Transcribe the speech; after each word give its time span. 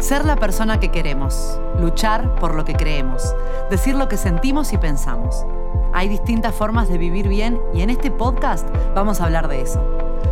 Ser 0.00 0.24
la 0.24 0.36
persona 0.36 0.80
que 0.80 0.90
queremos, 0.90 1.60
luchar 1.78 2.34
por 2.36 2.54
lo 2.54 2.64
que 2.64 2.72
creemos, 2.72 3.34
decir 3.70 3.94
lo 3.94 4.08
que 4.08 4.16
sentimos 4.16 4.72
y 4.72 4.78
pensamos. 4.78 5.44
Hay 5.92 6.08
distintas 6.08 6.54
formas 6.54 6.88
de 6.88 6.96
vivir 6.96 7.28
bien 7.28 7.60
y 7.74 7.82
en 7.82 7.90
este 7.90 8.10
podcast 8.10 8.66
vamos 8.94 9.20
a 9.20 9.26
hablar 9.26 9.46
de 9.46 9.60
eso. 9.60 9.84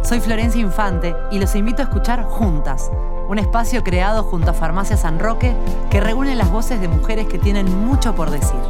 Soy 0.03 0.21
Florencia 0.21 0.59
Infante 0.59 1.15
y 1.31 1.39
los 1.39 1.55
invito 1.55 1.83
a 1.83 1.85
escuchar 1.85 2.25
Juntas, 2.25 2.91
un 3.29 3.39
espacio 3.39 3.85
creado 3.85 4.23
junto 4.23 4.53
a 4.53 4.55
Farmacia 4.55 4.97
San 4.97 5.19
Roque 5.19 5.55
que 5.91 6.01
reúne 6.01 6.35
las 6.35 6.51
voces 6.51 6.81
de 6.81 6.89
mujeres 6.89 7.27
que 7.27 7.39
tienen 7.39 7.67
mucho 7.85 8.15
por 8.15 8.31
decir. 8.31 8.61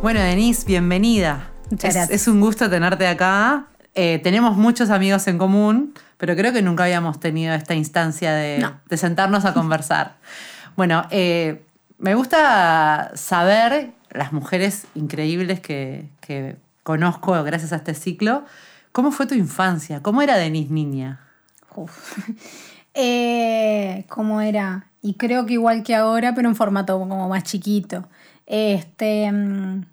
Bueno, 0.00 0.20
Denise, 0.20 0.64
bienvenida. 0.64 1.50
Muchas 1.70 1.90
es, 1.90 1.94
gracias. 1.94 2.22
es 2.22 2.26
un 2.26 2.40
gusto 2.40 2.70
tenerte 2.70 3.06
acá. 3.06 3.66
Eh, 3.94 4.18
tenemos 4.22 4.56
muchos 4.56 4.88
amigos 4.88 5.26
en 5.26 5.36
común, 5.36 5.92
pero 6.22 6.36
creo 6.36 6.52
que 6.52 6.62
nunca 6.62 6.84
habíamos 6.84 7.18
tenido 7.18 7.52
esta 7.52 7.74
instancia 7.74 8.32
de, 8.32 8.58
No. 8.60 8.78
de 8.88 8.96
sentarnos 8.96 9.44
a 9.44 9.54
conversar. 9.54 10.14
bueno, 10.76 11.02
eh, 11.10 11.64
me 11.98 12.14
gusta 12.14 13.10
saber, 13.16 13.90
las 14.10 14.32
mujeres 14.32 14.86
increíbles 14.94 15.58
que, 15.58 16.08
que 16.20 16.54
conozco 16.84 17.42
gracias 17.42 17.72
a 17.72 17.76
este 17.76 17.94
ciclo, 17.94 18.44
¿cómo 18.92 19.10
fue 19.10 19.26
tu 19.26 19.34
infancia? 19.34 20.00
¿Cómo 20.00 20.22
era 20.22 20.36
Denise 20.36 20.72
niña? 20.72 21.18
Uf. 21.74 22.18
Eh, 22.94 24.04
¿Cómo 24.10 24.42
era? 24.42 24.86
Y 25.00 25.14
creo 25.14 25.46
que 25.46 25.54
igual 25.54 25.82
que 25.82 25.94
ahora, 25.96 26.34
pero 26.34 26.48
en 26.48 26.54
formato 26.54 26.98
como 26.98 27.28
más 27.28 27.42
chiquito. 27.42 28.06
Este, 28.46 29.32
mm, 29.32 29.86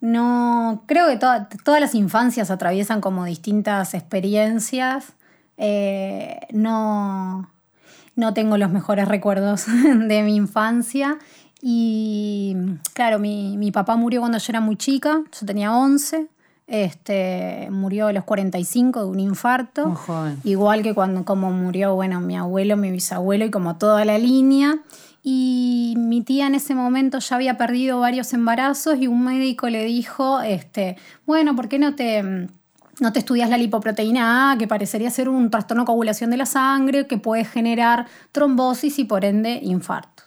no, 0.00 0.82
creo 0.86 1.06
que 1.08 1.16
toda- 1.18 1.48
todas 1.64 1.80
las 1.82 1.94
infancias 1.94 2.50
atraviesan 2.50 3.00
como 3.02 3.26
distintas 3.26 3.92
experiencias. 3.94 5.12
Eh, 5.62 6.40
no, 6.52 7.50
no 8.16 8.34
tengo 8.34 8.56
los 8.56 8.70
mejores 8.70 9.06
recuerdos 9.06 9.66
de 10.08 10.22
mi 10.22 10.34
infancia. 10.34 11.18
Y 11.60 12.56
claro, 12.94 13.18
mi, 13.18 13.58
mi 13.58 13.70
papá 13.70 13.96
murió 13.96 14.20
cuando 14.20 14.38
yo 14.38 14.46
era 14.48 14.60
muy 14.60 14.76
chica, 14.76 15.22
yo 15.38 15.46
tenía 15.46 15.76
11. 15.76 16.28
Este, 16.66 17.68
murió 17.70 18.06
a 18.06 18.12
los 18.12 18.24
45 18.24 19.00
de 19.00 19.06
un 19.06 19.20
infarto. 19.20 19.86
Muy 19.86 19.96
joven. 19.96 20.38
Igual 20.44 20.82
que 20.82 20.94
cuando 20.94 21.24
como 21.24 21.50
murió, 21.50 21.94
bueno, 21.94 22.20
mi 22.20 22.36
abuelo, 22.36 22.76
mi 22.76 22.90
bisabuelo 22.90 23.44
y 23.44 23.50
como 23.50 23.76
toda 23.76 24.04
la 24.06 24.16
línea. 24.16 24.78
Y 25.22 25.94
mi 25.98 26.22
tía 26.22 26.46
en 26.46 26.54
ese 26.54 26.74
momento 26.74 27.18
ya 27.18 27.36
había 27.36 27.58
perdido 27.58 28.00
varios 28.00 28.32
embarazos 28.32 28.98
y 28.98 29.08
un 29.08 29.22
médico 29.24 29.68
le 29.68 29.84
dijo, 29.84 30.40
este, 30.40 30.96
bueno, 31.26 31.54
¿por 31.54 31.68
qué 31.68 31.78
no 31.78 31.94
te, 31.94 32.48
no 32.98 33.12
te 33.12 33.20
estudias 33.20 33.48
la 33.48 33.58
lipoproteína 33.58 34.52
A, 34.52 34.58
que 34.58 34.66
parecería 34.66 35.10
ser 35.10 35.28
un 35.28 35.50
trastorno 35.50 35.84
de 35.84 35.86
coagulación 35.86 36.30
de 36.30 36.36
la 36.36 36.46
sangre 36.46 37.06
que 37.06 37.18
puede 37.18 37.44
generar 37.44 38.06
trombosis 38.32 38.98
y 38.98 39.04
por 39.04 39.24
ende 39.24 39.60
infarto? 39.62 40.24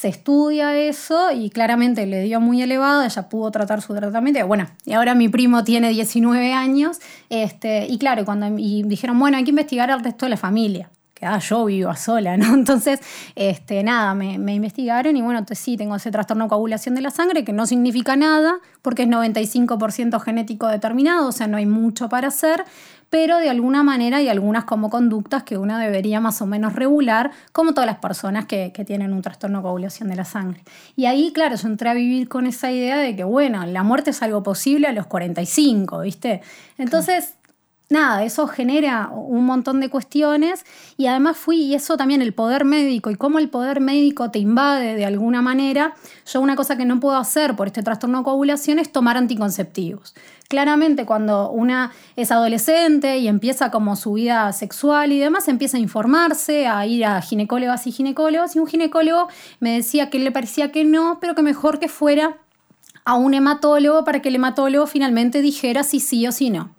se 0.00 0.08
estudia 0.08 0.74
eso 0.78 1.30
y 1.30 1.50
claramente 1.50 2.06
le 2.06 2.22
dio 2.22 2.40
muy 2.40 2.62
elevado, 2.62 3.02
ella 3.02 3.28
pudo 3.28 3.50
tratar 3.50 3.82
su 3.82 3.94
tratamiento. 3.94 4.46
Bueno, 4.46 4.66
y 4.86 4.94
ahora 4.94 5.14
mi 5.14 5.28
primo 5.28 5.62
tiene 5.62 5.90
19 5.90 6.54
años, 6.54 7.00
este, 7.28 7.86
y 7.86 7.98
claro, 7.98 8.24
cuando 8.24 8.46
y 8.56 8.82
dijeron, 8.84 9.18
bueno, 9.18 9.36
hay 9.36 9.44
que 9.44 9.50
investigar 9.50 9.90
al 9.90 10.02
resto 10.02 10.24
de 10.24 10.30
la 10.30 10.36
familia. 10.38 10.88
Que 11.20 11.26
ah, 11.26 11.38
yo 11.38 11.66
vivo 11.66 11.94
sola, 11.94 12.36
¿no? 12.38 12.54
Entonces, 12.54 12.98
este, 13.36 13.82
nada, 13.82 14.14
me, 14.14 14.54
investigaron 14.54 15.16
y 15.16 15.22
bueno, 15.22 15.44
sí, 15.52 15.76
tengo 15.76 15.96
ese 15.96 16.10
trastorno 16.10 16.44
de 16.44 16.48
coagulación 16.48 16.94
de 16.94 17.02
la 17.02 17.10
sangre 17.10 17.44
que 17.44 17.52
no 17.52 17.66
significa 17.66 18.16
nada 18.16 18.58
porque 18.80 19.02
es 19.02 19.08
95% 19.08 20.18
genético 20.18 20.66
determinado, 20.66 21.28
o 21.28 21.32
sea, 21.32 21.46
no 21.46 21.58
hay 21.58 21.66
mucho 21.66 22.08
para 22.08 22.28
hacer, 22.28 22.64
pero 23.10 23.36
de 23.36 23.50
alguna 23.50 23.82
manera 23.82 24.16
hay 24.16 24.28
algunas 24.28 24.64
como 24.64 24.88
conductas 24.88 25.42
que 25.42 25.58
uno 25.58 25.76
debería 25.76 26.20
más 26.20 26.40
o 26.40 26.46
menos 26.46 26.72
regular, 26.74 27.32
como 27.52 27.74
todas 27.74 27.86
las 27.86 27.98
personas 27.98 28.46
que, 28.46 28.72
que 28.72 28.86
tienen 28.86 29.12
un 29.12 29.20
trastorno 29.20 29.58
de 29.58 29.62
coagulación 29.62 30.08
de 30.08 30.16
la 30.16 30.24
sangre. 30.24 30.62
Y 30.96 31.04
ahí, 31.04 31.32
claro, 31.32 31.56
yo 31.56 31.68
entré 31.68 31.90
a 31.90 31.94
vivir 31.94 32.28
con 32.28 32.46
esa 32.46 32.70
idea 32.72 32.96
de 32.96 33.14
que, 33.14 33.24
bueno, 33.24 33.66
la 33.66 33.82
muerte 33.82 34.10
es 34.10 34.22
algo 34.22 34.42
posible 34.42 34.86
a 34.86 34.92
los 34.92 35.06
45, 35.06 36.00
¿viste? 36.00 36.40
Entonces, 36.78 37.34
nada, 37.90 38.22
eso 38.24 38.46
genera 38.46 39.10
un 39.12 39.44
montón 39.44 39.80
de 39.80 39.90
cuestiones 39.90 40.64
y 40.96 41.06
además 41.06 41.36
fui, 41.36 41.56
y 41.56 41.74
eso 41.74 41.96
también 41.96 42.22
el 42.22 42.32
poder 42.32 42.64
médico 42.64 43.10
y 43.10 43.16
cómo 43.16 43.40
el 43.40 43.50
poder 43.50 43.80
médico 43.80 44.30
te 44.30 44.38
invade 44.38 44.94
de 44.94 45.04
alguna 45.04 45.42
manera, 45.42 45.94
yo 46.24 46.40
una 46.40 46.54
cosa 46.54 46.76
que 46.76 46.84
no 46.84 47.00
puedo 47.00 47.16
hacer 47.16 47.56
por 47.56 47.66
este 47.66 47.82
trastorno 47.82 48.18
de 48.18 48.24
coagulación 48.24 48.78
es 48.78 48.92
tomar 48.92 49.16
anticonceptivos. 49.16 50.14
Claramente 50.48 51.04
cuando 51.04 51.50
una 51.50 51.90
es 52.14 52.30
adolescente 52.30 53.18
y 53.18 53.26
empieza 53.26 53.72
como 53.72 53.96
su 53.96 54.12
vida 54.12 54.52
sexual 54.52 55.10
y 55.10 55.18
demás, 55.18 55.48
empieza 55.48 55.76
a 55.76 55.80
informarse, 55.80 56.68
a 56.68 56.86
ir 56.86 57.04
a 57.04 57.20
ginecólogas 57.20 57.88
y 57.88 57.92
ginecólogos 57.92 58.54
y 58.54 58.60
un 58.60 58.68
ginecólogo 58.68 59.28
me 59.58 59.74
decía 59.74 60.10
que 60.10 60.20
le 60.20 60.30
parecía 60.30 60.70
que 60.70 60.84
no, 60.84 61.18
pero 61.20 61.34
que 61.34 61.42
mejor 61.42 61.80
que 61.80 61.88
fuera 61.88 62.38
a 63.04 63.14
un 63.16 63.34
hematólogo 63.34 64.04
para 64.04 64.22
que 64.22 64.28
el 64.28 64.36
hematólogo 64.36 64.86
finalmente 64.86 65.42
dijera 65.42 65.82
si 65.82 65.98
sí 65.98 66.26
o 66.28 66.32
si 66.32 66.50
no. 66.50 66.70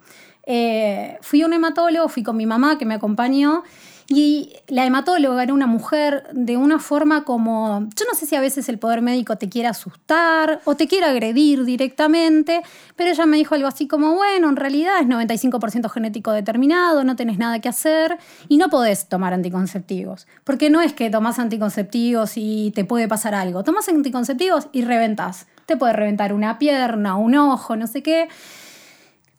Eh, 0.44 1.18
fui 1.20 1.42
a 1.42 1.46
un 1.46 1.52
hematólogo, 1.52 2.08
fui 2.08 2.22
con 2.22 2.36
mi 2.36 2.46
mamá 2.46 2.78
que 2.78 2.84
me 2.84 2.94
acompañó 2.94 3.62
y 4.08 4.52
la 4.68 4.84
hematóloga 4.84 5.42
era 5.42 5.54
una 5.54 5.66
mujer 5.66 6.24
de 6.32 6.56
una 6.56 6.78
forma 6.78 7.24
como, 7.24 7.88
yo 7.96 8.04
no 8.10 8.18
sé 8.18 8.26
si 8.26 8.34
a 8.34 8.40
veces 8.40 8.68
el 8.68 8.78
poder 8.78 9.00
médico 9.00 9.36
te 9.36 9.48
quiere 9.48 9.68
asustar 9.68 10.60
o 10.64 10.74
te 10.74 10.86
quiere 10.86 11.06
agredir 11.06 11.64
directamente, 11.64 12.62
pero 12.96 13.10
ella 13.10 13.24
me 13.26 13.36
dijo 13.36 13.54
algo 13.54 13.68
así 13.68 13.86
como, 13.86 14.14
bueno, 14.14 14.48
en 14.48 14.56
realidad 14.56 15.00
es 15.00 15.06
95% 15.06 15.88
genético 15.88 16.32
determinado, 16.32 17.04
no 17.04 17.16
tenés 17.16 17.38
nada 17.38 17.60
que 17.60 17.68
hacer 17.68 18.18
y 18.48 18.58
no 18.58 18.68
podés 18.68 19.08
tomar 19.08 19.32
anticonceptivos, 19.32 20.26
porque 20.44 20.68
no 20.68 20.80
es 20.82 20.92
que 20.92 21.08
tomás 21.08 21.38
anticonceptivos 21.38 22.32
y 22.36 22.72
te 22.72 22.84
puede 22.84 23.08
pasar 23.08 23.34
algo, 23.34 23.62
tomás 23.64 23.88
anticonceptivos 23.88 24.68
y 24.72 24.82
reventás, 24.82 25.46
te 25.66 25.76
puede 25.76 25.92
reventar 25.92 26.32
una 26.32 26.58
pierna, 26.58 27.16
un 27.16 27.34
ojo, 27.36 27.76
no 27.76 27.86
sé 27.86 28.02
qué. 28.02 28.28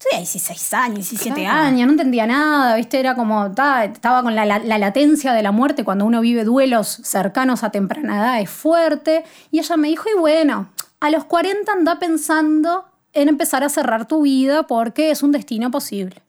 Tenía 0.09 0.19
16 0.19 0.73
años, 0.73 0.95
17 1.09 1.41
Claro. 1.41 1.59
años, 1.67 1.85
no 1.87 1.93
entendía 1.93 2.25
nada, 2.27 2.75
¿viste? 2.75 2.99
Era 2.99 3.15
como, 3.15 3.51
ta, 3.51 3.85
estaba 3.85 4.21
con 4.23 4.35
la, 4.35 4.45
la- 4.45 4.59
la 4.59 4.77
latencia 4.77 5.33
de 5.33 5.41
la 5.43 5.51
muerte 5.51 5.83
cuando 5.83 6.05
uno 6.05 6.21
vive 6.21 6.43
duelos 6.43 6.99
cercanos 7.03 7.63
a 7.63 7.69
temprana 7.71 8.17
edad, 8.17 8.41
es 8.41 8.49
fuerte. 8.49 9.23
Y 9.51 9.59
ella 9.59 9.77
me 9.77 9.87
dijo, 9.87 10.05
y 10.15 10.19
bueno, 10.19 10.69
a 10.99 11.09
los 11.09 11.23
40 11.25 11.71
anda 11.71 11.99
pensando 11.99 12.85
en 13.13 13.29
empezar 13.29 13.63
a 13.63 13.69
cerrar 13.69 14.07
tu 14.07 14.23
vida 14.23 14.63
porque 14.67 15.11
es 15.11 15.23
un 15.23 15.31
destino 15.31 15.71
posible. 15.71 16.21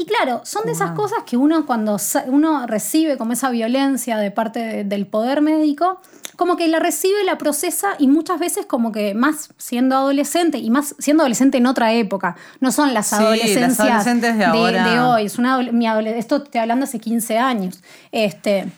Y 0.00 0.06
claro, 0.06 0.40
son 0.44 0.64
de 0.64 0.72
esas 0.72 0.88
Wow. 0.92 0.96
cosas 0.96 1.18
que 1.26 1.36
uno 1.36 1.66
cuando 1.66 1.98
uno 2.28 2.66
recibe 2.66 3.18
como 3.18 3.34
esa 3.34 3.50
violencia 3.50 4.16
de 4.16 4.30
parte 4.30 4.58
de- 4.60 4.84
del 4.84 5.06
poder 5.06 5.42
médico, 5.42 6.00
como 6.36 6.56
que 6.56 6.68
la 6.68 6.78
recibe, 6.78 7.22
la 7.24 7.36
procesa 7.36 7.96
y 7.98 8.08
muchas 8.08 8.38
veces 8.40 8.64
como 8.64 8.92
que 8.92 9.12
más 9.12 9.50
siendo 9.58 9.96
adolescente 9.96 10.56
y 10.56 10.70
más 10.70 10.94
siendo 10.98 11.22
adolescente 11.22 11.58
en 11.58 11.66
otra 11.66 11.92
época, 11.92 12.34
no 12.60 12.72
son 12.72 12.94
las 12.94 13.08
Sí, 13.08 13.16
las 13.16 13.24
adolescencias 13.26 13.78
adolescentes 13.80 14.38
de 14.38 14.44
ahora. 14.46 14.90
de 14.90 15.00
hoy, 15.00 15.26
es 15.26 15.36
una 15.38 15.58
mi 15.58 15.86
esto 16.16 16.36
estoy 16.36 16.60
hablando 16.62 16.84
hace 16.84 16.98
15 16.98 17.36
años. 17.36 17.82
Este, 18.10 18.72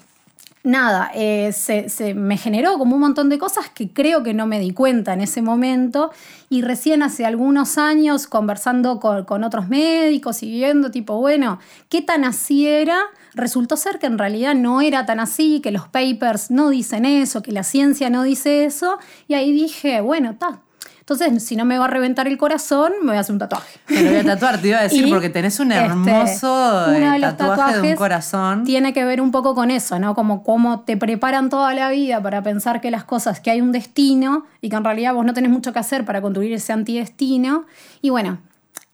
nada, 0.65 1.11
eh, 1.15 1.53
se, 1.53 1.89
se 1.89 2.15
me 2.15 2.37
generó 2.37 2.79
como 2.79 2.95
un 2.95 3.01
montón 3.01 3.29
de 3.29 3.39
cosas 3.39 3.69
que 3.71 3.93
creo 3.93 4.23
que 4.23 4.35
no 4.35 4.47
me 4.47 4.61
di 4.61 4.73
cuenta 4.73 5.13
en 5.13 5.21
ese 5.21 5.43
momento 5.43 6.13
y 6.49 6.63
recién 6.63 7.03
hace 7.03 7.27
algunos 7.27 7.79
años 7.79 8.27
conversando 8.27 9.01
con, 9.01 9.25
con 9.25 9.45
otros 9.45 9.69
médicos 9.69 10.43
y 10.43 10.51
viendo 10.51 10.91
tipo, 10.91 11.19
bueno, 11.19 11.59
¿qué 11.89 12.03
tan 12.03 12.25
así 12.25 12.67
era? 12.67 12.99
Resultó 13.35 13.77
ser 13.77 13.99
que 13.99 14.07
en 14.07 14.19
realidad 14.19 14.55
no 14.55 14.81
era 14.81 15.05
tan 15.07 15.19
así, 15.19 15.61
que 15.61 15.71
los 15.73 15.89
papers 15.89 16.51
no 16.51 16.71
dicen 16.71 17.05
eso, 17.05 17.43
que 17.43 17.53
la 17.53 17.65
ciencia 17.65 18.11
no 18.11 18.23
dice 18.23 18.65
eso 18.65 18.99
y 19.27 19.35
ahí 19.35 19.53
dije, 19.53 20.01
bueno, 20.01 20.33
está. 20.33 20.61
Entonces, 21.03 21.43
si 21.43 21.57
no 21.57 21.65
me 21.65 21.79
va 21.79 21.87
a 21.87 21.89
reventar 21.89 22.29
el 22.29 22.39
corazón, 22.39 22.93
me 23.01 23.09
voy 23.09 23.17
a 23.17 23.21
hacer 23.21 23.33
un 23.33 23.41
tatuaje. 23.41 23.81
Me 23.89 24.03
lo 24.03 24.11
voy 24.11 24.21
a 24.21 24.25
tatuar, 24.25 24.59
te 24.59 24.69
iba 24.69 24.79
a 24.79 24.83
decir, 24.83 25.05
Y, 25.09 25.11
porque 25.11 25.31
tenés 25.31 25.59
un 25.59 25.73
este, 25.73 25.85
hermoso 25.85 26.85
uno 26.87 26.97
eh, 26.97 27.11
de 27.11 27.19
los 27.19 27.37
tatuaje 27.37 27.81
de 27.81 27.91
un 27.91 27.97
corazón. 27.97 28.63
Tiene 28.63 28.93
que 28.93 29.05
ver 29.05 29.21
un 29.21 29.33
poco 29.33 29.57
con 29.57 29.73
eso, 29.73 29.99
¿no? 29.99 30.15
Como 30.15 30.45
cómo 30.45 30.83
te 30.83 30.97
preparan 30.97 31.51
toda 31.51 31.75
la 31.75 31.91
vida 31.91 32.23
para 32.23 32.41
pensar 32.45 32.81
que 32.81 32.93
las 32.93 33.03
cosas, 33.03 33.41
que 33.41 33.51
hay 33.51 33.61
un 33.61 33.73
destino 33.73 34.47
y 34.61 34.69
que 34.69 34.77
en 34.77 34.85
realidad 34.85 35.13
vos 35.13 35.27
no 35.27 35.35
tenés 35.35 35.51
mucho 35.51 35.73
que 35.73 35.81
hacer 35.81 36.05
para 36.05 36.23
construir 36.23 36.53
ese 36.53 36.73
antidestino. 36.73 37.65
Y 38.01 38.11
bueno, 38.11 38.39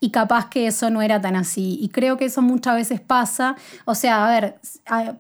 y 0.01 0.11
capaz 0.11 0.49
que 0.49 0.67
eso 0.67 0.91
no 0.91 1.03
era 1.03 1.21
tan 1.21 1.37
así. 1.37 1.79
Y 1.81 1.89
creo 1.89 2.17
que 2.17 2.27
eso 2.27 2.41
muchas 2.41 2.77
veces 2.77 3.01
pasa. 3.01 3.57
O 3.85 3.95
sea, 3.95 4.27
a 4.27 4.31
ver, 4.31 4.59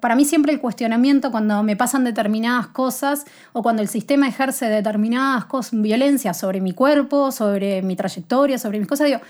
para 0.00 0.14
mí 0.14 0.24
siempre 0.24 0.52
el 0.52 0.60
cuestionamiento 0.60 1.30
cuando 1.30 1.62
me 1.62 1.76
pasan 1.76 2.04
determinadas 2.04 2.68
cosas 2.68 3.24
o 3.52 3.62
cuando 3.62 3.82
el 3.82 3.88
sistema 3.88 4.28
ejerce 4.28 4.66
determinadas 4.66 5.46
cosas, 5.46 5.80
violencia 5.80 6.32
sobre 6.32 6.60
mi 6.60 6.72
cuerpo, 6.72 7.32
sobre 7.32 7.82
mi 7.82 7.96
trayectoria, 7.96 8.58
sobre 8.58 8.78
mis 8.78 8.88
cosas, 8.88 9.08
digo, 9.08 9.20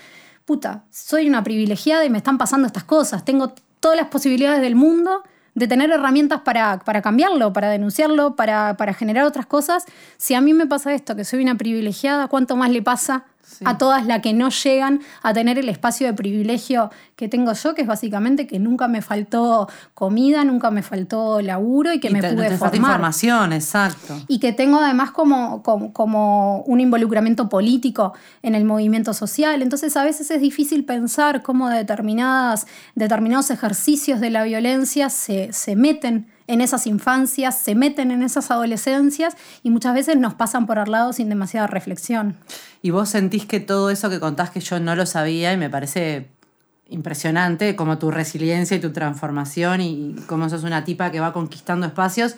puta, 0.45 0.83
soy 0.91 1.27
una 1.27 1.43
privilegiada 1.43 2.05
y 2.05 2.09
me 2.09 2.19
están 2.19 2.37
pasando 2.37 2.67
estas 2.67 2.83
cosas. 2.83 3.25
Tengo 3.25 3.53
todas 3.79 3.97
las 3.97 4.07
posibilidades 4.07 4.61
del 4.61 4.75
mundo 4.75 5.23
de 5.55 5.67
tener 5.67 5.89
herramientas 5.91 6.41
para, 6.41 6.79
para 6.79 7.01
cambiarlo, 7.01 7.53
para 7.53 7.69
denunciarlo, 7.69 8.35
para, 8.35 8.77
para 8.77 8.93
generar 8.93 9.25
otras 9.25 9.45
cosas. 9.45 9.85
Si 10.17 10.35
a 10.35 10.41
mí 10.41 10.53
me 10.53 10.67
pasa 10.67 10.93
esto, 10.93 11.15
que 11.15 11.25
soy 11.25 11.41
una 11.41 11.55
privilegiada, 11.55 12.27
¿cuánto 12.27 12.55
más 12.55 12.69
le 12.69 12.81
pasa 12.81 13.25
a 13.65 13.77
todas 13.77 14.05
las 14.05 14.21
que 14.21 14.33
no 14.33 14.49
llegan 14.49 15.01
a 15.21 15.33
tener 15.33 15.57
el 15.57 15.69
espacio 15.69 16.07
de 16.07 16.13
privilegio 16.13 16.91
que 17.15 17.27
tengo 17.27 17.53
yo, 17.53 17.75
que 17.75 17.81
es 17.81 17.87
básicamente 17.87 18.47
que 18.47 18.59
nunca 18.59 18.87
me 18.87 19.01
faltó 19.01 19.67
comida, 19.93 20.43
nunca 20.43 20.71
me 20.71 20.83
faltó 20.83 21.41
laburo 21.41 21.93
y 21.93 21.99
que 21.99 22.09
me 22.09 22.21
pude 22.21 22.57
formar. 22.57 22.75
información, 22.75 23.53
exacto. 23.53 24.21
Y 24.27 24.39
que 24.39 24.53
tengo 24.53 24.79
además 24.79 25.11
como, 25.11 25.61
como, 25.61 26.61
un 26.61 26.79
involucramiento 26.79 27.49
político 27.49 28.13
en 28.41 28.55
el 28.55 28.65
movimiento 28.65 29.13
social. 29.13 29.61
Entonces 29.61 29.95
a 29.97 30.03
veces 30.03 30.31
es 30.31 30.41
difícil 30.41 30.85
pensar 30.85 31.41
cómo 31.41 31.69
determinadas, 31.69 32.67
determinados 32.95 33.49
ejercicios 33.51 34.19
de 34.19 34.29
la 34.29 34.43
violencia 34.43 35.09
se, 35.09 35.51
se 35.51 35.75
meten 35.75 36.27
en 36.49 36.61
esas 36.61 36.87
infancias, 36.87 37.59
se 37.59 37.75
meten 37.75 38.09
en 38.09 38.23
esas 38.23 38.49
adolescencias 38.49 39.37
y 39.61 39.69
muchas 39.69 39.93
veces 39.93 40.17
nos 40.17 40.33
pasan 40.33 40.65
por 40.65 40.79
al 40.79 40.91
lado 40.91 41.13
sin 41.13 41.29
demasiada 41.29 41.67
reflexión. 41.67 42.35
Y 42.81 42.89
vos 42.89 43.09
sentís 43.09 43.45
que 43.45 43.59
todo 43.59 43.91
eso 43.91 44.09
que 44.09 44.19
contás 44.19 44.49
que 44.49 44.59
yo 44.59 44.79
no 44.79 44.95
lo 44.95 45.05
sabía 45.05 45.53
y 45.53 45.57
me 45.57 45.69
parece 45.69 46.31
impresionante, 46.89 47.75
como 47.75 47.99
tu 47.99 48.09
resiliencia 48.09 48.75
y 48.75 48.79
tu 48.79 48.91
transformación 48.91 49.81
y 49.81 50.15
cómo 50.25 50.49
sos 50.49 50.63
una 50.63 50.83
tipa 50.83 51.11
que 51.11 51.19
va 51.19 51.33
conquistando 51.33 51.85
espacios, 51.85 52.35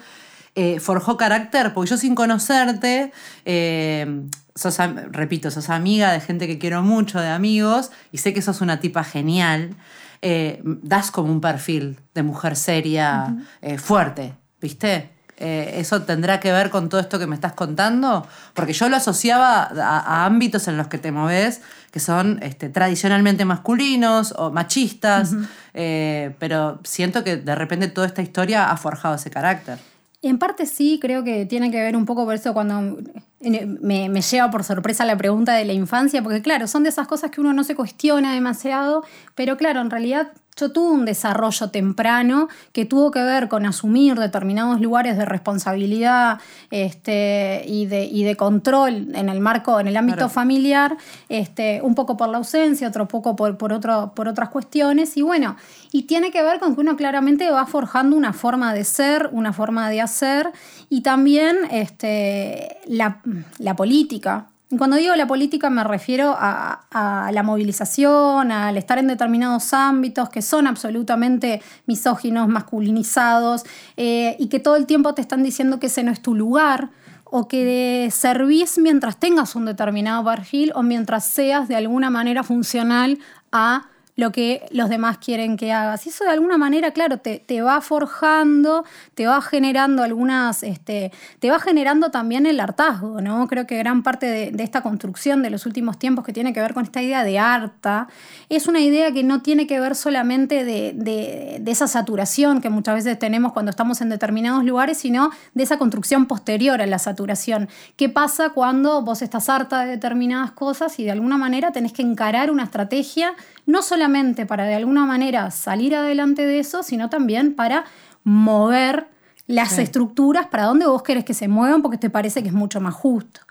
eh, 0.55 0.81
forjó 0.81 1.15
carácter, 1.15 1.73
porque 1.73 1.91
yo 1.91 1.97
sin 1.97 2.13
conocerte, 2.13 3.13
eh, 3.45 4.23
sos, 4.55 4.77
repito, 5.11 5.49
sos 5.51 5.69
amiga 5.69 6.11
de 6.11 6.19
gente 6.19 6.47
que 6.47 6.59
quiero 6.59 6.81
mucho, 6.81 7.21
de 7.21 7.29
amigos, 7.29 7.91
y 8.11 8.17
sé 8.17 8.33
que 8.33 8.41
sos 8.41 8.59
una 8.59 8.81
tipa 8.81 9.05
genial. 9.05 9.77
Eh, 10.23 10.61
das 10.63 11.09
como 11.09 11.31
un 11.31 11.41
perfil 11.41 11.99
de 12.13 12.21
mujer 12.21 12.55
seria, 12.55 13.35
eh, 13.61 13.79
fuerte, 13.79 14.35
¿viste? 14.61 15.09
Eh, 15.37 15.79
¿Eso 15.79 16.03
tendrá 16.03 16.39
que 16.39 16.51
ver 16.51 16.69
con 16.69 16.89
todo 16.89 17.01
esto 17.01 17.17
que 17.17 17.25
me 17.25 17.33
estás 17.33 17.53
contando? 17.53 18.27
Porque 18.53 18.73
yo 18.73 18.87
lo 18.87 18.97
asociaba 18.97 19.63
a, 19.63 20.25
ámbitos 20.25 20.67
en 20.67 20.77
los 20.77 20.87
que 20.87 20.99
te 20.99 21.11
moves 21.11 21.61
que 21.89 21.99
son 21.99 22.39
este, 22.43 22.69
tradicionalmente 22.69 23.45
masculinos 23.45 24.33
o 24.37 24.51
machistas, 24.51 25.35
pero 25.73 26.79
siento 26.83 27.23
que 27.23 27.35
de 27.37 27.55
repente 27.55 27.87
toda 27.87 28.07
esta 28.07 28.21
historia 28.21 28.69
ha 28.69 28.77
forjado 28.77 29.15
ese 29.15 29.29
carácter. 29.29 29.77
En 30.21 30.37
parte 30.37 30.65
sí, 30.65 30.99
creo 31.01 31.23
que 31.23 31.45
tiene 31.45 31.71
que 31.71 31.81
ver 31.81 31.95
un 31.95 32.05
poco 32.05 32.25
por 32.25 32.35
eso 32.35 32.53
cuando 32.53 32.99
me, 33.39 34.09
me, 34.09 34.21
lleva 34.21 34.51
por 34.51 34.63
sorpresa 34.63 35.03
la 35.03 35.17
pregunta 35.17 35.53
de 35.53 35.65
la 35.65 35.73
infancia, 35.73 36.21
porque 36.21 36.41
claro, 36.41 36.67
son 36.67 36.83
de 36.83 36.89
esas 36.89 37.07
cosas 37.07 37.31
que 37.31 37.41
uno 37.41 37.53
no 37.53 37.63
se 37.63 37.75
cuestiona 37.75 38.33
demasiado, 38.33 39.03
pero 39.33 39.57
claro, 39.57 39.81
en 39.81 39.89
realidad 39.89 40.31
yo 40.61 40.71
tuve 40.71 40.91
un 40.91 41.05
desarrollo 41.05 41.69
temprano 41.71 42.47
que 42.71 42.85
tuvo 42.85 43.09
que 43.09 43.21
ver 43.23 43.47
con 43.47 43.65
asumir 43.65 44.15
determinados 44.15 44.79
lugares 44.79 45.17
de 45.17 45.25
responsabilidad 45.25 46.39
este, 46.69 47.63
y, 47.65 47.87
de, 47.87 48.05
y, 48.05 48.23
de, 48.23 48.35
control 48.37 49.15
en 49.15 49.27
el 49.27 49.39
marco, 49.39 49.79
en 49.79 49.87
el 49.87 49.97
ámbito 49.97 50.29
familiar, 50.29 50.95
este, 51.29 51.81
un 51.81 51.95
poco 51.95 52.15
por 52.15 52.29
la 52.29 52.37
ausencia, 52.37 52.87
otro 52.87 53.07
poco 53.07 53.35
por, 53.35 53.57
por, 53.57 53.73
otro, 53.73 54.13
por 54.15 54.27
otras 54.27 54.49
cuestiones. 54.49 55.17
Y 55.17 55.23
bueno, 55.23 55.55
y 55.91 56.03
tiene 56.03 56.29
que 56.29 56.43
ver 56.43 56.59
con 56.59 56.75
que 56.75 56.81
uno 56.81 56.95
claramente 56.95 57.49
va 57.49 57.65
forjando 57.65 58.15
una 58.15 58.33
forma 58.33 58.73
de 58.73 58.83
ser, 58.83 59.29
una 59.31 59.51
forma 59.51 59.89
de 59.89 60.01
hacer, 60.01 60.51
y 60.89 61.01
también 61.01 61.57
este, 61.71 62.77
la, 62.85 63.21
la 63.57 63.75
política, 63.75 64.50
cuando 64.77 64.97
digo 64.97 65.15
la 65.15 65.27
política 65.27 65.69
me 65.69 65.83
refiero 65.83 66.35
a, 66.37 67.29
la 67.31 67.43
movilización, 67.43 68.51
al 68.51 68.77
estar 68.77 68.97
en 68.97 69.07
determinados 69.07 69.73
ámbitos 69.73 70.29
que 70.29 70.41
son 70.41 70.67
absolutamente 70.67 71.61
misóginos, 71.85 72.47
masculinizados, 72.47 73.63
eh, 73.97 74.35
y 74.39 74.47
que 74.47 74.59
todo 74.59 74.75
el 74.75 74.85
tiempo 74.85 75.13
te 75.13 75.21
están 75.21 75.43
diciendo 75.43 75.79
que 75.79 75.87
ese 75.87 76.03
no 76.03 76.11
es 76.11 76.21
tu 76.21 76.35
lugar, 76.35 76.89
o 77.33 77.47
que 77.47 78.09
servís 78.11 78.77
mientras 78.77 79.17
tengas 79.17 79.55
un 79.55 79.65
determinado 79.65 80.23
perfil 80.25 80.73
o 80.75 80.83
mientras 80.83 81.25
seas 81.25 81.69
de 81.69 81.77
alguna 81.77 82.09
manera 82.09 82.43
funcional 82.43 83.19
a 83.53 83.87
lo 84.15 84.31
que 84.31 84.65
los 84.71 84.89
demás 84.89 85.17
quieren 85.17 85.57
que 85.57 85.71
hagas. 85.71 86.05
Y 86.05 86.09
eso 86.09 86.23
de 86.23 86.31
alguna 86.31 86.57
manera, 86.57 86.91
claro, 86.91 87.17
te, 87.17 87.39
te 87.39 87.61
va 87.61 87.81
forjando, 87.81 88.83
te 89.15 89.27
va 89.27 89.41
generando 89.41 90.03
algunas, 90.03 90.63
este, 90.63 91.11
te 91.39 91.49
va 91.49 91.59
generando 91.59 92.11
también 92.11 92.45
el 92.45 92.59
hartazgo, 92.59 93.21
¿no? 93.21 93.47
Creo 93.47 93.65
que 93.67 93.77
gran 93.77 94.03
parte 94.03 94.25
de, 94.25 94.63
esta 94.63 94.81
construcción 94.81 95.41
de 95.41 95.49
los 95.49 95.65
últimos 95.65 95.97
tiempos 95.97 96.23
que 96.23 96.33
tiene 96.33 96.53
que 96.53 96.61
ver 96.61 96.73
con 96.73 96.83
esta 96.83 97.01
idea 97.01 97.23
de 97.23 97.39
harta, 97.39 98.07
es 98.49 98.67
una 98.67 98.79
idea 98.79 99.11
que 99.11 99.23
no 99.23 99.41
tiene 99.41 99.65
que 99.65 99.79
ver 99.79 99.95
solamente 99.95 100.63
de, 100.63 100.93
de 100.93 101.71
esa 101.71 101.87
saturación 101.87 102.61
que 102.61 102.69
muchas 102.69 102.95
veces 102.95 103.17
tenemos 103.17 103.53
cuando 103.53 103.71
estamos 103.71 104.01
en 104.01 104.09
determinados 104.09 104.63
lugares, 104.63 104.97
sino 104.97 105.31
de 105.53 105.63
esa 105.63 105.77
construcción 105.77 106.27
posterior 106.27 106.81
a 106.81 106.85
la 106.85 106.99
saturación. 106.99 107.69
¿Qué 107.95 108.09
pasa 108.09 108.49
cuando 108.49 109.01
vos 109.01 109.21
estás 109.21 109.49
harta 109.49 109.85
de 109.85 109.91
determinadas 109.91 110.51
cosas 110.51 110.99
y 110.99 111.03
de 111.03 111.11
alguna 111.11 111.37
manera 111.37 111.71
tenés 111.71 111.93
que 111.93 112.01
encarar 112.01 112.51
una 112.51 112.63
estrategia 112.63 113.33
no 113.65 113.81
solamente 113.81 114.45
para 114.45 114.65
de 114.65 114.75
alguna 114.75 115.05
manera 115.05 115.51
salir 115.51 115.95
adelante 115.95 116.45
de 116.45 116.59
eso, 116.59 116.83
sino 116.83 117.09
también 117.09 117.53
para 117.55 117.85
mover 118.23 119.07
las 119.47 119.77
estructuras 119.79 120.47
para 120.47 120.65
donde 120.65 120.85
vos 120.85 121.03
querés 121.03 121.25
que 121.25 121.33
se 121.33 121.47
muevan 121.47 121.81
porque 121.81 121.97
te 121.97 122.09
parece 122.09 122.41
que 122.41 122.49
es 122.49 122.53
mucho 122.53 122.79
más 122.79 122.93
justo. 122.93 123.41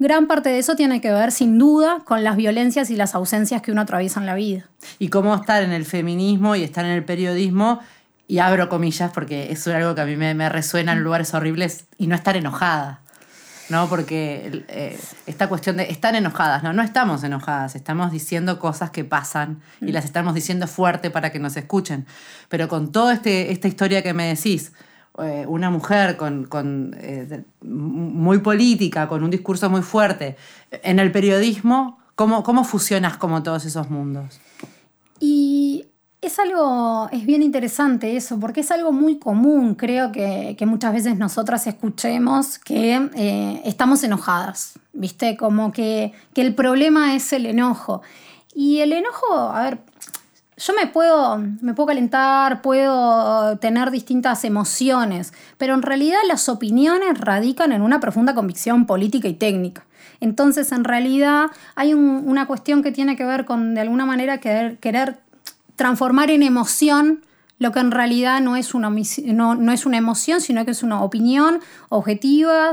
Gran 0.00 0.28
parte 0.28 0.48
de 0.50 0.58
eso 0.58 0.76
tiene 0.76 1.00
que 1.00 1.10
ver, 1.10 1.32
sin 1.32 1.58
duda, 1.58 1.98
con 2.04 2.22
las 2.22 2.36
violencias 2.36 2.88
y 2.90 2.96
las 2.96 3.16
ausencias 3.16 3.62
que 3.62 3.72
uno 3.72 3.80
atraviesa 3.80 4.20
en 4.20 4.26
la 4.26 4.36
vida. 4.36 4.68
Y 5.00 5.08
cómo 5.08 5.34
estar 5.34 5.62
en 5.64 5.72
el 5.72 5.84
feminismo 5.84 6.54
y 6.54 6.62
estar 6.62 6.84
en 6.84 6.92
el 6.92 7.04
periodismo, 7.04 7.80
y 8.28 8.38
abro 8.38 8.68
comillas 8.68 9.10
porque 9.12 9.50
es 9.50 9.66
algo 9.66 9.96
que 9.96 10.00
a 10.02 10.06
mí 10.06 10.14
me, 10.14 10.34
me 10.34 10.48
resuena 10.48 10.92
en 10.92 11.02
lugares 11.02 11.34
horribles, 11.34 11.86
y 11.98 12.06
no 12.06 12.14
estar 12.14 12.36
enojada. 12.36 13.00
¿No? 13.68 13.88
Porque 13.88 14.64
eh, 14.68 14.98
esta 15.26 15.48
cuestión 15.48 15.76
de 15.76 15.90
están 15.90 16.14
enojadas, 16.14 16.62
¿no? 16.62 16.72
No 16.72 16.82
estamos 16.82 17.22
enojadas, 17.24 17.76
estamos 17.76 18.12
diciendo 18.12 18.58
cosas 18.58 18.90
que 18.90 19.04
pasan 19.04 19.60
y 19.80 19.86
mm. 19.86 19.94
las 19.94 20.04
estamos 20.04 20.34
diciendo 20.34 20.66
fuerte 20.66 21.10
para 21.10 21.30
que 21.30 21.38
nos 21.38 21.56
escuchen. 21.56 22.06
Pero 22.48 22.68
con 22.68 22.92
toda 22.92 23.14
este, 23.14 23.52
esta 23.52 23.68
historia 23.68 24.02
que 24.02 24.14
me 24.14 24.26
decís, 24.26 24.72
eh, 25.18 25.44
una 25.48 25.70
mujer 25.70 26.16
con, 26.16 26.96
eh, 26.98 27.42
muy 27.62 28.38
política, 28.38 29.08
con 29.08 29.24
un 29.24 29.30
discurso 29.30 29.68
muy 29.68 29.82
fuerte, 29.82 30.36
en 30.70 31.00
el 31.00 31.10
periodismo, 31.10 31.98
¿cómo, 32.14 32.42
cómo 32.44 32.64
fusionas 32.64 33.16
como 33.16 33.42
todos 33.42 33.64
esos 33.64 33.90
mundos? 33.90 34.40
Y 35.18 35.87
es 36.20 36.38
algo, 36.38 37.08
es 37.12 37.24
bien 37.24 37.42
interesante 37.42 38.16
eso, 38.16 38.40
porque 38.40 38.60
es 38.60 38.70
algo 38.72 38.90
muy 38.92 39.18
común, 39.18 39.74
creo 39.76 40.10
que, 40.10 40.56
muchas 40.66 40.92
veces 40.92 41.16
nosotras 41.16 41.66
escuchemos 41.66 42.58
que 42.58 43.08
eh, 43.14 43.62
estamos 43.64 44.02
enojadas, 44.02 44.78
¿viste? 44.92 45.36
Como 45.36 45.70
que, 45.70 46.12
el 46.34 46.54
problema 46.54 47.14
es 47.14 47.32
el 47.32 47.46
enojo. 47.46 48.02
Y 48.54 48.80
el 48.80 48.92
enojo, 48.92 49.32
a 49.32 49.62
ver, 49.62 49.78
yo 50.56 50.72
me 50.74 50.88
puedo, 50.88 51.38
me 51.38 51.74
puedo 51.74 51.86
calentar, 51.86 52.62
puedo 52.62 53.56
tener 53.58 53.92
distintas 53.92 54.44
emociones, 54.44 55.32
pero 55.56 55.74
en 55.74 55.82
realidad 55.82 56.18
las 56.26 56.48
opiniones 56.48 57.20
radican 57.20 57.70
en 57.70 57.82
una 57.82 58.00
profunda 58.00 58.34
convicción 58.34 58.86
política 58.86 59.28
y 59.28 59.34
técnica. 59.34 59.84
Entonces, 60.20 60.72
en 60.72 60.82
realidad 60.82 61.46
hay 61.76 61.94
una 61.94 62.46
cuestión 62.46 62.82
que 62.82 62.90
tiene 62.90 63.16
que 63.16 63.24
ver 63.24 63.44
con, 63.44 63.76
de 63.76 63.82
alguna 63.82 64.04
manera, 64.04 64.38
querer 64.38 65.20
transformar 65.78 66.30
en 66.30 66.42
emoción 66.42 67.22
lo 67.58 67.72
que 67.72 67.80
en 67.80 67.90
realidad 67.90 68.40
no 68.40 68.56
es 68.56 68.74
una, 68.74 68.90
no, 68.90 69.72
es 69.72 69.86
una 69.86 69.96
emoción, 69.96 70.40
sino 70.40 70.64
que 70.64 70.72
es 70.72 70.82
una 70.82 71.02
opinión 71.02 71.60
objetiva, 71.88 72.70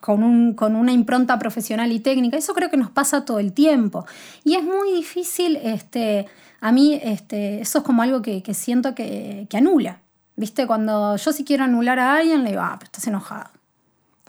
con, 0.00 0.54
con, 0.54 0.76
una 0.76 0.92
impronta 0.92 1.38
profesional 1.38 1.90
y 1.92 2.00
técnica. 2.00 2.36
Eso 2.36 2.54
creo 2.54 2.70
que 2.70 2.76
nos 2.76 2.90
pasa 2.90 3.24
todo 3.24 3.38
el 3.38 3.52
tiempo. 3.52 4.06
Y 4.44 4.54
es 4.54 4.62
muy 4.62 4.92
difícil, 4.92 5.56
este, 5.56 6.26
a 6.60 6.72
mí 6.72 6.98
este, 7.02 7.60
eso 7.60 7.78
es 7.78 7.84
como 7.84 8.02
algo 8.02 8.22
que, 8.22 8.42
siento 8.54 8.94
que, 8.94 9.48
anula. 9.52 9.98
¿Viste? 10.36 10.66
Cuando 10.66 11.16
yo 11.16 11.32
si 11.32 11.44
quiero 11.44 11.64
anular 11.64 11.98
a 11.98 12.16
alguien, 12.16 12.42
le 12.44 12.50
digo, 12.50 12.62
ah, 12.62 12.76
pero 12.78 12.86
estás 12.86 13.06
enojada. 13.06 13.50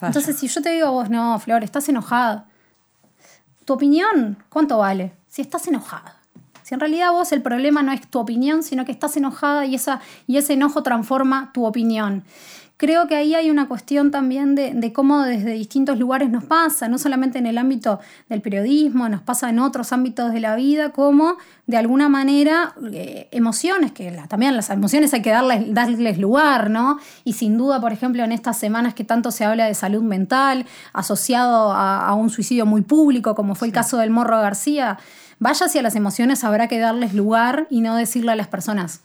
Entonces, 0.02 0.38
si 0.38 0.48
yo 0.48 0.62
te 0.62 0.70
digo 0.70 0.88
a 0.88 0.92
vos, 0.92 1.10
no, 1.10 1.40
Flor, 1.40 1.64
estás 1.64 1.90
enojada. 1.90 2.46
¿Tu 3.64 3.74
opinión 3.74 4.38
cuánto 4.50 4.78
vale? 4.78 5.14
Si 5.28 5.42
estás 5.42 5.68
enojada. 5.68 6.18
Si 6.66 6.74
en 6.74 6.80
realidad 6.80 7.12
vos 7.12 7.32
el 7.32 7.44
problema 7.44 7.84
no 7.84 7.92
es 7.92 8.08
tu 8.08 8.18
opinión, 8.18 8.64
sino 8.64 8.86
que 8.86 8.92
estás 8.92 9.16
enojada 9.18 9.68
y, 9.68 9.76
esa, 9.76 10.02
y 10.26 10.38
ese 10.38 10.54
enojo 10.54 10.82
transforma 10.82 11.52
tu 11.54 11.64
opinión. 11.64 12.24
Creo 12.78 13.08
que 13.08 13.16
ahí 13.16 13.36
hay 13.36 13.52
una 13.52 13.68
cuestión 13.68 14.10
también 14.10 14.56
de, 14.56 14.92
cómo 14.92 15.22
desde 15.22 15.52
distintos 15.52 16.00
lugares 16.00 16.32
nos 16.32 16.44
pasa, 16.44 16.88
no 16.88 16.98
solamente 16.98 17.38
en 17.38 17.46
el 17.46 17.60
ámbito 17.60 18.00
del 18.30 18.42
periodismo, 18.42 19.08
nos 19.10 19.22
pasa 19.22 19.50
en 19.50 19.60
otros 19.60 19.94
ámbitos 19.94 20.34
de 20.34 20.40
la 20.40 20.56
vida, 20.56 20.90
como 20.90 21.38
de 21.68 21.78
alguna 21.78 22.10
manera 22.10 22.74
eh, 22.92 23.30
emociones, 23.32 23.92
que 23.92 24.12
también 24.28 24.58
las 24.58 24.72
emociones 24.72 25.14
hay 25.14 25.22
que 25.22 25.30
darles, 25.30 25.72
darles 25.72 26.18
lugar, 26.18 26.72
¿no? 26.72 26.98
Y 27.24 27.34
sin 27.34 27.60
duda, 27.60 27.80
por 27.80 27.94
ejemplo, 27.94 28.24
en 28.24 28.32
estas 28.32 28.58
semanas 28.58 28.96
que 28.96 29.04
tanto 29.04 29.30
se 29.30 29.46
habla 29.46 29.68
de 29.68 29.76
salud 29.76 30.02
mental, 30.02 30.66
asociado 30.94 31.72
a, 31.72 32.12
un 32.16 32.32
suicidio 32.32 32.66
muy 32.66 32.82
público, 32.82 33.36
como 33.36 33.54
fue 33.54 33.68
el 33.68 33.74
caso 33.74 33.98
del 34.00 34.10
Morro 34.10 34.42
García, 34.42 34.98
vaya 35.40 35.66
hacia 35.66 35.82
las 35.82 35.96
emociones 35.96 36.44
habrá 36.44 36.68
que 36.68 36.80
darles 36.80 37.14
lugar 37.14 37.68
y 37.70 37.82
no 37.82 37.96
decirle 37.96 38.32
a 38.32 38.36
las 38.36 38.48
personas, 38.48 39.02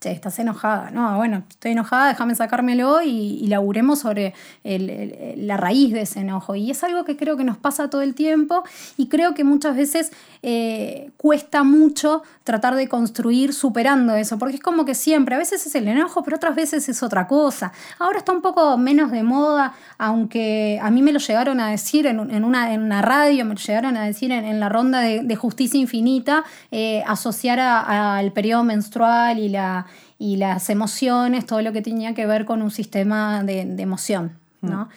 che, 0.00 0.12
estás 0.12 0.38
enojada. 0.38 0.90
No, 0.90 1.16
bueno, 1.16 1.42
estoy 1.48 1.72
enojada, 1.72 2.08
déjame 2.08 2.34
sacármelo 2.34 3.02
y, 3.02 3.46
laburemos 3.48 4.00
sobre 4.00 4.34
la 4.62 5.56
raíz 5.56 5.92
de 5.92 6.02
ese 6.02 6.20
enojo. 6.20 6.54
Y 6.54 6.70
es 6.70 6.84
algo 6.84 7.04
que 7.04 7.16
creo 7.16 7.36
que 7.36 7.44
nos 7.44 7.56
pasa 7.56 7.88
todo 7.88 8.02
el 8.02 8.14
tiempo 8.14 8.62
y 8.96 9.08
creo 9.08 9.34
que 9.34 9.42
muchas 9.42 9.76
veces 9.76 10.12
eh, 10.42 11.10
cuesta 11.16 11.64
mucho 11.64 12.22
tratar 12.44 12.74
de 12.74 12.88
construir 12.88 13.52
superando 13.52 14.14
eso, 14.14 14.38
porque 14.38 14.56
es 14.56 14.62
como 14.62 14.84
que 14.84 14.94
siempre, 14.94 15.34
a 15.34 15.38
veces 15.38 15.66
es 15.66 15.74
el 15.74 15.88
enojo, 15.88 16.22
pero 16.22 16.36
otras 16.36 16.54
veces 16.54 16.88
es 16.88 17.02
otra 17.02 17.26
cosa. 17.26 17.72
Ahora 17.98 18.18
está 18.18 18.32
un 18.32 18.42
poco 18.42 18.76
menos 18.76 19.10
de 19.10 19.22
moda, 19.22 19.74
aunque 19.96 20.78
a 20.82 20.90
mí 20.90 21.02
me 21.02 21.12
lo 21.12 21.18
llegaron 21.18 21.60
a 21.60 21.70
decir 21.70 22.06
en, 22.06 22.20
una, 22.20 22.72
en 22.72 22.82
una 22.82 23.02
radio, 23.02 23.44
me 23.44 23.54
lo 23.54 23.60
llegaron 23.60 23.96
a 23.96 24.04
decir 24.04 24.30
en, 24.30 24.60
la 24.60 24.68
ronda 24.68 25.00
de, 25.00 25.36
justicia 25.36 25.80
infinita, 25.80 26.44
eh, 26.70 27.02
asociar 27.06 27.60
al 27.60 28.32
periodo 28.32 28.64
menstrual 28.64 29.38
y 29.38 29.48
la 29.48 29.86
y 30.18 30.36
las 30.36 30.68
emociones, 30.68 31.46
todo 31.46 31.62
lo 31.62 31.72
que 31.72 31.80
tenía 31.80 32.14
que 32.14 32.26
ver 32.26 32.44
con 32.44 32.60
un 32.60 32.70
sistema 32.70 33.42
de, 33.44 33.60
emoción, 33.78 34.38
¿no? 34.60 34.86
Mm. 34.86 34.88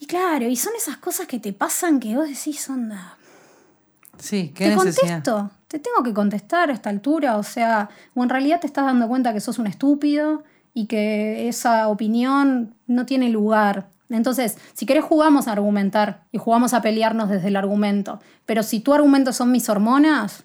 Y 0.00 0.06
claro, 0.06 0.46
y 0.46 0.56
son 0.56 0.72
esas 0.76 0.96
cosas 0.96 1.26
que 1.26 1.38
te 1.38 1.52
pasan 1.52 2.00
que 2.00 2.16
vos 2.16 2.28
decís, 2.28 2.68
onda. 2.70 3.18
Sí, 4.18 4.52
¿qué 4.54 4.70
Te 4.70 4.74
contesto, 4.76 5.50
te 5.68 5.78
tengo 5.78 6.02
que 6.02 6.14
contestar 6.14 6.70
a 6.70 6.72
esta 6.72 6.90
altura, 6.90 7.36
o 7.36 7.42
sea, 7.42 7.90
o 8.14 8.22
en 8.22 8.28
realidad 8.28 8.60
te 8.60 8.66
estás 8.66 8.86
dando 8.86 9.08
cuenta 9.08 9.32
que 9.32 9.40
sos 9.40 9.58
un 9.58 9.66
estúpido 9.66 10.42
y 10.72 10.86
que 10.86 11.48
esa 11.48 11.88
opinión 11.88 12.74
no 12.86 13.06
tiene 13.06 13.28
lugar. 13.28 13.88
Entonces, 14.08 14.58
si 14.72 14.86
querés 14.86 15.04
jugamos 15.04 15.48
a 15.48 15.52
argumentar 15.52 16.24
y 16.32 16.38
jugamos 16.38 16.74
a 16.74 16.82
pelearnos 16.82 17.28
desde 17.28 17.48
el 17.48 17.56
argumento, 17.56 18.20
pero 18.46 18.62
si 18.62 18.80
tu 18.80 18.92
argumento 18.92 19.32
son 19.32 19.52
mis 19.52 19.68
hormonas, 19.68 20.44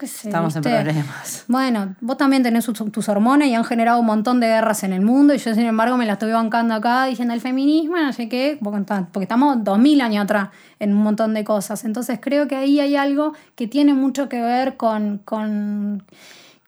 Estamos 0.00 0.56
en 0.56 0.62
problemas. 0.62 1.44
Bueno, 1.48 1.96
vos 2.00 2.16
también 2.16 2.42
tenés 2.42 2.66
tus 2.66 3.08
hormonas 3.08 3.48
y 3.48 3.54
han 3.54 3.64
generado 3.64 4.00
un 4.00 4.06
montón 4.06 4.40
de 4.40 4.46
guerras 4.46 4.84
en 4.84 4.92
el 4.92 5.00
mundo 5.00 5.34
y 5.34 5.38
yo, 5.38 5.54
sin 5.54 5.66
embargo, 5.66 5.96
me 5.96 6.06
la 6.06 6.14
estoy 6.14 6.32
bancando 6.32 6.74
acá 6.74 7.06
diciendo 7.06 7.34
el 7.34 7.40
feminismo, 7.40 7.96
no 7.96 8.12
sé 8.12 8.28
qué, 8.28 8.58
porque 8.60 9.22
estamos 9.22 9.64
dos 9.64 9.78
mil 9.78 10.00
años 10.00 10.24
atrás 10.24 10.48
en 10.78 10.92
un 10.94 11.02
montón 11.02 11.34
de 11.34 11.44
cosas. 11.44 11.84
Entonces 11.84 12.18
creo 12.20 12.48
que 12.48 12.56
ahí 12.56 12.80
hay 12.80 12.96
algo 12.96 13.34
que 13.54 13.66
tiene 13.66 13.94
mucho 13.94 14.28
que 14.28 14.40
ver 14.40 14.76
con, 14.76 15.18
con 15.18 16.04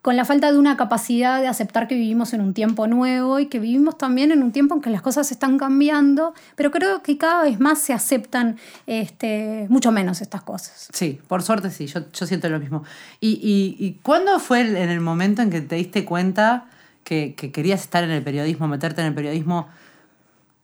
con 0.02 0.16
la 0.16 0.24
falta 0.24 0.50
de 0.50 0.58
una 0.58 0.76
capacidad 0.76 1.40
de 1.40 1.46
aceptar 1.46 1.86
que 1.86 1.94
vivimos 1.94 2.34
en 2.34 2.40
un 2.40 2.54
tiempo 2.54 2.88
nuevo 2.88 3.38
y 3.38 3.46
que 3.46 3.60
vivimos 3.60 3.96
también 3.96 4.32
en 4.32 4.42
un 4.42 4.50
tiempo 4.50 4.74
en 4.74 4.80
que 4.80 4.90
las 4.90 5.00
cosas 5.00 5.30
están 5.30 5.58
cambiando, 5.58 6.34
pero 6.56 6.72
creo 6.72 7.04
que 7.04 7.16
cada 7.16 7.44
vez 7.44 7.60
más 7.60 7.78
se 7.78 7.92
aceptan 7.92 8.56
este, 8.88 9.66
mucho 9.68 9.92
menos 9.92 10.20
estas 10.20 10.42
cosas. 10.42 10.88
Sí, 10.92 11.20
por 11.28 11.42
suerte 11.42 11.70
sí, 11.70 11.86
yo, 11.86 12.02
siento 12.26 12.48
lo 12.48 12.58
mismo. 12.58 12.82
¿Y, 13.20 13.96
cuándo 14.02 14.40
fue 14.40 14.62
en 14.62 14.90
el 14.90 15.00
momento 15.00 15.40
en 15.40 15.50
que 15.50 15.60
te 15.60 15.76
diste 15.76 16.04
cuenta 16.04 16.66
que, 17.04 17.34
que 17.36 17.52
querías 17.52 17.82
estar 17.82 18.02
en 18.02 18.10
el 18.10 18.24
periodismo, 18.24 18.66
meterte 18.66 19.02
en 19.02 19.06
el 19.06 19.14
periodismo? 19.14 19.68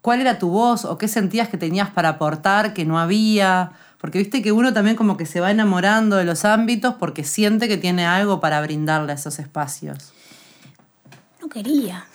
¿Cuál 0.03 0.21
era 0.21 0.41
tu 0.41 0.49
voz 0.49 0.85
o 0.85 0.99
qué 0.99 1.07
sentías 1.07 1.49
que 1.49 1.59
tenías 1.59 1.91
para 1.91 2.09
aportar 2.09 2.75
que 2.75 2.85
no 2.85 2.99
había? 2.99 3.71
Porque 4.01 4.19
viste 4.19 4.43
que 4.43 4.53
uno 4.53 4.73
también 4.73 4.97
como 4.97 5.17
que 5.17 5.27
se 5.27 5.41
va 5.41 5.51
enamorando 5.51 6.17
de 6.17 6.25
los 6.25 6.45
ámbitos 6.45 6.95
porque 6.95 7.25
siente 7.25 7.67
que 7.69 7.77
tiene 7.77 8.07
algo 8.07 8.41
para 8.41 8.61
brindarle 8.61 9.13
a 9.13 9.15
esos 9.17 9.39
espacios. 9.39 10.13
No 11.41 11.49
quería. 11.49 12.07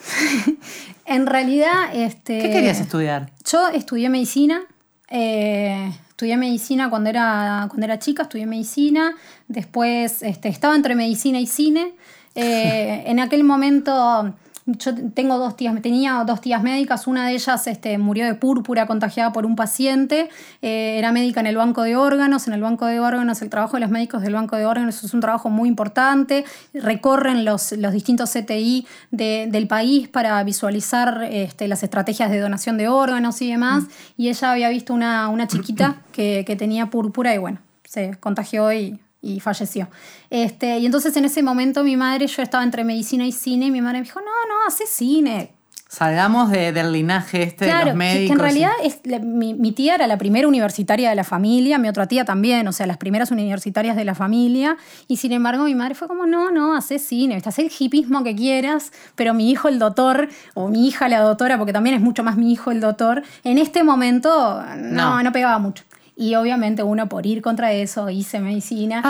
en 1.06 1.26
realidad, 1.26 1.94
este. 1.94 2.40
¿Qué 2.40 2.50
querías 2.50 2.80
estudiar? 2.80 3.30
Yo 3.50 3.68
estudié 3.68 4.08
medicina. 4.08 4.62
Eh, 5.10 5.92
estudié 6.08 6.36
medicina 6.38 6.88
cuando 6.88 7.10
era, 7.10 7.66
cuando 7.68 7.84
era 7.84 7.98
chica, 7.98 8.22
estudié 8.22 8.46
medicina. 8.46 9.14
Después 9.48 10.22
este, 10.22 10.48
estaba 10.48 10.74
entre 10.76 10.94
medicina 10.94 11.38
y 11.38 11.46
cine. 11.46 11.94
Eh, 12.34 13.04
en 13.06 13.20
aquel 13.20 13.44
momento 13.44 14.34
yo 14.66 14.94
tengo 15.12 15.36
dos 15.36 15.56
tías, 15.56 15.80
tenía 15.82 16.24
dos 16.24 16.40
tías 16.40 16.62
médicas, 16.62 17.06
una 17.06 17.26
de 17.26 17.34
ellas 17.34 17.66
este, 17.66 17.98
murió 17.98 18.24
de 18.24 18.34
púrpura 18.34 18.86
contagiada 18.86 19.30
por 19.32 19.44
un 19.44 19.56
paciente, 19.56 20.30
eh, 20.62 20.96
era 20.98 21.12
médica 21.12 21.40
en 21.40 21.46
el 21.46 21.56
banco 21.56 21.82
de 21.82 21.96
órganos, 21.96 22.46
en 22.46 22.54
el 22.54 22.62
banco 22.62 22.86
de 22.86 22.98
órganos, 22.98 23.42
el 23.42 23.50
trabajo 23.50 23.76
de 23.76 23.80
los 23.80 23.90
médicos 23.90 24.22
del 24.22 24.32
banco 24.32 24.56
de 24.56 24.64
órganos 24.64 25.04
es 25.04 25.12
un 25.12 25.20
trabajo 25.20 25.50
muy 25.50 25.68
importante, 25.68 26.46
recorren 26.72 27.44
los, 27.44 27.72
los 27.72 27.92
distintos 27.92 28.30
CTI 28.30 28.86
del 29.10 29.68
país 29.68 30.08
para 30.08 30.42
visualizar 30.44 31.28
este, 31.30 31.68
las 31.68 31.82
estrategias 31.82 32.30
de 32.30 32.40
donación 32.40 32.78
de 32.78 32.88
órganos 32.88 33.42
y 33.42 33.50
demás, 33.50 33.84
mm. 33.84 33.88
y 34.16 34.28
ella 34.30 34.52
había 34.52 34.70
visto 34.70 34.94
una, 34.94 35.28
una 35.28 35.46
chiquita 35.46 35.96
que, 36.10 36.44
que 36.46 36.56
tenía 36.56 36.86
púrpura 36.86 37.34
y 37.34 37.38
bueno, 37.38 37.58
se 37.84 38.16
contagió 38.18 38.72
y 38.72 38.98
y 39.24 39.40
falleció. 39.40 39.88
Este, 40.30 40.78
y 40.78 40.86
entonces 40.86 41.16
en 41.16 41.24
ese 41.24 41.42
momento 41.42 41.82
mi 41.82 41.96
madre, 41.96 42.26
yo 42.26 42.42
estaba 42.42 42.62
entre 42.62 42.84
medicina 42.84 43.26
y 43.26 43.32
cine, 43.32 43.66
y 43.66 43.70
mi 43.70 43.80
madre 43.80 44.00
me 44.00 44.04
dijo, 44.04 44.20
no, 44.20 44.26
no, 44.26 44.66
hace 44.66 44.86
cine. 44.86 45.52
Salgamos 45.94 46.50
del 46.50 46.90
linaje 46.90 47.44
este 47.44 47.66
de 47.66 47.84
los 47.84 47.94
médicos. 47.94 48.26
Que, 48.26 48.32
en 48.32 48.38
realidad 48.40 48.72
es, 48.82 49.00
mi, 49.22 49.70
tía 49.72 49.94
era 49.94 50.08
la 50.08 50.18
primera 50.18 50.48
universitaria 50.48 51.08
de 51.08 51.14
la 51.14 51.22
familia, 51.22 51.78
mi 51.78 51.88
otra 51.88 52.08
tía 52.08 52.24
también, 52.24 52.66
o 52.66 52.72
sea, 52.72 52.88
las 52.88 52.96
primeras 52.96 53.30
universitarias 53.30 53.94
de 53.94 54.04
la 54.04 54.16
familia. 54.16 54.76
Y 55.06 55.18
sin 55.18 55.30
embargo, 55.30 55.64
mi 55.64 55.76
madre 55.76 55.94
fue 55.94 56.08
como: 56.08 56.26
no, 56.26 56.50
no, 56.50 56.74
hace 56.74 56.98
cine, 56.98 57.40
haz 57.44 57.58
el 57.60 57.70
hipismo 57.78 58.24
que 58.24 58.34
quieras, 58.34 58.90
pero 59.14 59.34
mi 59.34 59.50
hijo, 59.50 59.68
el 59.68 59.78
doctor, 59.78 60.28
o 60.54 60.68
mi 60.68 60.88
hija, 60.88 61.08
la 61.08 61.20
doctora, 61.20 61.58
porque 61.58 61.72
también 61.72 61.94
es 61.94 62.02
mucho 62.02 62.24
más 62.24 62.36
mi 62.36 62.52
hijo, 62.52 62.72
el 62.72 62.80
doctor, 62.80 63.22
en 63.44 63.58
este 63.58 63.84
momento 63.84 64.64
no, 64.76 65.22
no 65.22 65.32
pegaba 65.32 65.60
mucho. 65.60 65.84
Y 66.16 66.36
obviamente 66.36 66.82
uno 66.82 67.08
por 67.08 67.26
ir 67.26 67.42
contra 67.42 67.72
eso 67.72 68.08
hice 68.08 68.38
medicina. 68.40 69.02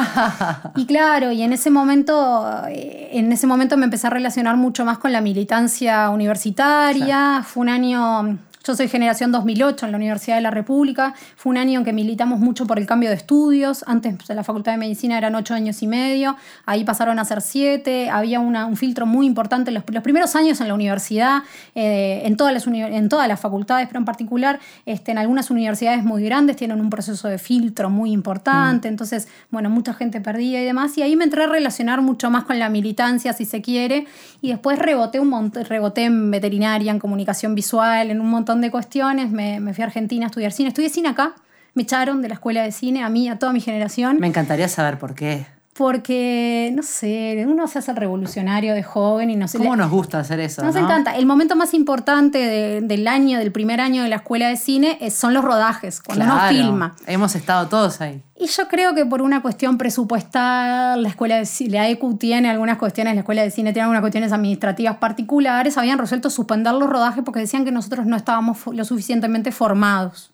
y 0.77 0.87
claro, 0.87 1.33
y 1.33 1.43
en 1.43 1.53
ese 1.53 1.71
momento, 1.71 2.47
eh, 2.69 3.11
en 3.13 3.31
ese 3.31 3.47
momento 3.47 3.77
me 3.77 3.85
empecé 3.85 4.07
a 4.07 4.11
relacionar 4.11 4.57
mucho 4.57 4.85
más 4.85 4.99
con 4.99 5.13
la 5.13 5.21
militancia 5.21 6.09
universitaria. 6.09 7.43
Fue 7.45 7.61
un 7.61 7.69
año 7.69 8.39
yo 8.67 8.75
soy 8.75 8.89
generación 8.89 9.31
2008 9.31 9.85
en 9.85 9.93
la 9.93 9.99
Universidad 9.99 10.37
de 10.37 10.41
la 10.41 10.51
República. 10.51 11.15
Fue 11.37 11.51
un 11.51 11.59
año 11.59 11.81
en 11.81 11.85
que 11.85 11.93
militamos 11.93 12.41
mucho 12.41 12.67
por 12.67 12.79
el 12.79 12.87
cambio 12.87 13.11
de 13.11 13.17
estudios. 13.17 13.85
Antes 13.87 14.15
en 14.31 14.37
la 14.37 14.43
Facultad 14.43 14.73
de 14.73 14.79
Medicina 14.79 15.19
eran 15.19 15.35
ocho 15.35 15.53
años 15.53 15.83
y 15.83 15.87
medio. 15.87 16.37
Ahí 16.65 16.83
pasaron 16.83 17.19
a 17.19 17.27
ser 17.27 17.43
siete. 17.43 18.09
Había 18.09 18.41
un 18.41 18.77
filtro 18.77 19.05
muy 19.05 19.27
importante. 19.27 19.71
Los, 19.71 19.85
los 19.89 20.03
primeros 20.03 20.35
años 20.35 20.63
en 20.63 20.69
la 20.69 20.75
universidad, 20.75 21.43
eh, 21.75 22.23
en, 22.25 22.39
todas 22.39 22.55
las 22.55 22.67
en 22.67 23.09
todas 23.11 23.29
las 23.29 23.39
facultades, 23.39 23.87
pero 23.87 23.99
en 23.99 24.07
particular 24.07 24.59
este, 24.87 25.13
en 25.13 25.19
algunas 25.19 25.51
universidades 25.51 26.03
muy 26.03 26.25
grandes 26.25 26.57
tienen 26.57 26.81
un 26.81 26.89
proceso 26.89 27.29
de 27.29 27.37
filtro 27.37 27.91
muy 27.91 28.13
importante. 28.13 28.89
Mm. 28.89 28.93
Entonces, 28.93 29.29
bueno, 29.51 29.69
mucha 29.69 29.93
gente 29.93 30.23
perdía 30.23 30.63
y 30.63 30.65
demás. 30.65 30.97
Y 30.97 31.03
ahí 31.03 31.17
me 31.17 31.25
entré 31.25 31.45
a 31.45 31.49
relacionar 31.49 32.01
mucho 32.01 32.31
más 32.31 32.45
con 32.45 32.59
la 32.59 32.71
militancia, 32.71 33.35
si 33.35 33.45
se 33.45 33.61
quiere. 33.61 34.07
Y 34.41 34.49
después 34.49 34.79
reboté, 34.79 35.21
un 35.21 35.53
reboté 35.53 36.05
en 36.05 36.31
veterinaria, 36.31 36.91
en 36.91 36.99
comunicación 36.99 37.55
visual, 37.55 38.11
en 38.11 38.23
un 38.23 38.31
montón 38.31 38.54
de 38.61 38.71
cuestiones, 38.71 39.31
me, 39.31 39.61
me, 39.61 39.75
fui 39.75 39.83
a 39.83 39.87
Argentina 39.87 40.27
a 40.27 40.29
estudiar 40.29 40.53
cine. 40.53 40.69
Estudié 40.69 40.89
cine 40.89 41.09
acá, 41.09 41.35
me 41.75 41.83
echaron 41.83 42.23
de 42.23 42.29
la 42.29 42.35
escuela 42.35 42.63
de 42.63 42.73
cine, 42.73 43.03
a 43.03 43.09
mí, 43.09 43.29
a 43.29 43.39
toda 43.39 43.53
mi 43.53 43.61
generación. 43.61 44.19
Me 44.21 44.27
encantaría 44.27 44.69
saber 44.69 44.99
por 44.99 45.15
qué. 45.15 45.47
Porque, 45.77 46.73
no 46.73 46.85
sé, 46.85 47.45
uno 47.49 47.67
se 47.67 47.81
hace 47.81 47.91
el 47.91 47.97
revolucionario 47.97 48.75
de 48.75 48.85
joven 48.85 49.29
y 49.29 49.35
no 49.35 49.49
sé. 49.49 49.59
¿Cómo 49.59 49.75
nos 49.75 49.91
gusta 49.91 50.21
hacer 50.21 50.39
eso? 50.39 50.63
Nos 50.63 50.77
encanta. 50.77 51.17
El 51.17 51.27
momento 51.27 51.57
más 51.57 51.75
importante 51.75 52.81
del 52.81 53.09
año, 53.09 53.41
del 53.41 53.51
primer 53.51 53.81
año 53.81 54.05
de 54.05 54.09
la 54.09 54.17
escuela 54.17 54.49
de 54.49 54.57
cine, 54.57 54.99
son 55.11 55.35
los 55.35 55.43
rodajes, 55.45 56.01
cuando 56.01 56.27
uno 56.27 56.41
filma. 56.49 56.95
Hemos 57.07 57.35
estado 57.35 57.67
todos 57.67 58.01
ahí. 58.01 58.23
Y 58.37 58.47
yo 58.47 58.69
creo 58.69 58.95
que 58.95 59.05
por 59.05 59.21
una 59.21 59.43
cuestión 59.43 59.77
presupuestal, 59.77 61.03
la 61.03 61.09
escuela 61.09 61.39
de 61.39 61.47
cine, 61.47 61.71
la 61.73 61.89
ECU 61.89 62.17
tiene 62.19 62.51
algunas 62.51 62.79
cuestiones, 62.79 63.15
la 63.15 63.21
escuela 63.23 63.43
de 63.43 63.51
cine 63.51 63.73
tiene 63.73 63.83
algunas 63.83 64.01
cuestiones 64.01 64.33
administrativas 64.33 64.99
particulares, 64.99 65.77
habían 65.77 65.99
resuelto 65.99 66.31
suspender 66.31 66.75
los 66.75 66.89
rodajes 66.89 67.25
porque 67.25 67.41
decían 67.41 67.65
que 67.65 67.73
nosotros 67.73 68.07
no 68.07 68.17
estábamos 68.17 68.59
lo 68.73 68.85
suficientemente 68.85 69.51
formados. 69.51 70.31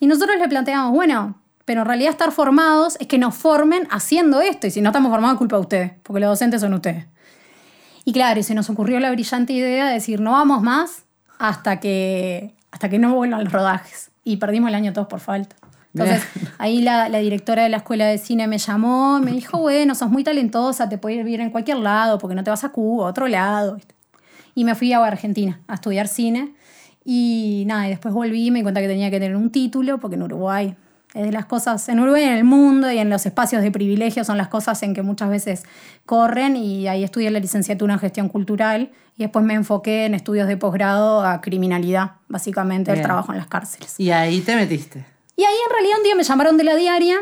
Y 0.00 0.06
nosotros 0.06 0.36
le 0.38 0.48
planteamos, 0.48 0.92
bueno, 0.92 1.36
pero 1.66 1.80
en 1.82 1.86
realidad 1.88 2.12
estar 2.12 2.30
formados 2.32 2.96
es 3.00 3.08
que 3.08 3.18
nos 3.18 3.34
formen 3.34 3.86
haciendo 3.90 4.40
esto. 4.40 4.68
Y 4.68 4.70
si 4.70 4.80
no 4.80 4.90
estamos 4.90 5.10
formados, 5.10 5.36
culpa 5.36 5.56
de 5.56 5.62
ustedes, 5.62 5.92
porque 6.04 6.20
los 6.20 6.30
docentes 6.30 6.60
son 6.60 6.72
ustedes. 6.72 7.06
Y 8.04 8.12
claro, 8.12 8.40
se 8.44 8.54
nos 8.54 8.70
ocurrió 8.70 9.00
la 9.00 9.10
brillante 9.10 9.52
idea 9.52 9.88
de 9.88 9.94
decir, 9.94 10.20
no 10.20 10.30
vamos 10.30 10.62
más 10.62 11.02
hasta 11.40 11.80
que, 11.80 12.54
hasta 12.70 12.88
que 12.88 13.00
no 13.00 13.12
vuelvan 13.12 13.42
los 13.42 13.52
rodajes. 13.52 14.12
Y 14.22 14.36
perdimos 14.36 14.68
el 14.68 14.76
año 14.76 14.92
todos 14.92 15.08
por 15.08 15.18
falta. 15.18 15.56
Entonces, 15.92 16.22
ahí 16.58 16.82
la, 16.82 17.08
la, 17.08 17.18
directora 17.18 17.64
de 17.64 17.68
la 17.68 17.78
escuela 17.78 18.06
de 18.06 18.18
cine 18.18 18.46
me 18.46 18.58
llamó, 18.58 19.18
me 19.18 19.32
dijo, 19.32 19.58
bueno, 19.58 19.96
sos 19.96 20.08
muy 20.08 20.22
talentosa, 20.22 20.88
te 20.88 20.98
puedes 20.98 21.26
ir 21.26 21.40
en 21.40 21.50
cualquier 21.50 21.78
lado, 21.78 22.18
porque 22.18 22.36
no 22.36 22.44
te 22.44 22.50
vas 22.50 22.62
a 22.62 22.68
Cuba, 22.68 23.06
a 23.06 23.10
otro 23.10 23.26
lado. 23.26 23.76
Y 24.54 24.62
me 24.62 24.76
fui 24.76 24.92
a 24.92 25.04
Argentina 25.04 25.60
a 25.66 25.74
estudiar 25.74 26.06
cine. 26.06 26.54
Y 27.04 27.64
nada, 27.66 27.88
y 27.88 27.90
después 27.90 28.14
volví 28.14 28.46
y 28.46 28.50
me 28.52 28.60
di 28.60 28.62
cuenta 28.62 28.80
que 28.80 28.88
tenía 28.88 29.10
que 29.10 29.18
tener 29.18 29.34
un 29.34 29.50
título, 29.50 29.98
porque 29.98 30.14
en 30.14 30.22
Uruguay 30.22 30.76
de 31.22 31.32
las 31.32 31.46
cosas 31.46 31.88
en 31.88 32.00
Uruguay, 32.00 32.24
en 32.24 32.34
el 32.34 32.44
mundo 32.44 32.90
y 32.90 32.98
en 32.98 33.08
los 33.08 33.24
espacios 33.26 33.62
de 33.62 33.70
privilegio 33.70 34.24
son 34.24 34.36
las 34.36 34.48
cosas 34.48 34.82
en 34.82 34.94
que 34.94 35.02
muchas 35.02 35.30
veces 35.30 35.64
corren 36.04 36.56
y 36.56 36.88
ahí 36.88 37.04
estudié 37.04 37.30
la 37.30 37.40
licenciatura 37.40 37.94
en 37.94 38.00
gestión 38.00 38.28
cultural 38.28 38.90
y 39.16 39.22
después 39.22 39.44
me 39.44 39.54
enfoqué 39.54 40.04
en 40.04 40.14
estudios 40.14 40.46
de 40.46 40.56
posgrado 40.56 41.24
a 41.24 41.40
criminalidad, 41.40 42.12
básicamente 42.28 42.92
el 42.92 43.00
trabajo 43.00 43.32
en 43.32 43.38
las 43.38 43.46
cárceles. 43.46 43.98
Y 43.98 44.10
ahí 44.10 44.40
te 44.40 44.54
metiste. 44.56 45.06
Y 45.36 45.44
ahí 45.44 45.56
en 45.66 45.72
realidad 45.72 45.98
un 45.98 46.04
día 46.04 46.14
me 46.14 46.22
llamaron 46.22 46.56
de 46.56 46.64
la 46.64 46.74
diaria 46.74 47.16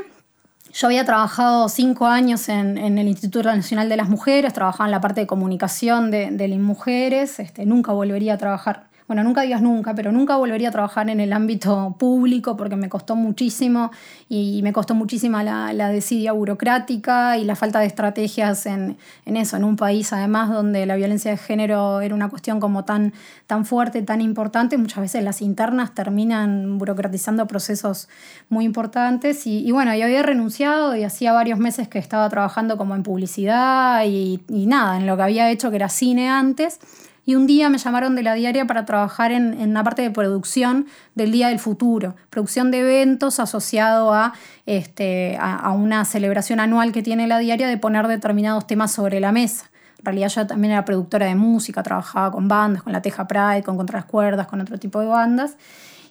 Yo 0.73 0.87
había 0.89 1.05
trabajado 1.05 1.69
cinco 1.69 2.07
años 2.07 2.49
en, 2.49 2.79
el 2.79 3.07
Instituto 3.07 3.55
Nacional 3.55 3.89
de 3.89 3.97
las 3.97 4.09
Mujeres, 4.09 4.53
trabajaba 4.53 4.87
en 4.87 4.93
la 4.93 5.01
parte 5.01 5.21
de 5.21 5.27
comunicación 5.27 6.11
de, 6.11 6.31
de 6.31 6.49
las 6.49 6.59
mujeres, 6.59 7.39
este, 7.39 7.65
nunca 7.65 7.93
volvería 7.93 8.35
a 8.35 8.39
trabajar 8.39 8.89
bueno, 9.07 9.23
nunca 9.23 9.43
digas 9.43 9.61
nunca, 9.61 9.95
pero 9.95 10.13
nunca 10.13 10.37
volvería 10.37 10.71
a 10.71 10.73
trabajar 10.73 11.11
en 11.11 11.21
el 11.21 11.35
ámbito 11.35 11.95
público 11.99 12.57
porque 12.57 12.75
me 12.75 12.89
costó 12.89 13.17
muchísimo 13.17 13.91
y 14.31 14.63
me 14.63 14.73
costó 14.73 14.95
muchísima 14.95 15.45
la, 15.45 15.75
la 15.75 15.91
desidia 15.91 16.33
burocrática 16.33 17.37
y 17.37 17.45
la 17.45 17.55
falta 17.55 17.81
de 17.81 17.87
estrategias 17.87 18.65
en, 18.65 18.97
eso, 19.27 19.59
en 19.59 19.65
un 19.65 19.77
país 19.77 20.11
además 20.15 20.49
donde 20.49 20.87
la 20.87 20.97
violencia 20.97 21.31
de 21.31 21.37
género 21.37 22.01
era 22.01 22.15
una 22.15 22.31
cuestión 22.31 22.61
como 22.61 22.87
tan, 22.87 23.13
tan 23.47 23.67
fuerte, 23.67 24.01
tan 24.01 24.23
importante, 24.23 24.79
muchas 24.79 25.01
veces 25.01 25.23
las 25.23 25.43
internas 25.43 25.95
terminan 25.95 26.79
burocratizando 26.79 27.47
procesos 27.47 28.09
muy 28.49 28.65
importantes 28.65 29.47
y, 29.47 29.71
bueno, 29.71 29.95
yo 29.95 30.05
había 30.05 30.23
renunciado 30.23 30.97
y 30.97 31.05
hacía 31.05 31.35
varios 31.35 31.59
meses 31.59 31.89
que 31.89 31.99
estaba 31.99 32.27
trabajando 32.31 32.79
como 32.79 32.95
en 32.95 33.03
publicidad 33.03 34.03
y, 34.07 34.41
y 34.49 34.65
nada, 34.65 34.97
en 34.97 35.07
lo 35.07 35.17
que 35.17 35.23
había 35.25 35.51
hecho 35.51 35.69
que 35.69 35.77
era 35.77 35.91
cine 35.91 36.31
antes 36.31 36.81
y 37.27 37.35
un 37.35 37.47
día 37.47 37.71
me 37.71 37.79
llamaron 37.79 38.15
de 38.17 38.23
la 38.23 38.35
diaria 38.35 38.67
para 38.67 38.85
trabajar 38.85 39.33
en, 39.33 39.55
en 39.61 39.71
una 39.71 39.83
parte 39.83 40.03
de 40.03 40.11
producción 40.11 40.87
del 41.15 41.33
Día 41.33 41.49
del 41.49 41.59
Futuro, 41.59 42.15
producción 42.31 42.71
de 42.71 42.81
eventos 42.81 43.41
asociado 43.41 44.13
a, 44.13 44.35
este, 44.67 45.39
a, 45.41 45.71
una 45.73 46.05
celebración 46.05 46.61
anual 46.61 46.93
que 46.93 47.03
tiene 47.03 47.27
la 47.27 47.39
diaria 47.39 47.69
de 47.69 47.79
poner 47.79 48.09
determinados 48.09 48.67
temas 48.67 48.93
sobre 48.93 49.21
la 49.21 49.33
mesa. 49.33 49.71
En 49.99 50.05
realidad 50.05 50.29
yo 50.29 50.47
también 50.47 50.73
era 50.73 50.85
productora 50.85 51.27
de 51.27 51.35
música, 51.35 51.83
trabajaba 51.83 52.31
con 52.31 52.47
bandas, 52.47 52.83
con 52.83 52.93
la 52.93 53.01
Teja 53.01 53.27
Pride, 53.27 53.63
con 53.63 53.77
Contras 53.77 54.05
Cuerdas, 54.05 54.47
con 54.47 54.61
otro 54.61 54.79
tipo 54.79 55.01
de 55.01 55.07
bandas. 55.07 55.57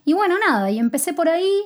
Y 0.06 0.14
bueno, 0.14 0.36
nada, 0.40 0.72
y 0.72 0.80
empecé 0.80 1.14
por 1.14 1.30
ahí, 1.30 1.62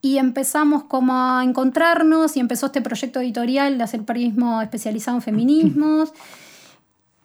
y 0.00 0.18
empezamos 0.18 0.82
como 0.82 1.14
a 1.14 1.44
encontrarnos 1.44 2.36
y 2.36 2.40
empezó 2.40 2.66
este 2.66 2.82
proyecto 2.82 3.20
editorial 3.20 3.78
de 3.78 3.84
hacer 3.84 4.02
periodismo 4.02 4.60
especializado 4.60 5.18
en 5.18 5.22
feminismos. 5.22 6.12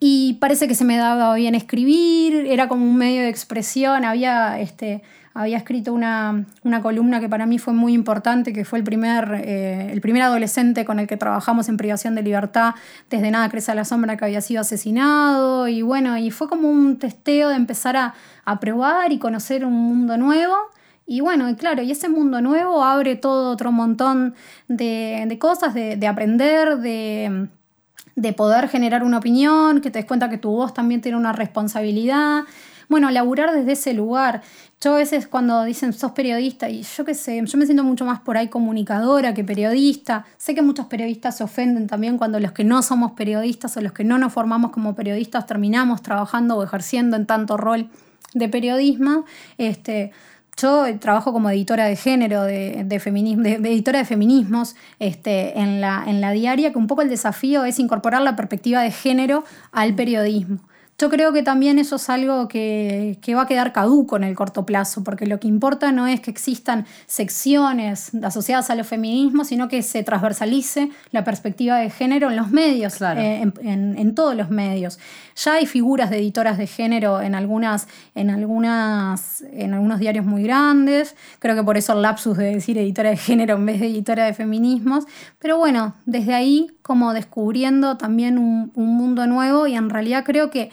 Y 0.00 0.34
parece 0.34 0.68
que 0.68 0.76
se 0.76 0.84
me 0.84 0.96
daba 0.96 1.34
bien 1.34 1.56
escribir, 1.56 2.46
era 2.46 2.68
como 2.68 2.84
un 2.84 2.96
medio 2.96 3.22
de 3.22 3.28
expresión, 3.28 4.04
había, 4.04 4.60
este, 4.60 5.02
había 5.34 5.56
escrito 5.56 5.92
una, 5.92 6.46
columna 6.82 7.18
que 7.18 7.28
para 7.28 7.46
mí 7.46 7.58
fue 7.58 7.74
muy 7.74 7.94
importante, 7.94 8.52
que 8.52 8.64
fue 8.64 8.78
el 8.78 8.84
primer, 8.84 9.42
eh, 9.44 9.90
el 9.92 10.00
primer 10.00 10.22
adolescente 10.22 10.84
con 10.84 11.00
el 11.00 11.08
que 11.08 11.16
trabajamos 11.16 11.68
en 11.68 11.76
privación 11.76 12.14
de 12.14 12.22
libertad, 12.22 12.76
desde 13.10 13.32
nada 13.32 13.48
crece 13.48 13.72
a 13.72 13.74
la 13.74 13.84
sombra 13.84 14.16
que 14.16 14.24
había 14.24 14.40
sido 14.40 14.60
asesinado, 14.60 15.66
y 15.66 15.82
bueno, 15.82 16.16
y 16.16 16.30
fue 16.30 16.48
como 16.48 16.70
un 16.70 16.98
testeo 16.98 17.48
de 17.48 17.56
empezar 17.56 17.96
a, 17.96 18.14
probar 18.60 19.12
y 19.12 19.18
conocer 19.18 19.64
un 19.64 19.74
mundo 19.74 20.16
nuevo. 20.16 20.54
Y 21.06 21.20
bueno, 21.20 21.50
y 21.50 21.54
claro, 21.54 21.82
y 21.82 21.90
ese 21.90 22.08
mundo 22.08 22.40
nuevo 22.40 22.82
abre 22.82 23.14
todo 23.16 23.50
otro 23.50 23.72
montón 23.72 24.34
de, 24.68 25.36
cosas, 25.38 25.74
de 25.74 26.06
aprender, 26.06 26.78
de 26.78 27.48
de 28.20 28.32
poder 28.32 28.68
generar 28.68 29.04
una 29.04 29.18
opinión, 29.18 29.80
que 29.80 29.90
te 29.90 30.00
des 30.00 30.06
cuenta 30.06 30.28
que 30.28 30.38
tu 30.38 30.50
voz 30.50 30.74
también 30.74 31.00
tiene 31.00 31.16
una 31.16 31.32
responsabilidad. 31.32 32.42
Bueno, 32.88 33.10
laburar 33.10 33.52
desde 33.52 33.72
ese 33.72 33.94
lugar. 33.94 34.42
Yo 34.80 34.94
a 34.94 34.96
veces 34.96 35.28
cuando 35.28 35.62
dicen 35.62 35.92
sos 35.92 36.12
periodista, 36.12 36.68
y 36.68 36.82
yo 36.82 37.04
qué 37.04 37.14
sé, 37.14 37.40
yo 37.44 37.58
me 37.58 37.64
siento 37.64 37.84
mucho 37.84 38.04
más 38.04 38.18
por 38.20 38.36
ahí 38.36 38.48
comunicadora 38.48 39.34
que 39.34 39.44
periodista. 39.44 40.24
Sé 40.36 40.54
que 40.56 40.62
muchos 40.62 40.86
periodistas 40.86 41.36
se 41.36 41.44
ofenden 41.44 41.86
también 41.86 42.18
cuando 42.18 42.40
los 42.40 42.50
que 42.50 42.64
no 42.64 42.82
somos 42.82 43.12
periodistas 43.12 43.76
o 43.76 43.80
los 43.80 43.92
que 43.92 44.02
no 44.02 44.18
nos 44.18 44.32
formamos 44.32 44.72
como 44.72 44.96
periodistas 44.96 45.46
terminamos 45.46 46.02
trabajando 46.02 46.56
o 46.56 46.64
ejerciendo 46.64 47.16
en 47.16 47.26
tanto 47.26 47.56
rol 47.56 47.88
de 48.34 48.48
periodismo. 48.48 49.26
Este, 49.58 50.10
yo 50.60 50.98
trabajo 50.98 51.32
como 51.32 51.50
editora 51.50 51.86
de 51.86 51.96
género, 51.96 52.42
de, 52.42 53.00
feminismo, 53.00 53.42
de, 53.42 53.54
editora 53.54 54.00
de 54.00 54.04
feminismos 54.04 54.76
este, 54.98 55.58
en, 55.58 55.80
la, 55.80 56.04
en 56.06 56.20
la 56.20 56.32
diaria, 56.32 56.72
que 56.72 56.78
un 56.78 56.86
poco 56.86 57.02
el 57.02 57.08
desafío 57.08 57.64
es 57.64 57.78
incorporar 57.78 58.22
la 58.22 58.36
perspectiva 58.36 58.82
de 58.82 58.90
género 58.90 59.44
al 59.72 59.94
periodismo. 59.94 60.60
Yo 61.00 61.10
creo 61.10 61.32
que 61.32 61.44
también 61.44 61.78
eso 61.78 61.94
es 61.94 62.10
algo 62.10 62.48
que, 62.48 63.16
va 63.28 63.42
a 63.42 63.46
quedar 63.46 63.72
caduco 63.72 64.16
en 64.16 64.24
el 64.24 64.34
corto 64.34 64.66
plazo, 64.66 65.04
porque 65.04 65.26
lo 65.26 65.38
que 65.38 65.46
importa 65.46 65.92
no 65.92 66.08
es 66.08 66.18
que 66.18 66.32
existan 66.32 66.86
secciones 67.06 68.10
asociadas 68.20 68.68
a 68.70 68.74
los 68.74 68.88
feminismos, 68.88 69.46
sino 69.46 69.68
que 69.68 69.84
se 69.84 70.02
transversalice 70.02 70.90
la 71.12 71.22
perspectiva 71.22 71.76
de 71.76 71.90
género 71.90 72.30
en 72.30 72.36
los 72.36 72.50
medios, 72.50 73.00
eh, 73.00 73.48
en, 73.62 74.14
todos 74.16 74.34
los 74.34 74.50
medios. 74.50 74.98
Ya 75.36 75.52
hay 75.52 75.66
figuras 75.66 76.10
de 76.10 76.16
editoras 76.16 76.58
de 76.58 76.66
género 76.66 77.20
en, 77.20 77.36
algunas, 77.36 77.86
en, 78.16 78.30
algunas, 78.30 79.42
en 79.52 79.74
algunos 79.74 80.00
diarios 80.00 80.26
muy 80.26 80.42
grandes, 80.42 81.14
creo 81.38 81.54
que 81.54 81.62
por 81.62 81.76
eso 81.76 81.92
el 81.92 82.02
lapsus 82.02 82.36
de 82.36 82.56
decir 82.56 82.76
editora 82.76 83.10
de 83.10 83.16
género 83.16 83.54
en 83.54 83.66
vez 83.66 83.78
de 83.78 83.86
editora 83.86 84.24
de 84.24 84.34
feminismos, 84.34 85.04
pero 85.38 85.58
bueno, 85.58 85.94
desde 86.06 86.34
ahí 86.34 86.72
como 86.88 87.12
descubriendo 87.12 87.98
también 87.98 88.38
un, 88.38 88.72
mundo 88.74 89.26
nuevo 89.26 89.66
y 89.66 89.74
en 89.74 89.90
realidad 89.90 90.24
creo 90.24 90.48
que 90.48 90.70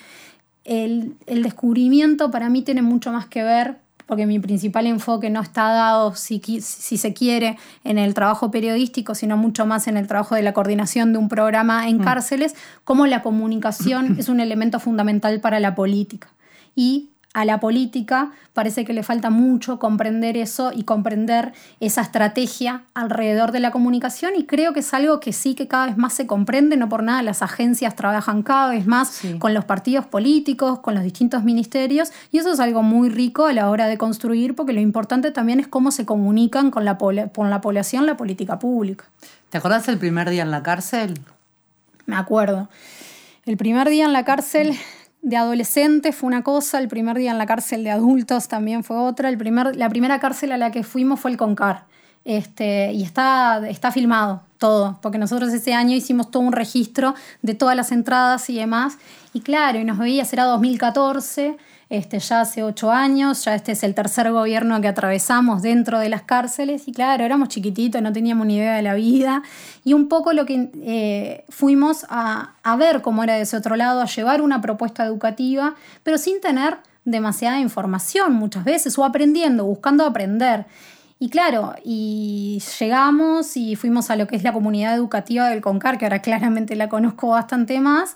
el, 0.63 1.17
descubrimiento 1.27 2.31
para 2.31 2.47
mí 2.47 2.61
tiene 2.61 2.81
mucho 2.81 3.11
más 3.11 3.25
que 3.25 3.43
ver 3.43 3.75
porque 4.05 4.25
mi 4.25 4.39
principal 4.39 4.87
enfoque 4.87 5.29
no 5.29 5.41
está 5.41 5.63
dado, 5.73 6.15
si, 6.15 6.39
si, 6.39 6.97
se 6.97 7.13
quiere, 7.13 7.57
en 7.83 7.97
el 7.97 8.13
trabajo 8.13 8.49
periodístico, 8.49 9.13
sino 9.13 9.35
mucho 9.35 9.65
más 9.65 9.89
en 9.89 9.97
el 9.97 10.07
trabajo 10.07 10.35
de 10.35 10.41
la 10.41 10.53
coordinación 10.53 11.11
de 11.11 11.19
un 11.19 11.27
programa 11.27 11.89
en 11.89 11.97
mm. 11.97 12.03
cárceles, 12.03 12.55
como 12.85 13.07
la 13.07 13.21
comunicación 13.21 14.15
es 14.19 14.29
un 14.29 14.39
elemento 14.39 14.79
fundamental 14.79 15.41
para 15.41 15.59
la 15.59 15.75
política. 15.75 16.29
Y 16.75 17.09
a 17.35 17.43
la 17.43 17.59
política, 17.59 18.31
parece 18.53 18.85
que 18.85 18.93
le 18.93 19.03
falta 19.03 19.29
mucho 19.29 19.77
comprender 19.77 20.37
eso 20.37 20.71
y 20.73 20.83
comprender 20.83 21.51
esa 21.81 21.99
estrategia 21.99 22.83
alrededor 22.93 23.51
de 23.51 23.59
la 23.59 23.71
comunicación 23.71 24.31
y 24.37 24.45
creo 24.45 24.71
que 24.71 24.79
es 24.79 24.93
algo 24.93 25.19
que 25.19 25.33
sí 25.33 25.53
que 25.53 25.67
cada 25.67 25.87
vez 25.87 25.97
más 25.97 26.13
se 26.13 26.27
comprende, 26.27 26.77
no 26.77 26.87
por 26.87 27.03
nada 27.03 27.21
las 27.23 27.41
agencias 27.41 27.93
trabajan 27.97 28.41
cada 28.41 28.69
vez 28.69 28.87
más 28.87 29.19
con 29.39 29.53
los 29.53 29.65
partidos 29.65 30.05
políticos, 30.05 30.79
con 30.79 30.95
los 30.95 31.03
distintos 31.03 31.43
ministerios 31.43 32.13
y 32.31 32.37
eso 32.37 32.53
es 32.53 32.61
algo 32.61 32.83
muy 32.83 33.09
rico 33.09 33.47
a 33.47 33.51
la 33.53 33.69
hora 33.69 33.87
de 33.87 33.97
construir 33.97 34.55
porque 34.55 34.71
lo 34.71 34.79
importante 34.79 35.31
también 35.31 35.59
es 35.59 35.67
cómo 35.67 35.91
se 35.91 36.05
comunican 36.05 36.71
con 36.71 36.85
la, 36.85 36.97
con 36.97 37.49
la 37.49 37.59
población 37.59 38.05
la 38.05 38.15
política 38.15 38.59
pública. 38.59 39.03
¿Te 39.49 39.57
acordás 39.57 39.89
el 39.89 39.97
primer 39.97 40.29
día 40.29 40.43
en 40.43 40.51
la 40.51 40.63
cárcel? 40.63 41.19
Me 42.05 42.15
acuerdo. 42.15 42.69
El 43.45 43.57
primer 43.57 43.89
día 43.89 44.05
en 44.05 44.13
la 44.13 44.23
cárcel 44.23 44.73
de 45.25 45.37
adolescentes 45.37 46.15
fue 46.15 46.27
una 46.27 46.43
cosa, 46.43 46.77
el 46.77 46.87
primer 46.87 47.17
día 47.17 47.31
en 47.31 47.39
la 47.39 47.47
cárcel 47.47 47.83
de 47.83 47.89
adultos 47.89 48.47
también 48.47 48.83
fue 48.83 48.95
otra. 48.97 49.27
El 49.27 49.39
primer, 49.39 49.75
la 49.75 49.89
primera 49.89 50.19
cárcel 50.19 50.51
a 50.51 50.57
la 50.57 50.69
que 50.69 50.83
fuimos 50.83 51.19
fue 51.19 51.31
el 51.31 51.37
Concar. 51.37 51.85
Este, 52.25 52.93
y 52.93 53.01
está, 53.01 53.67
está 53.67 53.91
filmado 53.91 54.43
todo, 54.59 54.99
porque 55.01 55.17
nosotros 55.17 55.51
ese 55.51 55.73
año 55.73 55.95
hicimos 55.95 56.29
todo 56.29 56.43
un 56.43 56.53
registro 56.53 57.15
de 57.41 57.55
todas 57.55 57.75
las 57.75 57.91
entradas 57.91 58.51
y 58.51 58.55
demás. 58.55 58.99
Y 59.33 59.41
claro, 59.41 59.79
y 59.79 59.83
nos 59.83 59.97
veía, 59.97 60.23
era 60.31 60.43
2014 60.43 61.57
este, 61.89 62.19
ya 62.19 62.41
hace 62.41 62.63
ocho 62.63 62.91
años, 62.91 63.45
ya 63.45 63.55
este 63.55 63.73
es 63.73 63.83
el 63.83 63.93
tercer 63.93 64.31
gobierno 64.31 64.79
que 64.81 64.87
atravesamos 64.87 65.61
dentro 65.61 65.99
de 65.99 66.09
las 66.09 66.23
cárceles 66.23 66.87
y 66.87 66.91
claro, 66.91 67.23
éramos 67.23 67.49
chiquititos, 67.49 68.01
no 68.01 68.11
teníamos 68.11 68.47
ni 68.47 68.57
idea 68.57 68.75
de 68.75 68.81
la 68.81 68.95
vida 68.95 69.43
y 69.83 69.93
un 69.93 70.07
poco 70.07 70.33
lo 70.33 70.45
que 70.45 70.69
eh, 70.83 71.45
fuimos 71.49 72.05
a, 72.09 72.55
a 72.63 72.75
ver 72.75 73.01
cómo 73.01 73.23
era 73.23 73.35
de 73.35 73.41
ese 73.41 73.57
otro 73.57 73.75
lado, 73.75 74.01
a 74.01 74.05
llevar 74.05 74.41
una 74.41 74.61
propuesta 74.61 75.05
educativa, 75.05 75.75
pero 76.03 76.17
sin 76.17 76.41
tener 76.41 76.77
demasiada 77.05 77.59
información 77.59 78.33
muchas 78.33 78.63
veces 78.63 78.97
o 78.97 79.05
aprendiendo, 79.05 79.65
buscando 79.65 80.05
aprender. 80.05 80.65
Y 81.17 81.29
claro, 81.29 81.75
y 81.83 82.61
llegamos 82.79 83.55
y 83.55 83.75
fuimos 83.75 84.09
a 84.09 84.17
lo 84.17 84.27
que 84.27 84.35
es 84.35 84.43
la 84.43 84.51
comunidad 84.51 84.95
educativa 84.95 85.47
del 85.47 85.61
CONCAR, 85.61 85.97
que 85.97 86.05
ahora 86.05 86.21
claramente 86.21 86.75
la 86.75 86.89
conozco 86.89 87.29
bastante 87.29 87.79
más, 87.79 88.15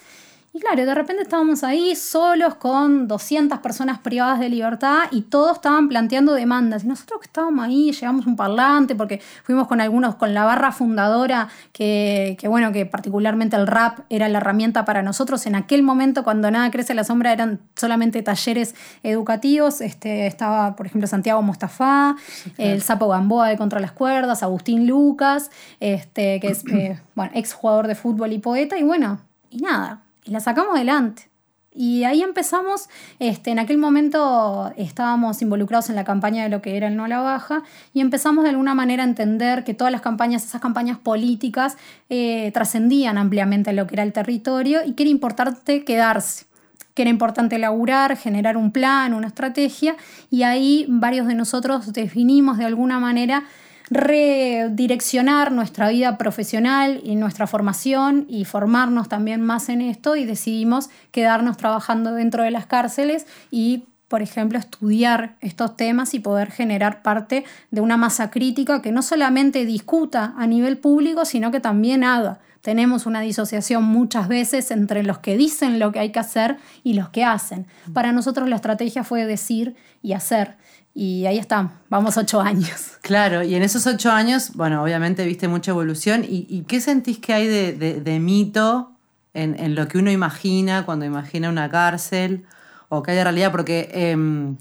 y 0.52 0.60
claro, 0.60 0.84
de 0.84 0.96
repente 0.96 1.22
estábamos 1.22 1.64
ahí 1.64 1.96
solos 1.96 2.56
con 2.56 3.08
200 3.08 3.60
personas 3.60 4.00
privadas 4.00 4.40
de 4.40 4.50
libertad 4.50 5.04
y 5.12 5.22
todos 5.22 5.58
estaban 5.58 5.88
planteando 5.88 6.34
demandas. 6.34 6.84
Y 6.84 6.88
nosotros 6.88 7.20
que 7.20 7.28
estábamos 7.28 7.64
ahí, 7.64 7.92
llevamos 7.92 8.26
un 8.26 8.36
parlante 8.36 8.96
porque 8.96 9.22
fuimos 9.44 9.68
con 9.68 9.80
algunos, 9.80 10.16
con 10.16 10.34
la 10.34 10.46
barra 10.46 10.72
fundadora, 10.72 11.50
que, 11.72 12.36
bueno, 12.46 12.72
que 12.72 12.88
particularmente 12.88 13.58
el 13.58 13.68
rap 13.68 14.00
era 14.10 14.28
la 14.28 14.40
herramienta 14.40 14.86
para 14.86 15.04
nosotros. 15.04 15.46
En 15.46 15.54
aquel 15.54 15.84
momento, 15.84 16.24
cuando 16.24 16.50
nada 16.50 16.72
crece 16.72 16.96
la 16.96 17.04
sombra, 17.04 17.32
eran 17.32 17.60
solamente 17.76 18.24
talleres 18.24 18.74
educativos. 19.04 19.82
Este, 19.82 20.26
estaba, 20.26 20.76
por 20.76 20.88
ejemplo, 20.88 21.06
Santiago 21.06 21.44
Mostafa, 21.44 22.16
el 22.58 22.82
Sapo 22.82 23.08
Gamboa 23.08 23.50
de 23.50 23.58
Contra 23.58 23.80
las 23.80 23.92
Cuerdas, 23.92 24.42
Agustín 24.42 24.88
Lucas, 24.88 25.52
este, 25.80 26.40
que 26.40 26.48
es 26.48 26.64
eh, 26.74 27.00
bueno, 27.14 27.32
ex 27.36 27.54
jugador 27.54 27.86
de 27.86 27.94
fútbol 27.94 28.34
y 28.34 28.40
poeta. 28.40 28.80
Y 28.80 28.84
bueno, 28.84 29.20
y 29.52 29.58
nada, 29.58 30.02
y 30.30 30.32
la 30.32 30.40
sacamos 30.40 30.76
adelante. 30.76 31.30
Y 31.72 32.04
ahí 32.04 32.22
empezamos, 32.22 32.90
este, 33.20 33.52
en 33.52 33.60
aquel 33.60 33.78
momento 33.78 34.74
estábamos 34.76 35.42
involucrados 35.42 35.90
en 35.90 35.96
la 35.96 36.04
campaña 36.04 36.44
de 36.44 36.50
lo 36.50 36.62
que 36.62 36.76
era 36.76 36.88
el 36.88 36.96
no 36.96 37.06
a 37.06 37.08
la 37.08 37.20
baja 37.20 37.62
y 37.94 38.02
empezamos 38.02 38.44
de 38.44 38.50
alguna 38.50 38.74
manera 38.74 39.04
a 39.04 39.08
entender 39.08 39.64
que 39.64 39.76
todas 39.76 39.92
las 39.92 40.02
campañas, 40.02 40.44
esas 40.44 40.62
campañas 40.62 40.98
políticas, 40.98 41.78
eh, 42.10 42.52
trascendían 42.54 43.18
ampliamente 43.18 43.72
lo 43.74 43.86
que 43.86 43.96
era 43.96 44.04
el 44.04 44.14
territorio 44.14 44.82
y 44.84 44.94
que 44.94 45.04
era 45.04 45.12
importante 45.12 45.84
quedarse 45.84 46.50
que 46.96 47.04
era 47.04 47.12
importante 47.12 47.56
elaborar, 47.56 48.18
generar 48.18 48.58
un 48.58 48.74
plan, 48.74 49.14
una 49.14 49.28
estrategia, 49.28 49.96
y 50.30 50.44
ahí 50.44 50.86
varios 50.90 51.28
de 51.28 51.34
nosotros 51.34 51.94
definimos 51.94 52.58
de 52.58 52.66
alguna 52.66 53.00
manera 53.00 53.46
redireccionar 53.90 55.52
nuestra 55.52 55.90
vida 55.90 56.18
profesional 56.18 57.02
y 57.04 57.16
nuestra 57.16 57.48
formación 57.48 58.26
y 58.30 58.46
formarnos 58.46 59.10
también 59.10 59.42
más 59.42 59.70
en 59.70 59.82
esto 59.82 60.16
y 60.16 60.26
decidimos 60.26 60.90
quedarnos 61.12 61.58
trabajando 61.58 62.14
dentro 62.14 62.44
de 62.44 62.52
las 62.52 62.66
cárceles 62.66 63.26
y 63.52 63.86
por 64.10 64.24
ejemplo, 64.24 64.58
estudiar 64.58 65.36
estos 65.40 65.78
temas 65.78 66.16
y 66.16 66.20
poder 66.20 66.52
generar 66.52 67.04
parte 67.04 67.46
de 67.70 67.80
una 67.80 67.96
masa 67.96 68.32
crítica 68.32 68.82
que 68.82 68.92
no 68.92 69.04
solamente 69.04 69.66
discuta 69.66 70.34
a 70.36 70.48
nivel 70.48 70.80
público, 70.80 71.26
sino 71.26 71.52
que 71.52 71.60
también 71.60 72.04
haga. 72.04 72.40
Tenemos 72.62 73.06
una 73.06 73.22
disociación 73.22 73.84
muchas 73.84 74.28
veces 74.28 74.72
entre 74.72 75.04
los 75.04 75.20
que 75.20 75.38
dicen 75.38 75.80
lo 75.80 75.92
que 75.92 76.00
hay 76.00 76.12
que 76.12 76.20
hacer 76.20 76.58
y 76.84 76.94
los 76.94 77.10
que 77.10 77.24
hacen. 77.24 77.68
Para 77.94 78.12
nosotros 78.12 78.50
la 78.50 78.58
estrategia 78.58 79.04
fue 79.04 79.26
decir 79.26 79.76
y 80.02 80.14
hacer. 80.14 80.58
Y 80.94 81.26
ahí 81.26 81.38
estamos, 81.38 81.72
vamos 81.90 82.18
ocho 82.18 82.42
años. 82.42 82.98
Claro, 83.02 83.44
y 83.44 83.56
en 83.56 83.64
esos 83.64 83.88
ocho 83.88 84.12
años, 84.12 84.52
bueno, 84.56 84.84
obviamente 84.84 85.26
viste 85.26 85.48
mucha 85.48 85.72
evolución. 85.72 86.26
¿Y, 86.28 86.64
qué 86.68 86.82
sentís 86.82 87.20
que 87.20 87.34
hay 87.34 87.48
de, 87.48 88.20
mito 88.20 88.92
en, 89.34 89.58
en, 89.60 89.76
lo 89.76 89.88
que 89.88 89.98
uno 89.98 90.12
imagina 90.12 90.86
cuando 90.86 91.06
imagina 91.06 91.50
una 91.50 91.70
cárcel 91.70 92.46
o 92.90 93.02
que 93.02 93.12
hay 93.12 93.18
de 93.18 93.24
realidad? 93.24 93.52
Porque 93.52 93.90
em, 93.94 94.58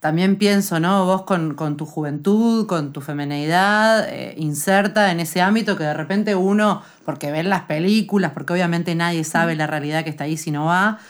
también 0.00 0.36
pienso, 0.36 0.78
¿no? 0.78 1.04
Vos 1.06 1.22
con, 1.22 1.76
tu 1.76 1.84
juventud, 1.84 2.66
con 2.66 2.92
tu 2.92 3.00
femenidad, 3.00 4.08
eh, 4.08 4.34
inserta 4.36 5.10
en 5.10 5.18
ese 5.18 5.40
ámbito 5.40 5.76
que 5.76 5.84
de 5.84 5.94
repente 5.94 6.36
uno, 6.36 6.82
porque 7.04 7.32
ven 7.32 7.48
las 7.48 7.62
películas, 7.62 8.32
porque 8.32 8.52
obviamente 8.52 8.94
nadie 8.94 9.24
sabe 9.24 9.56
la 9.56 9.66
realidad 9.66 10.04
que 10.04 10.10
está 10.10 10.24
ahí 10.24 10.36
si 10.36 10.52
no 10.52 10.66
va. 10.66 11.00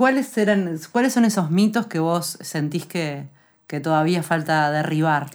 ¿Cuáles, 0.00 0.38
eran, 0.38 0.80
¿Cuáles 0.92 1.12
son 1.12 1.26
esos 1.26 1.50
mitos 1.50 1.86
que 1.86 1.98
vos 1.98 2.38
sentís 2.40 2.86
que, 2.86 3.28
que 3.66 3.80
todavía 3.80 4.22
falta 4.22 4.70
derribar? 4.70 5.26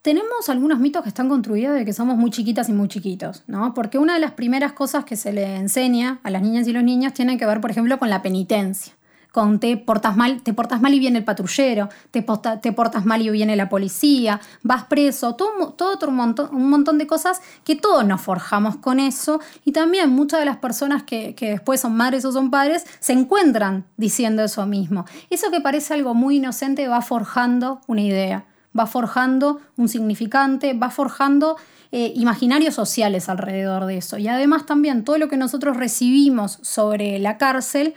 Tenemos 0.00 0.48
algunos 0.48 0.78
mitos 0.78 1.02
que 1.02 1.10
están 1.10 1.28
construidos 1.28 1.74
de 1.74 1.84
que 1.84 1.92
somos 1.92 2.16
muy 2.16 2.30
chiquitas 2.30 2.70
y 2.70 2.72
muy 2.72 2.88
chiquitos, 2.88 3.44
¿no? 3.48 3.74
Porque 3.74 3.98
una 3.98 4.14
de 4.14 4.20
las 4.20 4.32
primeras 4.32 4.72
cosas 4.72 5.04
que 5.04 5.14
se 5.14 5.34
le 5.34 5.56
enseña 5.56 6.20
a 6.22 6.30
las 6.30 6.40
niñas 6.40 6.66
y 6.66 6.72
los 6.72 6.82
niños 6.82 7.12
tiene 7.12 7.36
que 7.36 7.44
ver, 7.44 7.60
por 7.60 7.70
ejemplo, 7.70 7.98
con 7.98 8.08
la 8.08 8.22
penitencia 8.22 8.94
con 9.32 9.60
te 9.60 9.76
portas 9.76 10.16
mal, 10.16 10.42
te 10.42 10.52
portas 10.52 10.80
mal 10.80 10.94
y 10.94 10.98
viene 10.98 11.18
el 11.18 11.24
patrullero, 11.24 11.88
te, 12.10 12.22
portas 12.22 13.04
mal 13.04 13.22
y 13.22 13.30
viene 13.30 13.56
la 13.56 13.68
policía, 13.68 14.40
vas 14.62 14.84
preso, 14.84 15.34
todo, 15.34 15.74
otro 15.78 16.10
montón, 16.10 16.54
un 16.54 16.70
montón 16.70 16.98
de 16.98 17.06
cosas 17.06 17.40
que 17.64 17.76
todos 17.76 18.04
nos 18.06 18.20
forjamos 18.20 18.76
con 18.76 19.00
eso 19.00 19.40
y 19.64 19.72
también 19.72 20.10
muchas 20.10 20.40
de 20.40 20.46
las 20.46 20.56
personas 20.56 21.02
que, 21.02 21.34
que 21.34 21.50
después 21.50 21.80
son 21.80 21.96
madres 21.96 22.24
o 22.24 22.32
son 22.32 22.50
padres 22.50 22.84
se 23.00 23.12
encuentran 23.12 23.84
diciendo 23.96 24.42
eso 24.42 24.66
mismo. 24.66 25.04
Eso 25.30 25.50
que 25.50 25.60
parece 25.60 25.94
algo 25.94 26.14
muy 26.14 26.36
inocente 26.36 26.88
va 26.88 27.02
forjando 27.02 27.80
una 27.86 28.00
idea, 28.00 28.46
va 28.78 28.86
forjando 28.86 29.60
un 29.76 29.88
significante, 29.88 30.74
va 30.74 30.90
forjando 30.90 31.56
eh, 31.90 32.12
imaginarios 32.16 32.74
sociales 32.74 33.30
alrededor 33.30 33.86
de 33.86 33.96
eso. 33.96 34.18
Y 34.18 34.28
además 34.28 34.66
también 34.66 35.04
todo 35.04 35.16
lo 35.16 35.28
que 35.28 35.38
nosotros 35.38 35.76
recibimos 35.78 36.58
sobre 36.60 37.18
la 37.18 37.38
cárcel 37.38 37.94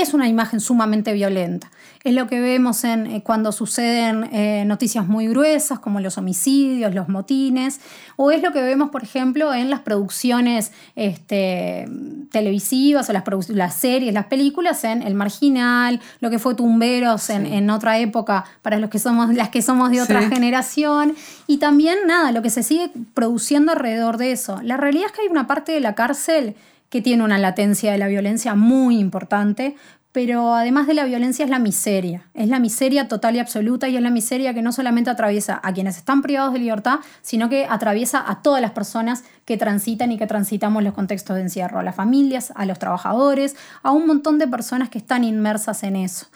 es 0.00 0.14
una 0.14 0.28
imagen 0.28 0.60
sumamente 0.60 1.12
violenta. 1.12 1.70
Es 2.02 2.14
lo 2.14 2.26
que 2.28 2.40
vemos 2.40 2.84
en, 2.84 3.06
eh, 3.06 3.22
cuando 3.22 3.52
suceden 3.52 4.24
eh, 4.32 4.64
noticias 4.66 5.06
muy 5.06 5.28
gruesas 5.28 5.78
como 5.78 6.00
los 6.00 6.16
homicidios, 6.16 6.94
los 6.94 7.08
motines, 7.08 7.80
o 8.16 8.30
es 8.30 8.42
lo 8.42 8.52
que 8.52 8.62
vemos, 8.62 8.88
por 8.90 9.02
ejemplo, 9.02 9.52
en 9.52 9.68
las 9.68 9.80
producciones 9.80 10.72
este, 10.96 11.86
televisivas 12.30 13.10
o 13.10 13.12
las, 13.12 13.24
las, 13.50 13.74
series, 13.74 14.14
las 14.14 14.26
películas, 14.26 14.84
en 14.84 15.02
El 15.02 15.14
Marginal, 15.14 16.00
lo 16.20 16.30
que 16.30 16.38
fue 16.38 16.54
Tumberos 16.54 17.28
en, 17.28 17.68
otra 17.68 17.98
época 17.98 18.44
para 18.62 18.78
los 18.78 18.88
que 18.88 18.98
somos, 18.98 19.34
las 19.34 19.50
que 19.50 19.60
somos 19.60 19.90
de 19.90 20.00
otra 20.00 20.22
generación, 20.28 21.14
y 21.46 21.58
también 21.58 21.98
nada, 22.06 22.32
lo 22.32 22.40
que 22.40 22.50
se 22.50 22.62
sigue 22.62 22.90
produciendo 23.12 23.72
alrededor 23.72 24.16
de 24.16 24.32
eso. 24.32 24.60
La 24.62 24.78
realidad 24.78 25.06
es 25.06 25.12
que 25.12 25.22
hay 25.22 25.28
una 25.28 25.46
parte 25.46 25.72
de 25.72 25.80
la 25.80 25.94
cárcel 25.94 26.56
que 26.90 27.00
tiene 27.00 27.24
una 27.24 27.38
latencia 27.38 27.92
de 27.92 27.98
la 27.98 28.08
violencia 28.08 28.54
muy 28.54 28.98
importante, 28.98 29.76
pero 30.12 30.54
además 30.54 30.88
de 30.88 30.94
la 30.94 31.04
violencia 31.04 31.44
es 31.44 31.50
la 31.50 31.60
miseria, 31.60 32.28
es 32.34 32.48
la 32.48 32.58
miseria 32.58 33.06
total 33.06 33.36
y 33.36 33.38
absoluta 33.38 33.88
y 33.88 33.96
es 33.96 34.02
la 34.02 34.10
miseria 34.10 34.52
que 34.52 34.60
no 34.60 34.72
solamente 34.72 35.08
atraviesa 35.08 35.60
a 35.62 35.72
quienes 35.72 35.96
están 35.96 36.20
privados 36.20 36.52
de 36.52 36.58
libertad, 36.58 36.98
sino 37.22 37.48
que 37.48 37.64
atraviesa 37.64 38.24
a 38.26 38.42
todas 38.42 38.60
las 38.60 38.72
personas 38.72 39.22
que 39.44 39.56
transitan 39.56 40.10
y 40.10 40.18
que 40.18 40.26
transitamos 40.26 40.82
los 40.82 40.94
contextos 40.94 41.36
de 41.36 41.42
encierro, 41.42 41.78
a 41.78 41.84
las 41.84 41.94
familias, 41.94 42.52
a 42.56 42.66
los 42.66 42.80
trabajadores, 42.80 43.54
a 43.84 43.92
un 43.92 44.08
montón 44.08 44.38
de 44.38 44.48
personas 44.48 44.88
que 44.88 44.98
están 44.98 45.22
inmersas 45.22 45.84
en 45.84 45.94
eso. 45.94 46.26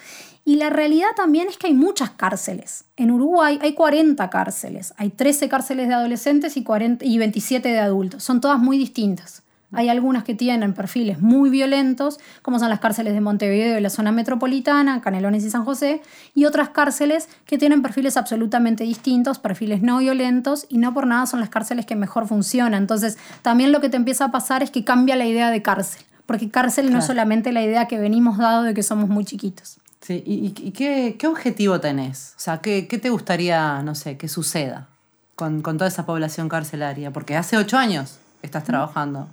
Y 0.45 0.57
la 0.57 0.71
realidad 0.71 1.09
también 1.17 1.49
es 1.49 1.57
que 1.57 1.67
hay 1.67 1.75
muchas 1.75 2.11
cárceles. 2.11 2.85
En 2.97 3.11
Uruguay 3.11 3.59
hay 3.61 3.75
40 3.75 4.31
cárceles, 4.31 4.95
hay 4.99 5.11
13 5.11 5.49
cárceles 5.49 5.89
de 5.89 5.95
adolescentes 5.95 6.57
y, 6.57 6.63
40, 6.63 7.05
y 7.05 7.19
27 7.19 7.71
de 7.71 7.81
adultos, 7.81 8.23
son 8.23 8.41
todas 8.41 8.61
muy 8.61 8.79
distintas. 8.79 9.44
Hay 9.77 9.89
algunas 9.89 10.25
que 10.25 10.35
tienen 10.35 10.75
perfiles 10.75 11.21
muy 11.21 11.51
violentos, 11.51 12.19
como 12.43 12.59
son 12.59 12.69
las 12.69 12.81
cárceles 12.81 13.15
de 13.15 13.21
Montevideo 13.21 13.79
y 13.79 13.81
la 13.81 13.91
zona 13.91 14.13
metropolitana, 14.13 15.01
Canelones 15.01 15.45
y 15.45 15.51
San 15.51 15.65
José, 15.65 16.03
y 16.35 16.45
otras 16.45 16.71
cárceles 16.71 17.29
que 17.47 17.59
tienen 17.59 17.83
perfiles 17.83 18.17
absolutamente 18.17 18.85
distintos, 18.85 19.39
perfiles 19.39 19.83
no 19.83 19.99
violentos, 19.99 20.67
y 20.69 20.79
no 20.79 20.95
por 20.95 21.07
nada 21.07 21.27
son 21.27 21.41
las 21.41 21.49
cárceles 21.49 21.87
que 21.87 21.97
mejor 21.97 22.27
funcionan. 22.27 22.83
Entonces, 22.83 23.19
también 23.43 23.73
lo 23.73 23.81
que 23.81 23.89
te 23.89 23.97
empieza 23.97 24.27
a 24.27 24.31
pasar 24.31 24.63
es 24.63 24.71
que 24.71 24.85
cambia 24.85 25.17
la 25.17 25.27
idea 25.27 25.51
de 25.51 25.63
cárcel, 25.63 26.05
porque 26.27 26.51
cárcel 26.51 26.93
no 26.93 26.99
es 26.99 27.07
solamente 27.07 27.53
la 27.53 27.63
idea 27.63 27.87
que 27.87 27.99
venimos 27.99 28.39
dado 28.39 28.63
de 28.63 28.75
que 28.75 28.83
somos 28.83 29.09
muy 29.09 29.25
chiquitos. 29.25 29.79
Sí, 30.01 30.23
¿y, 30.27 30.51
qué, 30.73 31.27
objetivo 31.27 31.81
tenés? 31.81 32.35
O 32.37 32.41
sea, 32.41 32.59
¿qué, 32.59 32.83
te 32.83 33.09
gustaría, 33.09 33.83
no 33.83 33.95
sé, 33.95 34.19
que 34.19 34.29
suceda 34.29 34.89
con, 35.35 35.63
con 35.63 35.79
toda 35.79 35.89
esa 35.89 36.05
población 36.05 36.51
carcelaria? 36.51 37.11
Porque 37.11 37.37
hace 37.37 37.57
ocho 37.57 37.79
años 37.79 38.19
estás 38.43 38.65
trabajando 38.65 39.29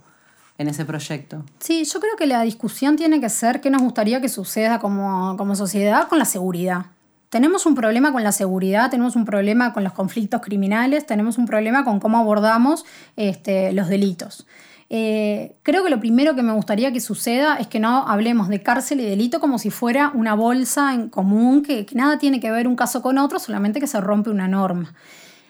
en 0.61 0.69
ese 0.69 0.85
proyecto. 0.85 1.43
Sí, 1.59 1.83
yo 1.83 1.99
creo 1.99 2.15
que 2.17 2.27
la 2.27 2.41
discusión 2.43 2.95
tiene 2.95 3.19
que 3.19 3.29
ser 3.29 3.61
qué 3.61 3.69
nos 3.69 3.81
gustaría 3.81 4.21
que 4.21 4.29
suceda 4.29 4.79
como, 4.79 5.35
como 5.37 5.55
sociedad 5.55 6.07
con 6.07 6.19
la 6.19 6.25
seguridad. 6.25 6.85
Tenemos 7.29 7.65
un 7.65 7.75
problema 7.75 8.11
con 8.11 8.23
la 8.23 8.33
seguridad, 8.33 8.91
tenemos 8.91 9.15
un 9.15 9.23
problema 9.23 9.71
con 9.73 9.83
los 9.83 9.93
conflictos 9.93 10.41
criminales, 10.41 11.05
tenemos 11.05 11.37
un 11.37 11.45
problema 11.45 11.85
con 11.85 11.99
cómo 11.99 12.17
abordamos 12.17 12.85
este, 13.15 13.71
los 13.71 13.87
delitos. 13.87 14.45
Eh, 14.93 15.55
creo 15.63 15.85
que 15.85 15.89
lo 15.89 16.01
primero 16.01 16.35
que 16.35 16.43
me 16.43 16.51
gustaría 16.51 16.91
que 16.91 16.99
suceda 16.99 17.55
es 17.55 17.67
que 17.67 17.79
no 17.79 18.05
hablemos 18.09 18.49
de 18.49 18.61
cárcel 18.61 18.99
y 18.99 19.05
delito 19.05 19.39
como 19.39 19.57
si 19.57 19.69
fuera 19.69 20.11
una 20.13 20.33
bolsa 20.33 20.93
en 20.93 21.07
común, 21.07 21.63
que, 21.63 21.85
nada 21.93 22.19
tiene 22.19 22.41
que 22.41 22.51
ver 22.51 22.67
un 22.67 22.75
caso 22.75 23.01
con 23.01 23.17
otro, 23.17 23.39
solamente 23.39 23.79
que 23.79 23.87
se 23.87 24.01
rompe 24.01 24.29
una 24.29 24.49
norma. 24.49 24.93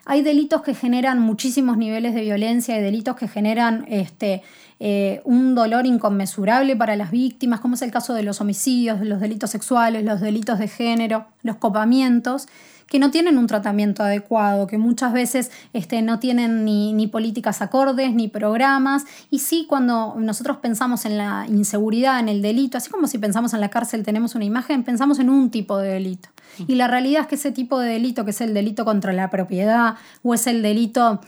Hay 0.06 0.21
delitos 0.21 0.62
que 0.62 0.76
generan 0.76 1.19
muchísimos 1.19 1.78
niveles 1.78 2.13
de 2.13 2.21
violencia, 2.21 2.76
hay 2.76 2.84
delitos 2.84 3.15
que 3.15 3.28
generan 3.28 3.86
este, 3.88 4.43
eh, 4.83 5.21
un 5.25 5.53
dolor 5.53 5.85
inconmensurable 5.85 6.75
para 6.75 6.95
las 6.95 7.11
víctimas, 7.11 7.59
como 7.59 7.75
es 7.75 7.83
el 7.83 7.91
caso 7.91 8.15
de 8.15 8.23
los 8.23 8.41
homicidios, 8.41 8.99
los 9.01 9.19
delitos 9.19 9.51
sexuales, 9.51 10.03
los 10.03 10.19
delitos 10.21 10.57
de 10.57 10.67
género, 10.67 11.27
los 11.43 11.57
copamientos 11.57 12.47
que 12.87 12.97
no 12.97 13.11
tienen 13.11 13.37
un 13.37 13.45
tratamiento 13.45 14.01
adecuado, 14.01 14.65
que 14.65 14.79
muchas 14.79 15.13
veces 15.13 15.51
este, 15.73 16.01
no 16.01 16.17
tienen 16.17 16.65
ni, 16.65 16.93
ni, 16.93 17.05
políticas 17.05 17.61
acordes, 17.61 18.11
ni 18.15 18.27
programas. 18.27 19.05
Y 19.29 19.39
sí, 19.39 19.67
cuando 19.69 20.15
nosotros 20.17 20.57
pensamos 20.57 21.05
en 21.05 21.17
la 21.19 21.45
inseguridad, 21.47 22.19
en 22.19 22.27
el 22.27 22.41
delito, 22.41 22.79
así 22.79 22.89
como 22.89 23.05
si 23.05 23.19
pensamos 23.19 23.53
en 23.53 23.61
la 23.61 23.69
cárcel 23.69 24.03
tenemos 24.03 24.33
una 24.33 24.45
imagen, 24.45 24.83
pensamos 24.83 25.19
en 25.19 25.29
un 25.29 25.51
tipo 25.51 25.77
de 25.77 25.89
delito. 25.89 26.29
Y 26.67 26.73
la 26.73 26.87
realidad 26.87 27.21
es 27.21 27.27
que 27.27 27.35
ese 27.35 27.51
tipo 27.51 27.79
de 27.79 27.87
delito, 27.87 28.25
que 28.25 28.31
es 28.31 28.41
el 28.41 28.55
delito 28.55 28.83
contra 28.83 29.13
la 29.13 29.29
propiedad 29.29 29.93
o 30.23 30.33
es 30.33 30.47
el 30.47 30.63
delito 30.63 31.21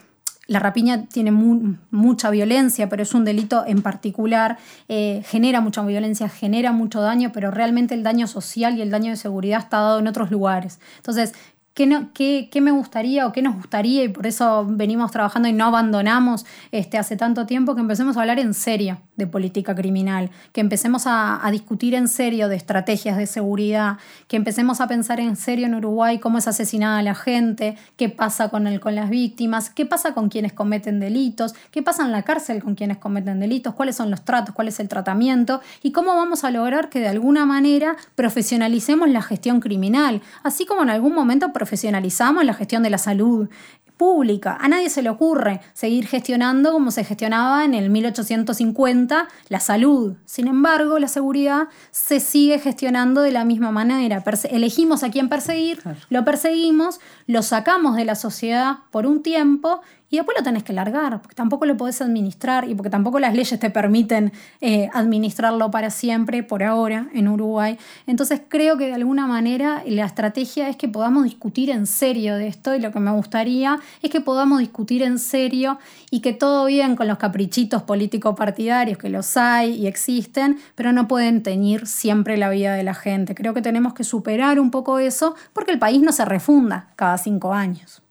la 0.46 0.58
rapiña 0.58 1.06
tiene 1.06 1.30
mucha 1.32 2.30
violencia, 2.30 2.88
pero 2.88 3.02
es 3.02 3.14
un 3.14 3.24
delito 3.24 3.64
en 3.66 3.82
particular, 3.82 4.58
eh, 4.88 5.22
genera 5.26 5.60
mucha 5.60 5.82
violencia, 5.82 6.28
genera 6.28 6.72
mucho 6.72 7.00
daño, 7.00 7.32
pero 7.32 7.50
realmente 7.50 7.94
el 7.94 8.02
daño 8.02 8.26
social 8.26 8.76
y 8.76 8.82
el 8.82 8.90
daño 8.90 9.10
de 9.10 9.16
seguridad 9.16 9.60
está 9.60 9.78
dado 9.78 9.98
en 9.98 10.06
otros 10.06 10.30
lugares. 10.30 10.80
Entonces, 10.96 11.34
qué, 11.74 11.86
no, 11.86 12.12
qué, 12.14 12.48
qué 12.50 12.60
me 12.60 12.70
gustaría 12.70 13.26
o 13.26 13.32
qué 13.32 13.42
nos 13.42 13.56
gustaría, 13.56 14.04
y 14.04 14.08
por 14.08 14.26
eso 14.26 14.64
venimos 14.68 15.10
trabajando 15.10 15.48
y 15.48 15.52
no 15.52 15.66
abandonamos 15.66 16.46
este, 16.70 16.98
hace 16.98 17.16
tanto 17.16 17.46
tiempo, 17.46 17.74
que 17.74 17.80
empecemos 17.80 18.16
a 18.16 18.20
hablar 18.20 18.38
en 18.38 18.54
serio 18.54 19.00
de 19.16 19.26
política 19.26 19.74
criminal, 19.74 20.30
que 20.52 20.60
empecemos 20.60 21.06
a, 21.06 21.44
a, 21.44 21.50
discutir 21.50 21.94
en 21.94 22.08
serio 22.08 22.48
de 22.48 22.56
estrategias 22.56 23.16
de 23.16 23.26
seguridad, 23.26 23.98
que 24.28 24.36
empecemos 24.36 24.80
a 24.80 24.88
pensar 24.88 25.20
en 25.20 25.36
serio 25.36 25.66
en 25.66 25.74
Uruguay 25.74 26.18
cómo 26.18 26.38
es 26.38 26.48
asesinada 26.48 27.02
la 27.02 27.14
gente, 27.14 27.76
qué 27.96 28.08
pasa 28.08 28.48
con, 28.48 28.66
el, 28.66 28.80
con 28.80 28.94
las 28.94 29.10
víctimas, 29.10 29.70
qué 29.70 29.86
pasa 29.86 30.14
con 30.14 30.28
quienes 30.28 30.52
cometen 30.52 31.00
delitos, 31.00 31.54
qué 31.70 31.82
pasa 31.82 32.04
en 32.04 32.12
la 32.12 32.22
cárcel 32.22 32.62
con 32.62 32.74
quienes 32.74 32.98
cometen 32.98 33.40
delitos, 33.40 33.74
cuáles 33.74 33.96
son 33.96 34.10
los 34.10 34.24
tratos, 34.24 34.54
cuál 34.54 34.68
es 34.68 34.80
el 34.80 34.88
tratamiento 34.88 35.60
y 35.82 35.92
cómo 35.92 36.14
vamos 36.14 36.44
a 36.44 36.50
lograr 36.50 36.88
que 36.88 37.00
de 37.00 37.08
alguna 37.08 37.46
manera 37.46 37.96
profesionalicemos 38.14 39.08
la 39.08 39.22
gestión 39.22 39.60
criminal, 39.60 40.22
así 40.42 40.66
como 40.66 40.82
en 40.82 40.90
algún 40.90 41.14
momento 41.14 41.52
profesionalizamos 41.64 42.44
la 42.44 42.52
gestión 42.52 42.82
de 42.82 42.90
la 42.90 42.98
salud 42.98 43.48
pública. 43.96 44.58
A 44.60 44.68
nadie 44.68 44.90
se 44.90 45.00
le 45.00 45.08
ocurre 45.08 45.60
seguir 45.72 46.06
gestionando 46.06 46.72
como 46.72 46.90
se 46.90 47.04
gestionaba 47.04 47.64
en 47.64 47.72
el 47.72 47.88
1850 47.88 49.28
la 49.48 49.60
salud. 49.60 50.14
Sin 50.26 50.46
embargo, 50.46 50.98
la 50.98 51.08
seguridad 51.08 51.68
se 51.90 52.20
sigue 52.20 52.58
gestionando 52.58 53.22
de 53.22 53.32
la 53.32 53.46
misma 53.46 53.70
manera. 53.70 54.22
elegimos 54.50 55.04
a 55.04 55.10
quién 55.10 55.30
perseguir, 55.30 55.80
lo 56.10 56.22
perseguimos, 56.22 57.00
lo 57.26 57.42
sacamos 57.42 57.96
de 57.96 58.04
la 58.04 58.14
sociedad 58.14 58.80
por 58.90 59.06
un 59.06 59.22
tiempo 59.22 59.80
y 60.10 60.16
después 60.16 60.36
lo 60.38 60.44
tenés 60.44 60.62
que 60.62 60.72
largar, 60.72 61.20
porque 61.20 61.34
tampoco 61.34 61.66
lo 61.66 61.76
podés 61.76 62.00
administrar 62.00 62.68
y 62.68 62.74
porque 62.74 62.90
tampoco 62.90 63.18
las 63.18 63.34
leyes 63.34 63.58
te 63.58 63.70
permiten 63.70 64.32
eh, 64.60 64.88
administrarlo 64.92 65.70
para 65.70 65.90
siempre, 65.90 66.42
por 66.42 66.62
ahora, 66.62 67.08
en 67.14 67.26
Uruguay. 67.26 67.78
Entonces 68.06 68.40
creo 68.48 68.76
que 68.76 68.86
de 68.86 68.94
alguna 68.94 69.26
manera 69.26 69.82
la 69.86 70.04
estrategia 70.04 70.68
es 70.68 70.76
que 70.76 70.88
podamos 70.88 71.24
discutir 71.24 71.70
en 71.70 71.86
serio 71.86 72.36
de 72.36 72.46
esto 72.46 72.74
y 72.74 72.80
lo 72.80 72.92
que 72.92 73.00
me 73.00 73.10
gustaría 73.10 73.80
es 74.02 74.10
que 74.10 74.20
podamos 74.20 74.60
discutir 74.60 75.02
en 75.02 75.18
serio 75.18 75.78
y 76.10 76.20
que 76.20 76.32
todo 76.32 76.66
bien 76.66 76.96
con 76.96 77.08
los 77.08 77.18
caprichitos 77.18 77.82
político-partidarios, 77.82 78.98
que 78.98 79.08
los 79.08 79.36
hay 79.36 79.72
y 79.74 79.86
existen, 79.86 80.58
pero 80.74 80.92
no 80.92 81.08
pueden 81.08 81.42
teñir 81.42 81.86
siempre 81.86 82.36
la 82.36 82.50
vida 82.50 82.74
de 82.74 82.82
la 82.82 82.94
gente. 82.94 83.34
Creo 83.34 83.54
que 83.54 83.62
tenemos 83.62 83.94
que 83.94 84.04
superar 84.04 84.60
un 84.60 84.70
poco 84.70 84.98
eso 84.98 85.34
porque 85.52 85.72
el 85.72 85.78
país 85.78 86.02
no 86.02 86.12
se 86.12 86.24
refunda 86.24 86.88
cada 86.96 87.18
cinco 87.18 87.52
años. 87.52 88.02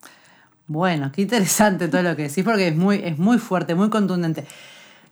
Bueno, 0.68 1.12
qué 1.14 1.22
interesante 1.22 1.88
todo 1.88 2.02
lo 2.02 2.16
que 2.16 2.24
decís, 2.24 2.44
porque 2.44 2.70
es 2.70 2.76
muy, 2.76 3.02
es 3.04 3.18
muy 3.18 3.38
fuerte, 3.38 3.76
muy 3.76 3.90
contundente. 3.90 4.46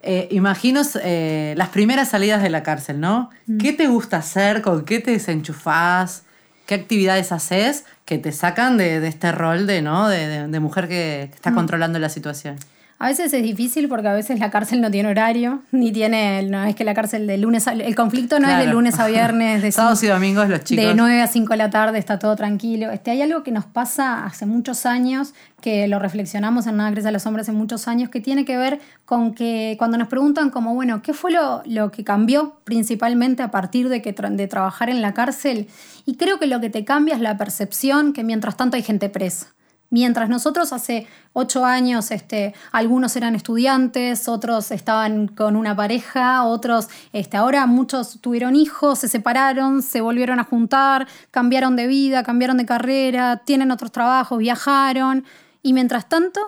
Eh, 0.04 0.28
imagino 0.32 0.82
eh, 1.04 1.54
las 1.58 1.70
primeras 1.70 2.10
salidas 2.10 2.42
de 2.42 2.50
la 2.50 2.64
cárcel, 2.64 3.00
¿no? 3.00 3.30
Mm. 3.46 3.58
¿Qué 3.58 3.74
te 3.74 3.88
gusta 3.88 4.18
hacer? 4.18 4.62
¿Con 4.62 4.84
qué 4.84 5.00
te 5.00 5.12
desenchufás? 5.12 6.24
¿Qué 6.66 6.76
actividades 6.76 7.32
haces 7.32 7.86
que 8.06 8.18
te 8.18 8.32
sacan 8.32 8.78
de, 8.78 9.06
este 9.08 9.32
rol 9.32 9.68
de, 9.68 9.82
¿no? 9.82 10.08
de, 10.08 10.60
mujer 10.60 10.88
que, 10.88 11.24
está 11.24 11.52
mm. 11.52 11.56
controlando 11.56 12.00
la 12.00 12.10
situación? 12.10 12.58
A 13.02 13.08
veces 13.08 13.34
es 13.34 13.42
difícil 13.42 13.90
porque 13.90 14.10
a 14.10 14.14
veces 14.14 14.40
la 14.40 14.52
cárcel 14.52 14.80
no 14.80 14.92
tiene 14.92 15.10
horario, 15.10 15.64
ni 15.72 15.92
tiene, 15.92 16.44
no 16.44 16.64
es 16.66 16.76
que 16.76 16.84
la 16.84 16.94
cárcel 16.94 17.26
de 17.26 17.36
lunes 17.40 17.68
a, 17.68 17.74
el 17.74 17.96
conflicto 17.96 18.40
no 18.40 18.48
es 18.48 18.60
de 18.60 18.68
lunes 18.68 19.00
a 19.00 19.08
viernes, 19.08 19.64
de 19.64 19.72
sábados 19.72 20.04
y 20.04 20.08
domingos 20.08 20.48
los 20.48 20.64
chicos. 20.64 20.86
De 20.86 20.94
9 20.94 21.20
a 21.20 21.26
5 21.26 21.50
de 21.50 21.58
la 21.58 21.72
tarde 21.72 21.98
está 21.98 22.20
todo 22.20 22.36
tranquilo. 22.36 22.92
Este, 22.92 23.10
hay 23.10 23.24
algo 23.24 23.42
que 23.42 23.50
nos 23.50 23.66
pasa 23.66 24.24
hace 24.24 24.46
muchos 24.46 24.86
años, 24.86 25.34
que 25.62 25.88
lo 25.88 25.98
reflexionamos 25.98 26.68
en 26.68 26.78
Nada 26.78 26.92
Crece 26.92 27.08
a 27.08 27.12
los 27.12 27.26
Hombres 27.26 27.50
hace 27.50 27.58
muchos 27.58 27.88
años, 27.88 28.12
que 28.12 28.22
tiene 28.22 28.46
que 28.46 28.56
ver 28.56 28.80
con 29.06 29.34
que 29.34 29.78
cuando 29.80 29.98
nos 29.98 30.08
preguntan 30.08 30.52
como, 30.52 30.76
bueno, 30.76 31.02
¿qué 31.02 31.16
fue 31.16 31.32
lo, 31.32 31.64
lo 31.66 31.90
que 31.90 32.04
cambió 32.04 32.58
principalmente 32.66 33.42
a 33.42 33.50
partir 33.50 33.90
de, 33.90 34.04
que, 34.04 34.14
de 34.14 34.48
trabajar 34.48 34.92
en 34.92 35.02
la 35.02 35.16
cárcel? 35.16 35.68
Y 36.06 36.18
creo 36.18 36.38
que 36.38 36.46
lo 36.46 36.62
que 36.62 36.70
te 36.70 36.86
cambia 36.86 37.16
es 37.16 37.22
la 37.22 37.36
percepción 37.36 38.14
que 38.14 38.24
mientras 38.24 38.58
tanto 38.58 38.76
hay 38.76 38.84
gente 38.84 39.10
presa. 39.10 39.48
Mientras 39.92 40.30
nosotros 40.30 40.72
hace 40.72 41.06
ocho 41.34 41.66
años, 41.66 42.12
este, 42.12 42.56
algunos 42.72 43.14
eran 43.18 43.36
estudiantes, 43.36 44.30
otros 44.30 44.72
estaban 44.72 45.28
con 45.28 45.58
una 45.58 45.76
pareja, 45.76 46.46
otros, 46.46 46.88
este, 47.12 47.36
ahora 47.36 47.66
muchos 47.66 48.22
tuvieron 48.22 48.56
hijos, 48.56 49.00
se 49.00 49.10
separaron, 49.10 49.82
se 49.82 50.00
volvieron 50.00 50.40
a 50.40 50.46
juntar, 50.46 51.10
cambiaron 51.30 51.76
de 51.76 51.88
vida, 51.88 52.24
cambiaron 52.24 52.56
de 52.56 52.66
carrera, 52.66 53.42
tienen 53.44 53.70
otros 53.70 53.92
trabajos, 53.92 54.40
viajaron. 54.40 55.26
Y 55.62 55.74
mientras 55.74 56.08
tanto, 56.08 56.40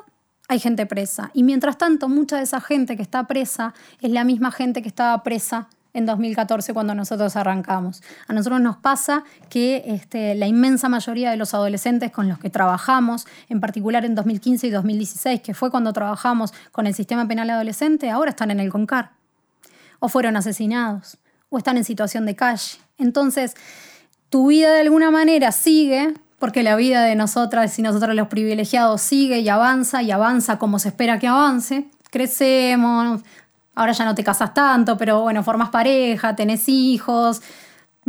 hay 0.48 0.60
gente 0.60 0.86
presa. 0.86 1.30
Y 1.34 1.44
mientras 1.44 1.78
tanto, 1.78 2.08
mucha 2.08 2.38
de 2.38 2.44
esa 2.44 2.62
gente 2.62 2.96
que 2.96 3.02
está 3.02 3.28
presa 3.28 3.74
es 4.00 4.10
la 4.10 4.24
misma 4.24 4.52
gente 4.52 4.82
que 4.82 4.88
estaba 4.88 5.22
presa 5.22 5.68
en 5.94 6.06
2014 6.06 6.74
cuando 6.74 6.96
nosotros 6.96 7.36
arrancamos. 7.36 8.02
A 8.28 8.34
nosotros 8.34 8.62
nos 8.62 8.78
pasa 8.78 9.24
que 9.50 9.84
este, 9.88 10.36
la 10.36 10.48
inmensa 10.48 10.90
mayoría 10.90 11.32
de 11.32 11.38
los 11.38 11.54
adolescentes 11.54 12.12
con 12.12 12.28
los 12.28 12.40
que 12.40 12.50
trabajamos, 12.50 13.26
en 13.50 13.60
particular 13.60 14.04
en 14.06 14.16
2015 14.16 14.68
y 14.68 14.70
2016, 14.72 15.42
que 15.42 15.54
fue 15.54 15.72
cuando 15.72 15.94
trabajamos 15.94 16.54
con 16.72 16.88
el 16.88 16.94
sistema 16.94 17.28
penal 17.28 17.50
adolescente, 17.50 18.10
ahora 18.10 18.32
están 18.32 18.52
en 18.52 18.60
el 18.60 18.72
CONCAR, 18.72 19.12
o 20.00 20.10
fueron 20.10 20.36
asesinados, 20.36 21.18
o 21.50 21.58
están 21.58 21.78
en 21.78 21.84
situación 21.84 22.26
de 22.26 22.36
calle. 22.36 22.78
Entonces, 22.98 23.56
tu 24.30 24.48
vida 24.48 24.74
de 24.74 24.82
alguna 24.82 25.12
manera 25.12 25.52
sigue, 25.52 26.14
porque 26.40 26.64
la 26.64 26.76
vida 26.76 27.04
de 27.04 27.16
nosotras 27.16 27.78
y 27.80 27.82
nosotros 27.84 28.16
los 28.16 28.28
privilegiados 28.28 29.02
sigue 29.02 29.40
y 29.40 29.48
avanza 29.48 30.02
y 30.02 30.12
avanza 30.12 30.58
como 30.58 30.80
se 30.80 30.90
espera 30.90 31.20
que 31.20 31.28
avance. 31.28 31.86
Crecemos, 32.10 33.22
ahora 33.76 33.92
ya 33.94 34.06
no 34.06 34.16
te 34.16 34.24
casas 34.24 34.54
tanto, 34.54 34.98
pero 34.98 35.22
bueno, 35.22 35.44
formas 35.44 35.70
pareja, 35.70 36.36
tenés 36.36 36.68
hijos, 36.70 37.42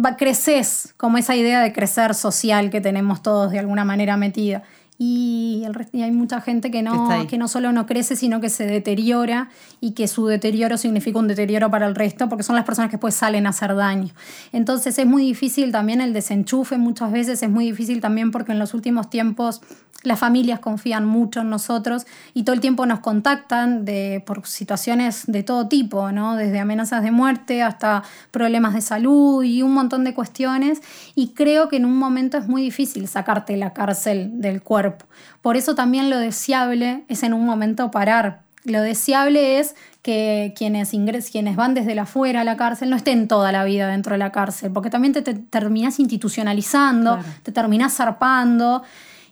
va, 0.03 0.17
creces, 0.17 0.95
como 0.97 1.19
esa 1.19 1.37
idea 1.37 1.61
de 1.61 1.73
crecer 1.73 2.15
social 2.15 2.71
que 2.71 2.81
tenemos 2.81 3.23
todos 3.23 3.51
de 3.51 3.59
alguna 3.59 3.85
manera 3.85 4.17
metida. 4.17 4.63
Y, 4.97 5.65
el, 5.67 6.03
hay 6.03 6.13
mucha 6.13 6.41
gente 6.41 6.71
que 6.71 6.83
no, 6.83 7.09
que 7.29 7.37
no 7.37 7.49
solo 7.49 7.73
no 7.73 7.87
crece, 7.87 8.15
sino 8.15 8.41
que 8.41 8.49
se 8.49 8.65
deteriora 8.67 9.49
y 9.81 9.93
que 9.93 10.07
su 10.07 10.27
deterioro 10.27 10.79
significa 10.79 11.19
un 11.19 11.27
deterioro 11.27 11.71
para 11.71 11.87
el 11.87 11.95
resto, 11.95 12.29
porque 12.29 12.45
son 12.45 12.55
las 12.55 12.65
personas 12.65 12.91
que 12.91 12.97
después 12.97 13.15
salen 13.15 13.47
a 13.47 13.51
hacer 13.51 13.75
daño. 13.75 14.13
Entonces 14.53 14.99
es 14.99 15.07
muy 15.07 15.25
difícil 15.25 15.73
también 15.73 16.01
el 16.01 16.13
desenchufe, 16.13 16.79
muchas 16.79 17.11
veces 17.11 17.43
es 17.43 17.51
muy 17.51 17.67
difícil 17.67 18.01
también 18.01 18.31
porque 18.31 18.53
en 18.53 18.59
los 18.59 18.73
últimos 18.73 19.11
tiempos 19.11 19.61
las 20.05 20.19
familias 20.19 20.61
confían 20.61 21.07
mucho 21.07 21.41
en 21.41 21.51
nosotros 21.51 22.07
y 22.35 22.45
todo 22.45 22.55
el 22.55 22.61
tiempo 22.61 22.87
nos 22.87 23.01
contactan 23.01 23.85
de, 23.85 24.23
por 24.25 24.47
situaciones 24.47 25.25
de 25.27 25.43
todo 25.43 25.67
tipo, 25.67 26.13
¿no? 26.13 26.37
desde 26.37 26.61
amenazas 26.61 27.03
de 27.03 27.11
muerte 27.11 27.63
hasta 27.63 28.03
problemas 28.31 28.75
de 28.75 28.83
salud 28.83 29.43
y 29.43 29.63
un 29.63 29.73
montón 29.73 30.05
de 30.05 30.15
cuestiones. 30.15 30.83
Y 31.15 31.29
creo 31.29 31.69
que 31.69 31.77
en 31.77 31.87
un 31.87 31.97
momento 31.97 32.37
es 32.37 32.47
muy 32.47 32.63
difícil 32.63 33.09
sacarte 33.09 33.57
la 33.57 33.73
cárcel 33.73 34.41
del 34.41 34.63
cuerpo. 34.63 34.94
Por 35.43 35.57
eso 35.57 35.75
también 35.75 36.11
lo 36.11 36.19
deseable 36.19 37.05
es 37.09 37.23
en 37.23 37.35
un 37.35 37.45
momento 37.45 37.91
parar. 37.91 38.43
Lo 38.65 38.81
deseable 38.81 39.59
es 39.59 39.75
que 40.01 40.55
quienes, 40.57 40.95
ingres, 40.95 41.31
quienes 41.31 41.57
van 41.57 41.75
desde 41.75 41.95
la 41.95 42.03
afuera 42.03 42.41
a 42.41 42.45
la 42.45 42.57
cárcel 42.57 42.91
no 42.91 42.97
estén 42.97 43.29
toda 43.29 43.53
la 43.53 43.65
vida 43.65 43.89
dentro 43.89 44.13
de 44.13 44.19
la 44.19 44.33
cárcel, 44.33 44.73
porque 44.73 44.91
también 44.91 45.13
te, 45.13 45.23
terminas 45.23 45.99
institucionalizando, 45.99 47.19
te 47.43 47.53
terminas 47.53 47.95
zarpando 47.95 48.83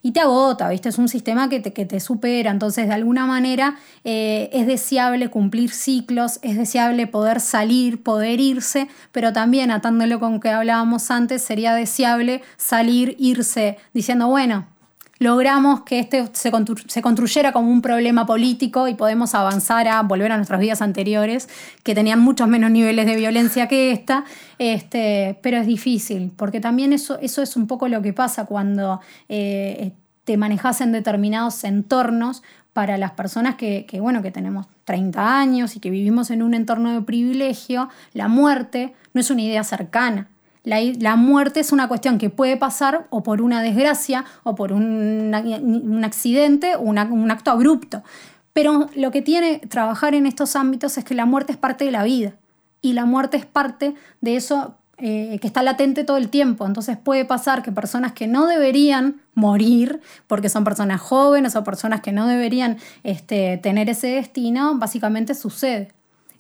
y 0.03 0.13
te 0.13 0.21
agota, 0.21 0.69
¿viste? 0.69 0.89
Es 0.89 0.99
un 0.99 1.09
sistema 1.09 1.49
que 1.49 1.61
te, 1.61 1.73
que 1.73 1.87
te 1.87 2.01
supera, 2.01 2.51
entonces 2.51 2.89
de 2.89 2.95
alguna 2.95 3.25
manera 3.25 3.77
eh, 4.05 4.51
es 4.53 4.67
deseable 4.67 5.29
cumplir 5.29 5.71
ciclos, 5.71 6.41
es 6.43 6.57
deseable 6.57 7.07
poder 7.07 7.41
salir, 7.41 8.03
poder 8.03 8.41
irse, 8.41 8.89
pero 9.13 9.33
también 9.33 9.71
atándolo 9.71 10.21
con 10.21 10.41
que 10.41 10.51
hablábamos 10.51 11.11
antes, 11.11 11.43
sería 11.43 11.75
deseable 11.75 12.43
salir, 12.57 13.17
irse, 13.19 13.79
diciendo, 13.95 14.29
bueno, 14.29 14.67
logramos 15.23 15.83
que 15.83 15.99
este 15.99 16.29
se, 16.33 16.53
se, 16.89 17.03
construyera 17.03 17.53
como 17.53 17.71
un 17.71 17.83
problema 17.83 18.27
político 18.27 18.89
y 18.89 18.95
podemos 18.95 19.35
avanzar 19.35 19.89
a 19.89 20.03
volver 20.03 20.33
a 20.33 20.37
nuestras 20.37 20.61
vidas 20.61 20.83
anteriores, 20.83 21.49
que 21.83 21.95
tenían 21.95 22.21
muchos 22.21 22.49
menos 22.49 22.71
niveles 22.71 23.07
de 23.07 23.17
violencia 23.17 23.69
que 23.69 23.93
esta, 23.93 24.25
este, 24.59 25.39
pero 25.43 25.57
es 25.57 25.67
difícil, 25.67 26.33
porque 26.37 26.61
también 26.61 26.93
eso, 26.93 27.19
eso 27.21 27.43
es 27.43 27.57
un 27.57 27.67
poco 27.67 27.89
lo 27.89 28.03
que 28.03 28.13
pasa 28.13 28.47
cuando 28.47 29.01
eh, 29.29 29.93
te 30.25 30.37
manejas 30.37 30.81
en 30.81 30.93
determinados 30.93 31.65
entornos 31.65 32.43
para 32.73 32.97
las 32.97 33.13
personas 33.13 33.57
que, 33.57 33.87
que, 33.87 34.01
bueno, 34.01 34.23
que 34.23 34.31
tenemos 34.31 34.67
30 34.85 35.39
años 35.39 35.77
y 35.77 35.81
que 35.81 35.91
vivimos 35.91 36.31
en 36.31 36.43
un 36.43 36.55
entorno 36.55 36.93
de 36.93 37.03
privilegio, 37.03 37.89
la 38.15 38.29
muerte 38.29 38.95
no 39.15 39.21
es 39.21 39.31
una 39.31 39.43
idea 39.43 39.63
cercana. 39.63 40.29
La, 40.65 41.17
muerte 41.17 41.61
es 41.61 41.73
una 41.73 41.89
cuestión 41.89 42.19
que 42.19 42.31
puede 42.31 42.57
pasar 42.57 43.07
o 43.11 43.23
por 43.23 43.43
una 43.43 43.63
desgracia 43.63 44.25
o 44.45 44.55
por 44.55 44.73
un, 44.73 45.35
accidente 46.05 46.77
o 46.77 46.83
un 46.83 47.31
acto 47.31 47.51
abrupto. 47.51 48.03
Pero 48.53 48.89
lo 48.95 49.11
que 49.11 49.23
tiene 49.23 49.59
trabajar 49.61 50.15
en 50.15 50.27
estos 50.27 50.57
ámbitos 50.57 50.99
es 50.99 51.05
que 51.05 51.15
la 51.15 51.27
muerte 51.27 51.53
es 51.53 51.59
parte 51.59 51.85
de 51.85 51.91
la 51.91 52.05
vida 52.05 52.35
y 52.81 52.93
la 52.93 53.07
muerte 53.07 53.37
es 53.39 53.47
parte 53.47 53.95
de 54.21 54.37
eso 54.37 54.77
eh, 54.99 55.39
que 55.41 55.47
está 55.47 55.63
latente 55.63 56.05
todo 56.05 56.17
el 56.17 56.29
tiempo. 56.29 56.67
Entonces 56.67 56.99
puede 56.99 57.25
pasar 57.25 57.63
que 57.63 57.73
personas 57.73 58.13
que 58.13 58.27
no 58.27 58.47
deberían 58.47 59.23
morir, 59.35 60.01
porque 60.27 60.49
son 60.49 60.65
personas 60.65 61.01
jóvenes 61.01 61.57
o 61.57 61.65
personas 61.65 62.03
que 62.03 62.13
no 62.13 62.27
deberían 62.27 62.77
este, 63.03 63.57
tener 63.57 63.89
ese 63.89 64.09
destino, 64.09 64.79
básicamente 64.79 65.35
sucede. 65.35 65.93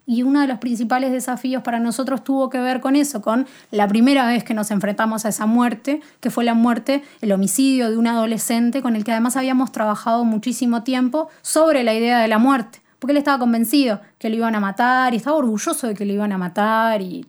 Y 0.04 0.22
uno 0.22 0.40
de 0.40 0.48
los 0.48 0.58
principales 0.58 1.12
desafíos 1.12 1.62
para 1.62 1.78
nosotros 1.78 2.24
tuvo 2.24 2.50
que 2.50 2.58
ver 2.58 2.80
con 2.80 2.96
eso, 2.96 3.22
con 3.22 3.46
la 3.70 3.86
primera 3.86 4.26
vez 4.26 4.42
que 4.42 4.54
nos 4.54 4.70
enfrentamos 4.70 5.24
a 5.24 5.28
esa 5.28 5.46
muerte, 5.46 6.00
que 6.20 6.30
fue 6.30 6.44
la 6.44 6.54
muerte, 6.54 7.04
el 7.20 7.32
homicidio 7.32 7.90
de 7.90 7.96
un 7.96 8.08
adolescente 8.08 8.82
con 8.82 8.96
el 8.96 9.04
que 9.04 9.12
además 9.12 9.36
habíamos 9.36 9.70
trabajado 9.70 10.24
muchísimo 10.24 10.82
tiempo 10.82 11.28
sobre 11.40 11.84
la 11.84 11.94
idea 11.94 12.18
de 12.18 12.28
la 12.28 12.38
muerte, 12.38 12.80
porque 12.98 13.12
él 13.12 13.18
estaba 13.18 13.38
convencido 13.38 14.00
que 14.18 14.28
lo 14.28 14.36
iban 14.36 14.54
a 14.54 14.60
matar 14.60 15.14
y 15.14 15.18
estaba 15.18 15.36
orgulloso 15.36 15.86
de 15.86 15.94
que 15.94 16.04
lo 16.04 16.12
iban 16.12 16.32
a 16.32 16.38
matar 16.38 17.00
y 17.00 17.26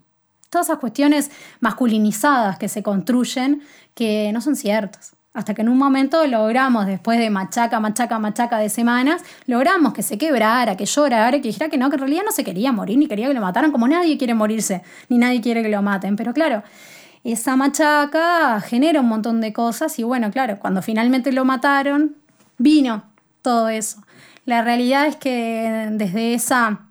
todas 0.50 0.68
esas 0.68 0.80
cuestiones 0.80 1.32
masculinizadas 1.60 2.58
que 2.58 2.70
se 2.70 2.84
construyen 2.84 3.62
que 3.96 4.32
no 4.34 4.42
son 4.42 4.56
ciertas. 4.56 5.16
Hasta 5.34 5.56
que 5.56 5.64
en 5.64 5.70
un 5.70 5.80
momento 5.80 6.26
logramos, 6.28 6.86
después 6.86 7.18
de 7.18 7.32
machaca, 7.32 7.80
machaca, 7.80 8.20
machaca 8.20 8.60
de 8.60 8.70
semanas, 8.70 9.24
logramos 9.48 9.94
que 9.94 10.04
se 10.04 10.20
quebrara, 10.20 10.78
que 10.78 10.86
llorara, 10.86 11.32
que 11.42 11.48
dijera 11.48 11.70
que 11.70 11.78
no, 11.78 11.90
que 11.90 11.96
en 11.96 12.02
realidad 12.02 12.22
no 12.24 12.32
se 12.32 12.44
quería 12.44 12.72
morir, 12.72 13.00
ni 13.00 13.08
quería 13.08 13.28
que 13.28 13.34
lo 13.34 13.42
mataran, 13.42 13.72
como 13.72 13.88
nadie 13.88 14.18
quiere 14.18 14.36
morirse, 14.36 14.84
ni 15.10 15.18
nadie 15.18 15.42
quiere 15.42 15.64
que 15.64 15.70
lo 15.70 15.82
maten. 15.82 16.16
Pero 16.16 16.34
claro, 16.34 16.62
esa 17.24 17.56
machaca 17.56 18.62
genera 18.62 19.00
un 19.00 19.08
montón 19.08 19.42
de 19.42 19.54
cosas 19.54 19.98
y 19.98 20.04
bueno, 20.04 20.30
claro, 20.30 20.60
cuando 20.60 20.82
finalmente 20.82 21.32
lo 21.32 21.46
mataron, 21.46 22.16
vino 22.60 23.04
todo 23.42 23.70
eso. 23.70 24.04
La 24.46 24.62
realidad 24.62 25.08
es 25.08 25.16
que 25.16 25.90
desde 25.94 26.34
esa 26.36 26.82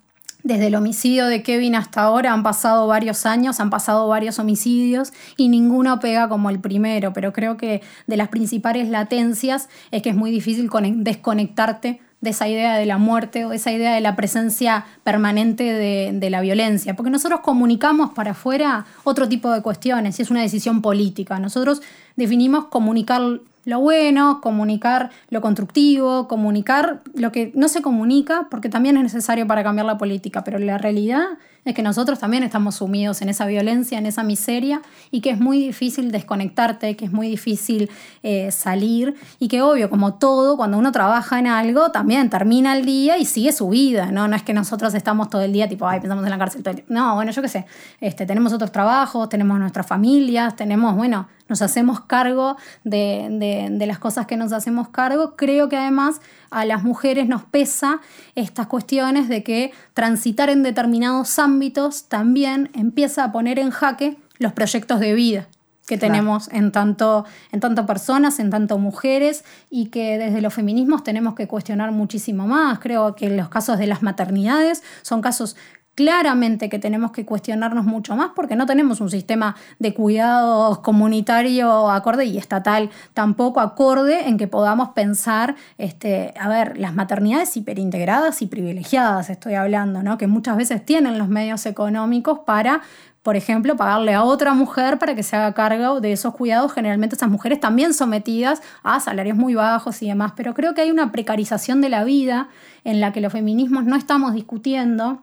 desde 0.43 0.67
el 0.67 0.75
homicidio 0.75 1.27
de 1.27 1.43
Kevin 1.43 1.75
hasta 1.75 2.03
ahora 2.03 2.33
han 2.33 2.43
pasado 2.43 2.87
varios 2.87 3.27
años, 3.27 3.61
han 3.61 3.71
pasado 3.71 4.09
varios 4.09 4.39
homicidios 4.39 5.13
y 5.37 5.49
ninguno 5.49 6.01
pega 6.01 6.29
como 6.29 6.51
el 6.51 6.61
primero, 6.61 7.13
pero 7.13 7.33
creo 7.33 7.57
que 7.57 7.83
de 8.07 8.17
las 8.17 8.29
principales 8.29 8.89
latencias 8.89 9.69
es 9.91 10.03
que 10.03 10.11
es 10.11 10.17
muy 10.17 10.31
difícil 10.31 10.71
desconectarte 10.97 12.01
de 12.21 12.31
esa 12.31 12.49
idea 12.49 12.77
de 12.77 12.87
la 12.87 12.99
muerte 12.99 13.45
o 13.45 13.49
de 13.49 13.57
esa 13.57 13.73
idea 13.73 13.95
de 13.95 14.01
la 14.01 14.15
presencia 14.15 14.87
permanente 15.03 15.65
de, 15.65 16.13
de, 16.15 16.31
la 16.31 16.41
violencia, 16.41 16.95
porque 16.95 17.11
nosotros 17.11 17.41
comunicamos 17.41 18.13
para 18.13 18.31
afuera 18.31 18.87
otro 19.03 19.29
tipo 19.29 19.51
de 19.51 19.61
cuestiones 19.61 20.19
y 20.19 20.23
es 20.23 20.31
una 20.31 20.41
decisión 20.41 20.83
política. 20.83 21.41
Nosotros 21.41 21.83
definimos 22.15 22.67
comunicar 22.67 23.41
lo 23.65 23.81
bueno, 23.81 24.41
comunicar 24.41 25.11
lo 25.31 25.41
constructivo, 25.41 26.29
comunicar 26.29 27.01
lo 27.15 27.33
que 27.33 27.53
no 27.55 27.69
se 27.69 27.83
comunica, 27.83 28.49
porque 28.51 28.69
también 28.69 28.97
es 28.97 29.03
necesario 29.03 29.47
para 29.47 29.63
cambiar 29.63 29.87
la 29.87 29.99
política, 29.99 30.45
pero 30.45 30.59
la 30.59 30.79
realidad 30.79 31.39
es 31.65 31.75
que 31.75 31.83
nosotros 31.83 32.19
también 32.19 32.43
estamos 32.43 32.77
sumidos 32.77 33.23
en 33.23 33.29
esa 33.29 33.47
violencia, 33.47 33.99
en 33.99 34.07
esa 34.07 34.23
miseria, 34.23 34.83
y 35.11 35.21
que 35.21 35.31
es 35.31 35.41
muy 35.41 35.59
difícil 35.59 36.11
desconectarte, 36.11 36.97
que 36.97 37.05
es 37.05 37.13
muy 37.13 37.29
difícil 37.29 37.91
eh, 38.23 38.51
salir, 38.51 39.15
y 39.39 39.49
que 39.49 39.63
obvio, 39.63 39.89
como 39.89 40.15
todo, 40.15 40.57
cuando 40.57 40.79
uno 40.79 40.91
trabaja 40.93 41.39
en 41.39 41.47
algo, 41.47 41.91
también 41.91 42.31
termina 42.31 42.77
el 42.77 42.85
día 42.85 43.19
y 43.19 43.25
sigue 43.25 43.53
su 43.53 43.69
vida, 43.69 44.11
¿no? 44.11 44.27
No 44.29 44.37
es 44.37 44.43
que 44.43 44.53
nosotros 44.55 44.95
estamos 44.95 45.31
todo 45.31 45.43
el 45.43 45.53
día 45.53 45.69
tipo, 45.69 45.87
ay, 45.87 46.01
pensamos 46.01 46.25
en 46.25 46.31
la 46.31 46.39
cárcel 46.39 46.63
todo 46.63 46.71
el 46.71 46.77
día. 46.77 46.87
No, 46.89 47.15
bueno, 47.15 47.31
yo 47.31 47.43
qué 47.43 47.49
sé, 47.49 47.67
este, 48.01 48.27
tenemos 48.27 48.53
otros 48.53 48.73
trabajos, 48.73 49.29
tenemos 49.29 49.59
nuestras 49.59 49.87
familias, 49.87 50.57
tenemos, 50.57 50.97
bueno, 50.97 51.29
nos 51.49 51.61
hacemos 51.61 52.01
cargo 52.01 52.57
de, 52.83 53.69
de, 53.71 53.87
las 53.87 53.99
cosas 53.99 54.27
que 54.27 54.39
nos 54.39 54.53
hacemos 54.53 54.89
cargo. 54.89 55.37
Creo 55.37 55.69
que 55.69 55.77
además 55.77 56.21
a 56.53 56.65
las 56.65 56.83
mujeres 56.83 57.29
nos 57.29 57.43
pesa 57.43 58.01
estas 58.35 58.67
cuestiones 58.67 59.29
de 59.29 59.43
que 59.43 59.73
transitar 59.95 60.51
en 60.51 60.63
determinados 60.63 61.39
ámbitos 61.39 62.05
también 62.05 62.71
empieza 62.75 63.25
a 63.25 63.33
poner 63.33 63.59
en 63.59 63.71
jaque 63.71 64.17
los 64.39 64.53
proyectos 64.53 65.01
de 65.01 65.15
vida 65.15 65.49
que 65.87 65.99
tenemos 65.99 66.49
en 66.53 66.71
tanto, 66.71 67.25
en 67.51 67.61
tanto 67.61 67.87
personas, 67.87 68.39
en 68.39 68.51
tanto 68.51 68.79
mujeres, 68.79 69.45
y 69.69 69.87
que 69.87 70.17
desde 70.17 70.41
los 70.41 70.55
feminismos 70.55 71.03
tenemos 71.03 71.35
que 71.35 71.49
cuestionar 71.49 71.91
muchísimo 71.91 72.47
más. 72.47 72.79
Creo 72.79 73.17
que 73.17 73.29
los 73.29 73.49
casos 73.49 73.79
de 73.79 73.87
las 73.89 74.03
maternidades 74.03 74.83
son 75.03 75.21
casos 75.21 75.57
Claramente 75.95 76.71
que 76.71 76.79
tenemos 76.79 77.13
que 77.13 77.27
cuestionarnos 77.27 77.85
mucho 77.85 78.17
más 78.17 78.31
porque 78.35 78.57
no 78.57 78.65
tenemos 78.65 79.03
un 79.03 79.11
sistema 79.11 79.57
de 79.79 79.93
cuidados 79.93 80.79
comunitario 80.79 81.91
acorde 81.91 82.25
y 82.25 82.39
estatal 82.39 82.89
tampoco 83.13 83.61
acorde 83.61 84.27
en 84.27 84.39
que 84.39 84.47
podamos 84.47 84.91
pensar, 84.91 85.55
este, 85.77 86.33
a 86.41 86.49
ver, 86.49 86.79
las 86.79 86.95
maternidades 86.95 87.55
hiperintegradas 87.59 88.41
y 88.41 88.47
privilegiadas, 88.47 89.29
estoy 89.29 89.53
hablando, 89.53 90.03
¿no? 90.03 90.17
que 90.17 90.27
muchas 90.27 90.57
veces 90.57 90.83
tienen 90.83 91.19
los 91.19 91.29
medios 91.29 91.67
económicos 91.67 92.39
para 92.47 92.81
por 93.23 93.37
ejemplo, 93.37 93.77
pagarle 93.77 94.15
a 94.15 94.25
otra 94.25 94.53
mujer 94.53 94.99
para 94.99 95.15
que 95.15 95.23
se 95.23 95.37
haga 95.37 95.55
cargo 95.55 96.01
de 96.01 96.11
esos 96.11 96.35
cuidados. 96.35 96.73
Generalmente 96.73 97.15
esas 97.15 97.31
mujeres 97.31 97.61
también 97.61 97.95
sometidas 97.95 98.63
a 98.83 98.99
salarios 98.99 99.37
muy 99.37 99.55
bajos 99.55 100.03
y 100.03 100.09
demás. 100.09 100.33
Pero 100.35 100.55
creo 100.55 100.75
que 100.75 100.81
hay 100.81 100.91
una 100.91 101.13
precarización 101.13 101.81
de 101.81 101.89
la 101.89 102.03
vida 102.03 102.49
en 102.83 103.01
la 103.01 103.13
que 103.13 103.21
los 103.21 103.33
feminismos 103.33 103.85
no 103.85 103.95
estamos 103.95 104.35
discutiendo 104.35 105.23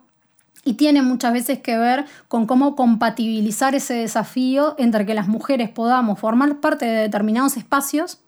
y 0.64 0.74
tiene 0.74 1.02
muchas 1.02 1.32
veces 1.32 1.60
que 1.60 1.78
ver 1.78 2.04
con 2.28 2.46
cómo 2.46 2.76
compatibilizar 2.76 3.74
ese 3.74 3.94
desafío 3.94 4.74
entre 4.78 5.06
que 5.06 5.14
las 5.14 5.28
mujeres 5.28 5.70
podamos 5.70 6.18
formar 6.18 6.60
parte 6.60 6.86
de 6.86 7.02
determinados 7.02 7.56
espacios 7.56 8.18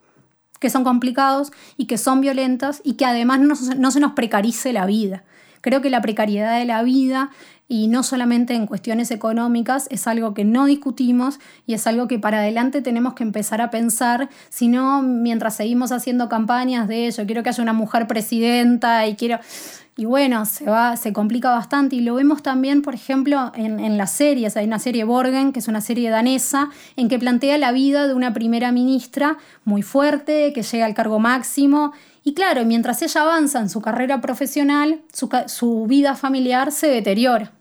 que 0.58 0.70
son 0.70 0.84
complicados 0.84 1.52
y 1.76 1.86
que 1.86 1.98
son 1.98 2.20
violentas 2.20 2.80
y 2.84 2.94
que 2.94 3.04
además 3.04 3.40
no, 3.40 3.54
no 3.76 3.90
se 3.90 4.00
nos 4.00 4.12
precarice 4.12 4.72
la 4.72 4.86
vida. 4.86 5.24
Creo 5.60 5.80
que 5.80 5.90
la 5.90 6.00
precariedad 6.00 6.58
de 6.58 6.64
la 6.64 6.82
vida 6.82 7.30
y 7.72 7.88
no 7.88 8.02
solamente 8.02 8.54
en 8.54 8.66
cuestiones 8.66 9.10
económicas, 9.10 9.86
es 9.90 10.06
algo 10.06 10.34
que 10.34 10.44
no 10.44 10.66
discutimos 10.66 11.40
y 11.66 11.72
es 11.72 11.86
algo 11.86 12.06
que 12.06 12.18
para 12.18 12.40
adelante 12.40 12.82
tenemos 12.82 13.14
que 13.14 13.22
empezar 13.22 13.62
a 13.62 13.70
pensar, 13.70 14.28
sino 14.50 15.00
mientras 15.00 15.56
seguimos 15.56 15.90
haciendo 15.90 16.28
campañas 16.28 16.86
de 16.86 17.10
yo 17.10 17.24
quiero 17.24 17.42
que 17.42 17.48
haya 17.48 17.62
una 17.62 17.72
mujer 17.72 18.06
presidenta 18.06 19.06
y 19.06 19.16
quiero 19.16 19.38
y 19.94 20.06
bueno, 20.06 20.46
se, 20.46 20.64
va, 20.64 20.96
se 20.96 21.12
complica 21.12 21.50
bastante 21.50 21.96
y 21.96 22.00
lo 22.00 22.14
vemos 22.14 22.42
también, 22.42 22.80
por 22.80 22.94
ejemplo, 22.94 23.52
en, 23.54 23.78
en 23.78 23.98
las 23.98 24.12
series. 24.12 24.56
Hay 24.56 24.66
una 24.66 24.78
serie 24.78 25.04
Borgen, 25.04 25.52
que 25.52 25.58
es 25.58 25.68
una 25.68 25.82
serie 25.82 26.08
danesa, 26.08 26.70
en 26.96 27.08
que 27.08 27.18
plantea 27.18 27.58
la 27.58 27.72
vida 27.72 28.06
de 28.06 28.14
una 28.14 28.32
primera 28.32 28.72
ministra 28.72 29.36
muy 29.64 29.82
fuerte, 29.82 30.52
que 30.54 30.62
llega 30.62 30.86
al 30.86 30.94
cargo 30.94 31.18
máximo. 31.18 31.92
Y 32.24 32.32
claro, 32.32 32.64
mientras 32.64 33.02
ella 33.02 33.20
avanza 33.20 33.60
en 33.60 33.68
su 33.68 33.82
carrera 33.82 34.22
profesional, 34.22 35.02
su, 35.12 35.28
su 35.46 35.86
vida 35.86 36.16
familiar 36.16 36.72
se 36.72 36.86
deteriora. 36.86 37.52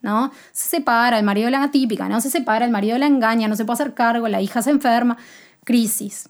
¿no? 0.00 0.30
Se 0.52 0.68
separa, 0.68 1.18
el 1.18 1.24
marido 1.24 1.50
la 1.50 1.70
típica, 1.70 2.08
¿no? 2.08 2.20
Se 2.20 2.30
separa, 2.30 2.64
el 2.64 2.70
marido 2.70 2.96
la 2.98 3.06
engaña, 3.06 3.48
no 3.48 3.56
se 3.56 3.64
puede 3.64 3.74
hacer 3.74 3.94
cargo, 3.94 4.28
la 4.28 4.40
hija 4.40 4.62
se 4.62 4.70
enferma, 4.70 5.18
crisis. 5.64 6.28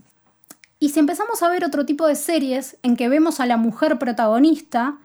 Y 0.79 0.88
si 0.88 0.99
empezamos 0.99 1.42
a 1.42 1.49
ver 1.49 1.64
otro 1.64 1.85
tipo 1.85 2.07
de 2.07 2.16
series 2.16 2.79
en 2.83 2.96
que 2.96 3.09
vemos 3.09 3.38
a 3.38 3.46
la 3.46 3.57
mujer 3.57 3.99
protagonista, 3.99 4.99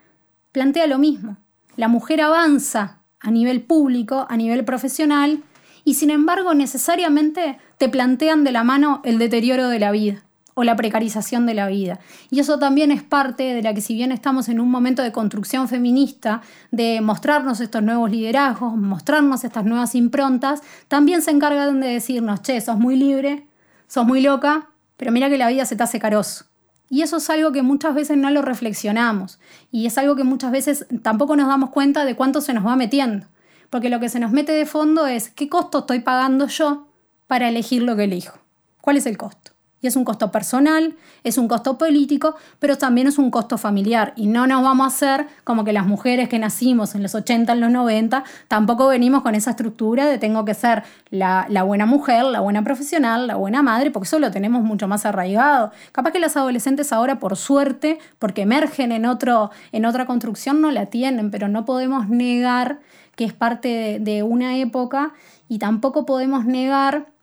plantea 0.56 0.88
lo 0.88 0.98
mismo. 0.98 1.36
La 1.76 1.90
mujer 1.90 2.22
avanza 2.22 3.00
a 3.20 3.30
nivel 3.30 3.62
público, 3.62 4.26
a 4.30 4.38
nivel 4.38 4.64
profesional, 4.64 5.44
y 5.84 5.96
sin 5.96 6.12
embargo 6.12 6.54
necesariamente 6.54 7.58
te 7.78 7.90
plantean 7.90 8.46
de 8.46 8.54
la 8.54 8.64
mano 8.64 9.02
el 9.04 9.18
deterioro 9.18 9.68
de 9.68 9.80
la 9.80 9.92
vida 9.92 10.24
o 10.54 10.64
la 10.64 10.78
precarización 10.78 11.46
de 11.46 11.56
la 11.56 11.68
vida. 11.68 12.00
Y 12.32 12.40
eso 12.40 12.58
también 12.58 12.90
es 12.92 13.04
parte 13.04 13.44
de 13.54 13.62
la 13.62 13.74
que 13.74 13.82
si 13.82 13.96
bien 13.96 14.14
estamos 14.14 14.48
en 14.48 14.62
un 14.62 14.72
momento 14.72 15.04
de 15.04 15.12
construcción 15.12 15.68
feminista, 15.68 16.42
de 16.72 17.02
mostrarnos 17.02 17.60
estos 17.60 17.84
nuevos 17.84 18.10
liderazgos, 18.10 18.78
mostrarnos 18.78 19.44
estas 19.44 19.66
nuevas 19.66 19.94
improntas, 19.94 20.62
también 20.88 21.22
se 21.22 21.32
encargan 21.32 21.82
de 21.82 21.90
decirnos, 21.90 22.42
che, 22.44 22.62
sos 22.62 22.80
muy 22.80 22.96
libre, 22.96 23.46
sos 23.90 24.06
muy 24.06 24.22
loca, 24.22 24.70
pero 24.96 25.12
mira 25.12 25.30
que 25.30 25.38
la 25.38 25.50
vida 25.50 25.66
se 25.66 25.76
te 25.76 25.84
hace 25.84 26.00
caroso. 26.00 26.46
Y 26.90 27.02
eso 27.02 27.18
es 27.18 27.30
algo 27.30 27.52
que 27.52 27.64
muchas 27.64 27.96
veces 27.96 28.18
no 28.18 28.30
lo 28.30 28.42
reflexionamos 28.42 29.40
y 29.72 29.88
es 29.88 29.98
algo 29.98 30.16
que 30.16 30.24
muchas 30.24 30.52
veces 30.52 30.86
tampoco 31.02 31.36
nos 31.36 31.48
damos 31.48 31.72
cuenta 31.72 32.06
de 32.06 32.16
cuánto 32.16 32.42
se 32.42 32.54
nos 32.54 32.66
va 32.66 32.76
metiendo. 32.76 33.28
Porque 33.70 33.90
lo 33.90 34.00
que 34.00 34.10
se 34.10 34.20
nos 34.20 34.32
mete 34.32 34.52
de 34.52 34.66
fondo 34.66 35.08
es 35.08 35.30
qué 35.30 35.50
costo 35.50 35.80
estoy 35.80 36.00
pagando 36.00 36.48
yo 36.48 36.88
para 37.28 37.50
elegir 37.50 37.82
lo 37.82 37.96
que 37.96 38.04
elijo. 38.04 38.38
¿Cuál 38.82 38.98
es 38.98 39.08
el 39.08 39.18
costo? 39.18 39.55
Y 39.86 39.88
es 39.88 39.96
un 39.96 40.04
costo 40.04 40.32
personal, 40.32 40.96
es 41.24 41.38
un 41.38 41.48
costo 41.48 41.78
político, 41.78 42.36
pero 42.58 42.76
también 42.76 43.06
es 43.06 43.20
un 43.20 43.30
costo 43.30 43.60
familiar. 43.60 44.14
Y 44.16 44.26
no 44.26 44.48
nos 44.48 44.64
vamos 44.64 44.86
a 44.86 44.88
hacer 44.88 45.28
como 45.44 45.64
que 45.64 45.74
las 45.74 45.86
mujeres 45.86 46.28
que 46.28 46.40
nacimos 46.40 46.96
en 46.96 47.04
los 47.04 47.14
80, 47.14 47.54
en 47.54 47.62
los 47.62 47.70
90, 47.70 48.24
tampoco 48.48 48.88
venimos 48.88 49.22
con 49.22 49.36
esa 49.36 49.52
estructura 49.52 50.08
de 50.08 50.18
tengo 50.18 50.44
que 50.44 50.56
ser 50.56 50.82
la, 51.12 51.46
buena 51.62 51.86
mujer, 51.86 52.26
la 52.26 52.40
buena 52.40 52.64
profesional, 52.64 53.28
la 53.28 53.36
buena 53.36 53.62
madre, 53.62 53.92
porque 53.92 54.08
eso 54.08 54.18
lo 54.18 54.32
tenemos 54.32 54.64
mucho 54.64 54.88
más 54.88 55.06
arraigado. 55.06 55.72
Capaz 55.92 56.10
que 56.10 56.20
las 56.20 56.36
adolescentes 56.36 56.92
ahora, 56.92 57.20
por 57.20 57.38
suerte, 57.38 58.00
porque 58.18 58.42
emergen 58.42 58.92
en, 58.92 59.06
otro, 59.06 59.52
en 59.72 59.86
otra 59.86 60.08
construcción, 60.08 60.62
no 60.62 60.72
la 60.72 60.88
tienen, 60.88 61.30
pero 61.30 61.48
no 61.48 61.64
podemos 61.64 62.10
negar 62.10 62.80
que 63.16 63.26
es 63.26 63.34
parte 63.34 64.00
de 64.02 64.24
una 64.24 64.58
época 64.58 65.14
y 65.48 65.60
tampoco 65.60 66.08
podemos 66.08 66.44
negar 66.46 67.14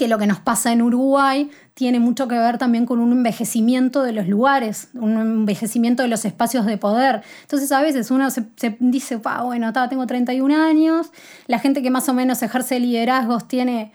que 0.00 0.08
lo 0.08 0.16
que 0.16 0.26
nos 0.26 0.40
pasa 0.40 0.72
en 0.72 0.80
Uruguay 0.80 1.50
tiene 1.74 2.00
mucho 2.00 2.26
que 2.26 2.34
ver 2.34 2.56
también 2.56 2.86
con 2.86 3.00
un 3.00 3.12
envejecimiento 3.12 4.02
de 4.02 4.12
los 4.12 4.26
lugares, 4.28 4.88
un 4.94 5.18
envejecimiento 5.18 6.02
de 6.02 6.08
los 6.08 6.24
espacios 6.24 6.64
de 6.64 6.78
poder. 6.78 7.20
Entonces 7.42 7.70
a 7.70 7.82
veces 7.82 8.10
uno 8.10 8.30
se, 8.30 8.46
dice, 8.78 9.16
bueno, 9.16 9.74
tengo 9.90 10.06
31 10.06 10.56
años, 10.56 11.12
la 11.48 11.58
gente 11.58 11.82
que 11.82 11.90
más 11.90 12.08
o 12.08 12.14
menos 12.14 12.42
ejerce 12.42 12.80
liderazgos 12.80 13.46
tiene 13.46 13.92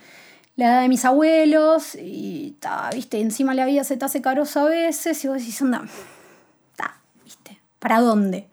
la 0.58 0.66
edad 0.68 0.82
de 0.84 0.90
mis 0.90 1.06
abuelos 1.06 1.96
y, 1.96 2.56
viste, 2.94 3.20
encima 3.20 3.56
la 3.56 3.66
vida 3.66 3.84
se 3.84 3.98
te 3.98 4.06
hace 4.06 4.22
carosa 4.22 4.62
a 4.62 4.66
veces 4.66 5.26
y 5.26 5.28
vos 5.28 5.40
decís, 5.40 5.60
anda, 5.64 5.86
viste, 7.24 7.60
¿para 7.80 8.00
dónde? 8.00 8.48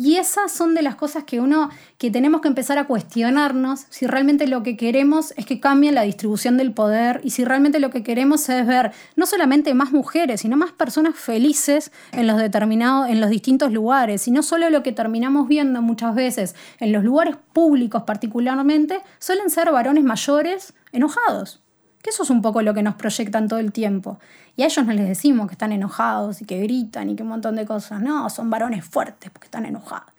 Y 0.00 0.14
esas 0.14 0.52
son 0.52 0.76
de 0.76 0.82
las 0.82 0.94
cosas 0.94 1.24
que 1.24 1.40
uno, 1.40 1.70
que 1.98 2.12
tenemos 2.12 2.40
que 2.40 2.46
empezar 2.46 2.78
a 2.78 2.86
cuestionarnos 2.86 3.86
si 3.90 4.06
realmente 4.06 4.46
lo 4.46 4.62
que 4.62 4.76
queremos 4.76 5.34
es 5.36 5.44
que 5.44 5.58
cambie 5.58 5.90
la 5.90 6.02
distribución 6.02 6.56
del 6.56 6.72
poder 6.72 7.20
y 7.24 7.30
si 7.30 7.44
realmente 7.44 7.80
lo 7.80 7.90
que 7.90 8.04
queremos 8.04 8.48
es 8.48 8.64
ver 8.64 8.92
no 9.16 9.26
solamente 9.26 9.74
más 9.74 9.90
mujeres, 9.90 10.42
sino 10.42 10.56
más 10.56 10.70
personas 10.70 11.16
felices 11.16 11.90
en 12.12 12.28
los 12.28 12.38
determinados, 12.38 13.10
en 13.10 13.20
los 13.20 13.28
distintos 13.28 13.72
lugares. 13.72 14.28
Y 14.28 14.30
no 14.30 14.44
solo 14.44 14.70
lo 14.70 14.84
que 14.84 14.92
terminamos 14.92 15.48
viendo 15.48 15.82
muchas 15.82 16.14
veces 16.14 16.54
en 16.78 16.92
los 16.92 17.02
lugares 17.02 17.34
públicos 17.52 18.04
particularmente, 18.04 19.00
suelen 19.18 19.50
ser 19.50 19.72
varones 19.72 20.04
mayores 20.04 20.74
enojados. 20.92 21.60
Que 22.02 22.10
eso 22.10 22.22
es 22.22 22.30
un 22.30 22.40
poco 22.40 22.62
lo 22.62 22.72
que 22.72 22.84
nos 22.84 22.94
proyectan 22.94 23.48
todo 23.48 23.58
el 23.58 23.72
tiempo. 23.72 24.20
Y 24.58 24.64
a 24.64 24.66
ellos 24.66 24.84
no 24.84 24.92
les 24.92 25.06
decimos 25.06 25.46
que 25.46 25.52
están 25.52 25.70
enojados 25.70 26.42
y 26.42 26.44
que 26.44 26.58
gritan 26.58 27.08
y 27.08 27.14
que 27.14 27.22
un 27.22 27.28
montón 27.28 27.54
de 27.54 27.64
cosas. 27.64 28.00
No, 28.00 28.28
son 28.28 28.50
varones 28.50 28.84
fuertes 28.84 29.30
porque 29.30 29.46
están 29.46 29.64
enojados. 29.64 30.10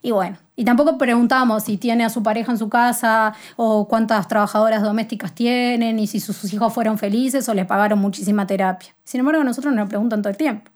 Y 0.00 0.12
bueno, 0.12 0.38
y 0.56 0.64
tampoco 0.64 0.96
preguntamos 0.96 1.64
si 1.64 1.76
tiene 1.76 2.02
a 2.02 2.08
su 2.08 2.22
pareja 2.22 2.52
en 2.52 2.56
su 2.56 2.70
casa 2.70 3.34
o 3.56 3.86
cuántas 3.88 4.28
trabajadoras 4.28 4.82
domésticas 4.82 5.34
tienen 5.34 5.98
y 5.98 6.06
si 6.06 6.20
sus 6.20 6.50
hijos 6.54 6.72
fueron 6.72 6.96
felices 6.96 7.46
o 7.50 7.52
les 7.52 7.66
pagaron 7.66 7.98
muchísima 7.98 8.46
terapia. 8.46 8.94
Sin 9.04 9.20
embargo, 9.20 9.44
nosotros 9.44 9.74
nos 9.74 9.90
preguntan 9.90 10.22
todo 10.22 10.30
el 10.30 10.38
tiempo. 10.38 10.70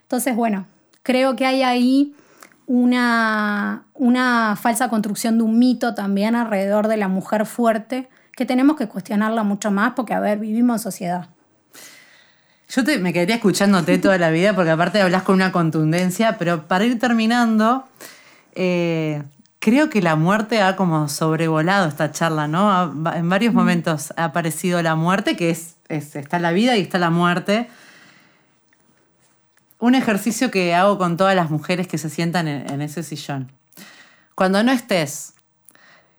Entonces, 0.00 0.34
bueno, 0.34 0.64
creo 1.02 1.36
que 1.36 1.44
hay 1.44 1.62
ahí 1.62 2.14
una, 2.66 3.84
una 3.92 4.56
falsa 4.56 4.88
construcción 4.88 5.36
de 5.36 5.44
un 5.44 5.58
mito 5.58 5.94
también 5.94 6.34
alrededor 6.34 6.88
de 6.88 6.96
la 6.96 7.08
mujer 7.08 7.44
fuerte 7.44 8.08
que 8.34 8.46
tenemos 8.46 8.76
que 8.76 8.88
cuestionarla 8.88 9.42
mucho 9.42 9.70
más 9.70 9.92
porque, 9.94 10.14
a 10.14 10.20
ver, 10.20 10.38
vivimos 10.38 10.76
en 10.76 10.82
sociedad. 10.82 11.35
Yo 12.68 12.84
te, 12.84 12.98
me 12.98 13.12
quedaría 13.12 13.36
escuchándote 13.36 13.98
toda 14.02 14.18
la 14.18 14.30
vida 14.30 14.54
porque 14.54 14.70
aparte 14.70 15.00
hablas 15.00 15.22
con 15.22 15.36
una 15.36 15.52
contundencia, 15.52 16.38
pero 16.38 16.66
para 16.66 16.84
ir 16.84 16.98
terminando, 16.98 17.86
eh, 18.54 19.22
creo 19.58 19.90
que 19.90 20.02
la 20.02 20.16
muerte 20.16 20.62
ha 20.62 20.76
como 20.76 21.08
sobrevolado 21.08 21.88
esta 21.88 22.10
charla, 22.12 22.48
¿no? 22.48 22.84
En 23.14 23.28
varios 23.28 23.52
mm. 23.54 23.56
momentos 23.56 24.12
ha 24.16 24.24
aparecido 24.24 24.82
la 24.82 24.94
muerte, 24.94 25.36
que 25.36 25.50
es, 25.50 25.76
está 25.88 26.38
la 26.38 26.52
vida 26.52 26.76
y 26.76 26.82
está 26.82 26.98
la 26.98 27.10
muerte. 27.10 27.68
Un 29.78 29.94
ejercicio 29.94 30.50
que 30.50 30.74
hago 30.74 30.98
con 30.98 31.16
todas 31.16 31.36
las 31.36 31.50
mujeres 31.50 31.86
que 31.86 31.98
se 31.98 32.08
sientan 32.08 32.48
en 32.48 32.80
ese 32.80 33.02
sillón. 33.02 33.52
Cuando 34.34 34.62
no 34.62 34.72
estés, 34.72 35.34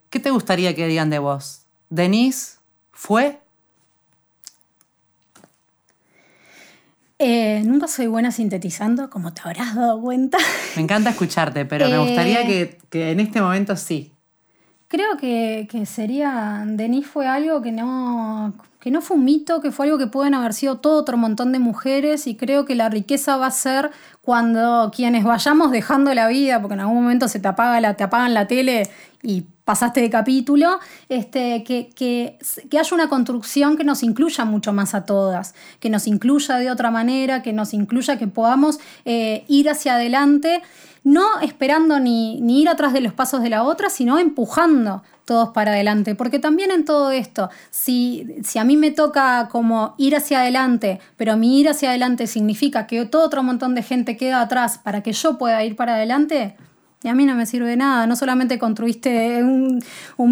¿qué 0.09 0.19
te 0.19 0.29
gustaría 0.29 0.75
que 0.75 0.87
digan 0.87 1.09
de 1.09 1.19
vos? 1.19 1.61
Denise 1.89 2.57
fue 2.91 3.39
Eh, 7.19 7.63
nunca 7.65 7.87
soy 7.87 8.05
buena 8.07 8.31
sintetizando, 8.31 9.09
como 9.09 9.33
te 9.33 9.41
habrás 9.43 9.75
dado 9.75 9.99
cuenta. 9.99 10.37
Me 10.75 10.83
encanta 10.83 11.09
escucharte, 11.09 11.65
pero 11.65 11.89
me 11.89 11.97
gustaría 11.97 12.41
eh, 12.41 12.77
que, 12.89 13.11
en 13.11 13.19
este 13.19 13.41
momento 13.41 13.75
sí. 13.75 14.11
Creo 14.87 15.17
que, 15.17 15.67
sería. 15.85 16.63
Denise 16.65 17.07
fue 17.07 17.27
algo 17.27 17.61
que 17.61 17.71
no, 17.71 18.53
que 18.79 18.91
no 18.91 19.01
fue 19.01 19.17
un 19.17 19.25
mito, 19.25 19.61
que 19.61 19.71
fue 19.71 19.87
algo 19.87 19.97
que 19.97 20.07
pueden 20.07 20.35
haber 20.35 20.53
sido 20.53 20.77
todo 20.77 20.99
otro 20.99 21.17
montón 21.17 21.51
de 21.51 21.59
mujeres, 21.59 22.27
y 22.27 22.35
creo 22.35 22.65
que 22.65 22.75
la 22.75 22.87
riqueza 22.87 23.35
va 23.35 23.47
a 23.47 23.51
ser 23.51 23.89
cuando 24.21 24.91
quienes 24.95 25.23
vayamos 25.23 25.71
dejando 25.71 26.13
la 26.13 26.27
vida, 26.27 26.61
porque 26.61 26.75
en 26.75 26.81
algún 26.81 27.01
momento 27.01 27.27
se 27.27 27.39
te, 27.39 27.47
apaga 27.47 27.81
la, 27.81 27.95
te 27.95 28.03
apagan 28.03 28.35
la 28.35 28.47
tele 28.47 28.89
y 29.23 29.45
pasaste 29.67 29.99
de 29.99 30.09
capítulo, 30.09 30.79
este, 31.09 31.65
que, 31.65 31.89
que, 31.93 32.39
haya 32.71 32.95
una 32.95 33.09
construcción 33.09 33.75
que 33.75 33.83
nos 33.83 34.01
incluya 34.01 34.45
mucho 34.45 34.71
más 34.71 34.95
a 34.95 35.03
todas, 35.03 35.55
que 35.81 35.89
nos 35.89 36.07
incluya 36.07 36.55
de 36.55 36.71
otra 36.71 36.89
manera, 36.89 37.41
que 37.41 37.51
nos 37.51 37.73
incluya 37.73 38.17
que 38.17 38.27
podamos 38.27 38.79
eh, 39.03 39.43
ir 39.49 39.69
hacia 39.69 39.95
adelante, 39.95 40.61
no 41.03 41.41
esperando 41.41 41.99
ni, 41.99 42.39
ni 42.39 42.61
ir 42.61 42.69
atrás 42.69 42.93
de 42.93 43.01
los 43.01 43.11
pasos 43.11 43.41
de 43.41 43.49
la 43.49 43.63
otra, 43.63 43.89
sino 43.89 44.17
empujando 44.17 45.03
todos 45.25 45.49
para 45.49 45.71
adelante. 45.71 46.15
Porque 46.15 46.39
también 46.39 46.71
en 46.71 46.85
todo 46.85 47.11
esto, 47.11 47.49
si, 47.69 48.25
si, 48.45 48.59
a 48.59 48.63
mí 48.63 48.77
me 48.77 48.91
toca 48.91 49.49
como 49.51 49.95
ir 49.97 50.15
hacia 50.15 50.39
adelante, 50.39 51.01
pero 51.17 51.35
mi 51.35 51.59
ir 51.59 51.67
hacia 51.67 51.89
adelante 51.89 52.25
significa 52.25 52.87
que 52.87 53.03
todo 53.03 53.25
otro 53.25 53.43
montón 53.43 53.75
de 53.75 53.83
gente 53.83 54.15
queda 54.15 54.39
atrás 54.39 54.77
para 54.77 55.03
que 55.03 55.11
yo 55.11 55.37
pueda 55.37 55.61
ir 55.65 55.75
para 55.75 55.95
adelante, 55.95 56.55
y 57.03 57.09
a 57.09 57.13
mí 57.13 57.25
no 57.25 57.35
me 57.35 57.45
sirve 57.45 57.75
nada. 57.77 58.07
No 58.07 58.15
solamente 58.15 58.57
construiste 58.57 59.43
un, 59.43 59.83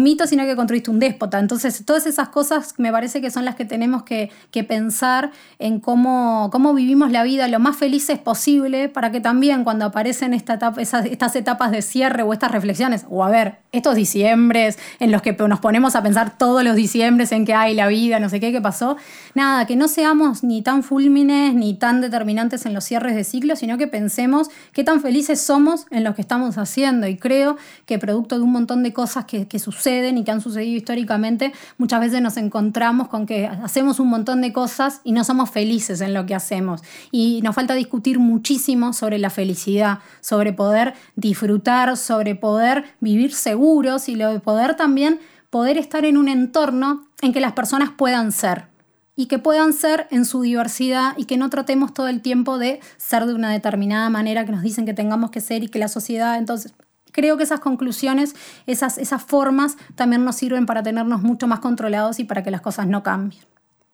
mito, 0.02 0.26
sino 0.26 0.44
que 0.44 0.56
construiste 0.56 0.90
un 0.90 0.98
déspota. 0.98 1.38
Entonces, 1.38 1.84
todas 1.84 2.06
esas 2.06 2.28
cosas 2.28 2.74
me 2.76 2.90
parece 2.90 3.20
que 3.20 3.30
son 3.30 3.44
las 3.44 3.54
que 3.54 3.64
tenemos 3.64 4.02
que, 4.02 4.30
pensar 4.66 5.30
en 5.58 5.80
cómo, 5.80 6.48
cómo 6.50 6.74
vivimos 6.74 7.12
la 7.12 7.22
vida 7.22 7.46
lo 7.46 7.60
más 7.60 7.76
felices 7.76 8.18
posible 8.18 8.88
para 8.88 9.12
que 9.12 9.20
también 9.20 9.64
cuando 9.64 9.84
aparecen 9.84 10.34
esta 10.34 10.54
etapa, 10.54 10.80
estas 10.80 11.36
etapas 11.36 11.70
de 11.70 11.82
cierre 11.82 12.22
o 12.22 12.32
estas 12.32 12.50
reflexiones, 12.50 13.06
o 13.08 13.22
a 13.22 13.28
ver, 13.28 13.58
estos 13.70 13.94
diciembres 13.94 14.78
en 14.98 15.12
los 15.12 15.22
que 15.22 15.34
nos 15.34 15.60
ponemos 15.60 15.94
a 15.94 16.02
pensar 16.02 16.36
todos 16.36 16.64
los 16.64 16.74
diciembres 16.74 17.32
en 17.32 17.44
que 17.44 17.54
hay 17.54 17.74
la 17.74 17.86
vida, 17.86 18.18
no 18.18 18.28
sé 18.28 18.40
qué, 18.40 18.50
qué 18.50 18.60
pasó, 18.60 18.96
nada, 19.34 19.66
que 19.66 19.76
no 19.76 19.88
seamos 19.88 20.42
ni 20.42 20.62
tan 20.62 20.82
fulmines 20.82 21.54
ni 21.54 21.74
tan 21.74 22.00
determinantes 22.00 22.66
en 22.66 22.74
los 22.74 22.84
cierres 22.84 23.14
de 23.14 23.24
ciclo, 23.24 23.56
sino 23.56 23.78
que 23.78 23.86
pensemos 23.86 24.48
qué 24.72 24.82
tan 24.82 25.00
felices 25.00 25.40
somos 25.40 25.86
en 25.90 26.02
los 26.02 26.14
que 26.14 26.22
estamos 26.22 26.55
haciendo. 26.58 27.06
Y 27.06 27.16
creo 27.16 27.56
que 27.86 27.98
producto 27.98 28.36
de 28.36 28.44
un 28.44 28.52
montón 28.52 28.82
de 28.82 28.92
cosas 28.92 29.24
que, 29.24 29.46
suceden 29.58 30.18
y 30.18 30.24
que 30.24 30.30
han 30.30 30.40
sucedido 30.40 30.76
históricamente, 30.76 31.52
muchas 31.78 32.00
veces 32.00 32.20
nos 32.20 32.36
encontramos 32.36 33.08
con 33.08 33.26
que 33.26 33.46
hacemos 33.46 34.00
un 34.00 34.08
montón 34.08 34.40
de 34.42 34.52
cosas 34.52 35.00
y 35.02 35.12
no 35.12 35.24
somos 35.24 35.50
felices 35.50 36.00
en 36.00 36.14
lo 36.14 36.26
que 36.26 36.34
hacemos. 36.34 36.82
Y 37.10 37.40
nos 37.42 37.54
falta 37.54 37.74
discutir 37.74 38.18
muchísimo 38.18 38.92
sobre 38.92 39.18
la 39.18 39.30
felicidad, 39.30 40.00
sobre 40.20 40.52
poder 40.52 40.94
disfrutar, 41.16 41.96
sobre 41.96 42.34
poder 42.34 42.84
vivir 43.00 43.32
seguros 43.32 44.08
y 44.08 44.14
lo 44.14 44.32
de 44.32 44.40
poder 44.40 44.76
también 44.76 45.20
poder 45.50 45.78
estar 45.78 46.04
en 46.04 46.16
un 46.16 46.28
entorno 46.28 47.06
en 47.22 47.32
que 47.32 47.40
las 47.40 47.52
personas 47.52 47.90
puedan 47.96 48.32
ser 48.32 48.75
y 49.16 49.26
que 49.26 49.38
puedan 49.38 49.72
ser 49.72 50.06
en 50.10 50.24
su 50.24 50.42
diversidad 50.42 51.14
y 51.16 51.24
que 51.24 51.38
no 51.38 51.50
tratemos 51.50 51.94
todo 51.94 52.08
el 52.08 52.20
tiempo 52.20 52.58
de 52.58 52.80
ser 52.98 53.24
de 53.26 53.34
una 53.34 53.50
determinada 53.50 54.10
manera 54.10 54.44
que 54.44 54.52
nos 54.52 54.62
dicen 54.62 54.84
que 54.84 54.94
tengamos 54.94 55.30
que 55.30 55.40
ser 55.40 55.64
y 55.64 55.68
que 55.68 55.78
la 55.78 55.88
sociedad, 55.88 56.36
entonces 56.36 56.74
creo 57.12 57.38
que 57.38 57.44
esas 57.44 57.60
conclusiones, 57.60 58.36
esas, 58.66 58.98
esas 58.98 59.24
formas 59.24 59.76
también 59.94 60.24
nos 60.24 60.36
sirven 60.36 60.66
para 60.66 60.82
tenernos 60.82 61.22
mucho 61.22 61.46
más 61.46 61.60
controlados 61.60 62.20
y 62.20 62.24
para 62.24 62.42
que 62.42 62.50
las 62.50 62.60
cosas 62.60 62.86
no 62.86 63.02
cambien. 63.02 63.42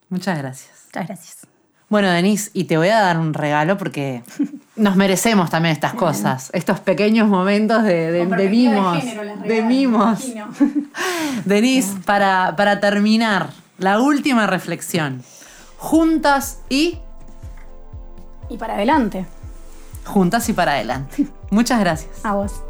Muchas 0.09 0.37
gracias. 0.37 0.87
Muchas 0.87 1.07
gracias. 1.07 1.53
Bueno, 1.89 2.11
Denise, 2.11 2.51
y 2.55 2.65
te 2.65 2.79
voy 2.79 2.89
a 2.89 3.01
dar 3.01 3.19
un 3.19 3.35
regalo 3.35 3.79
porque 3.79 4.25
nos 4.77 4.97
merecemos 4.97 5.51
también 5.51 5.75
estas 5.75 5.95
cosas, 5.95 6.51
estos 6.53 6.81
pequeños 6.81 7.29
momentos 7.29 7.83
de, 7.85 8.11
de, 8.11 8.49
mimos. 8.49 8.99
De, 9.47 9.63
mimos. 9.63 10.21
Denise, 11.45 11.95
para, 12.05 12.55
para 12.57 12.81
terminar, 12.81 13.51
la 13.83 14.01
última 14.01 14.47
reflexión. 14.47 15.23
Juntas 15.77 16.59
y... 16.69 16.99
Y 18.49 18.57
para 18.57 18.75
adelante. 18.75 19.27
Juntas 20.05 20.49
y 20.49 20.53
para 20.53 20.73
adelante. 20.73 21.27
Muchas 21.51 21.81
gracias. 21.81 22.25
A 22.25 22.35
vos. 22.35 22.63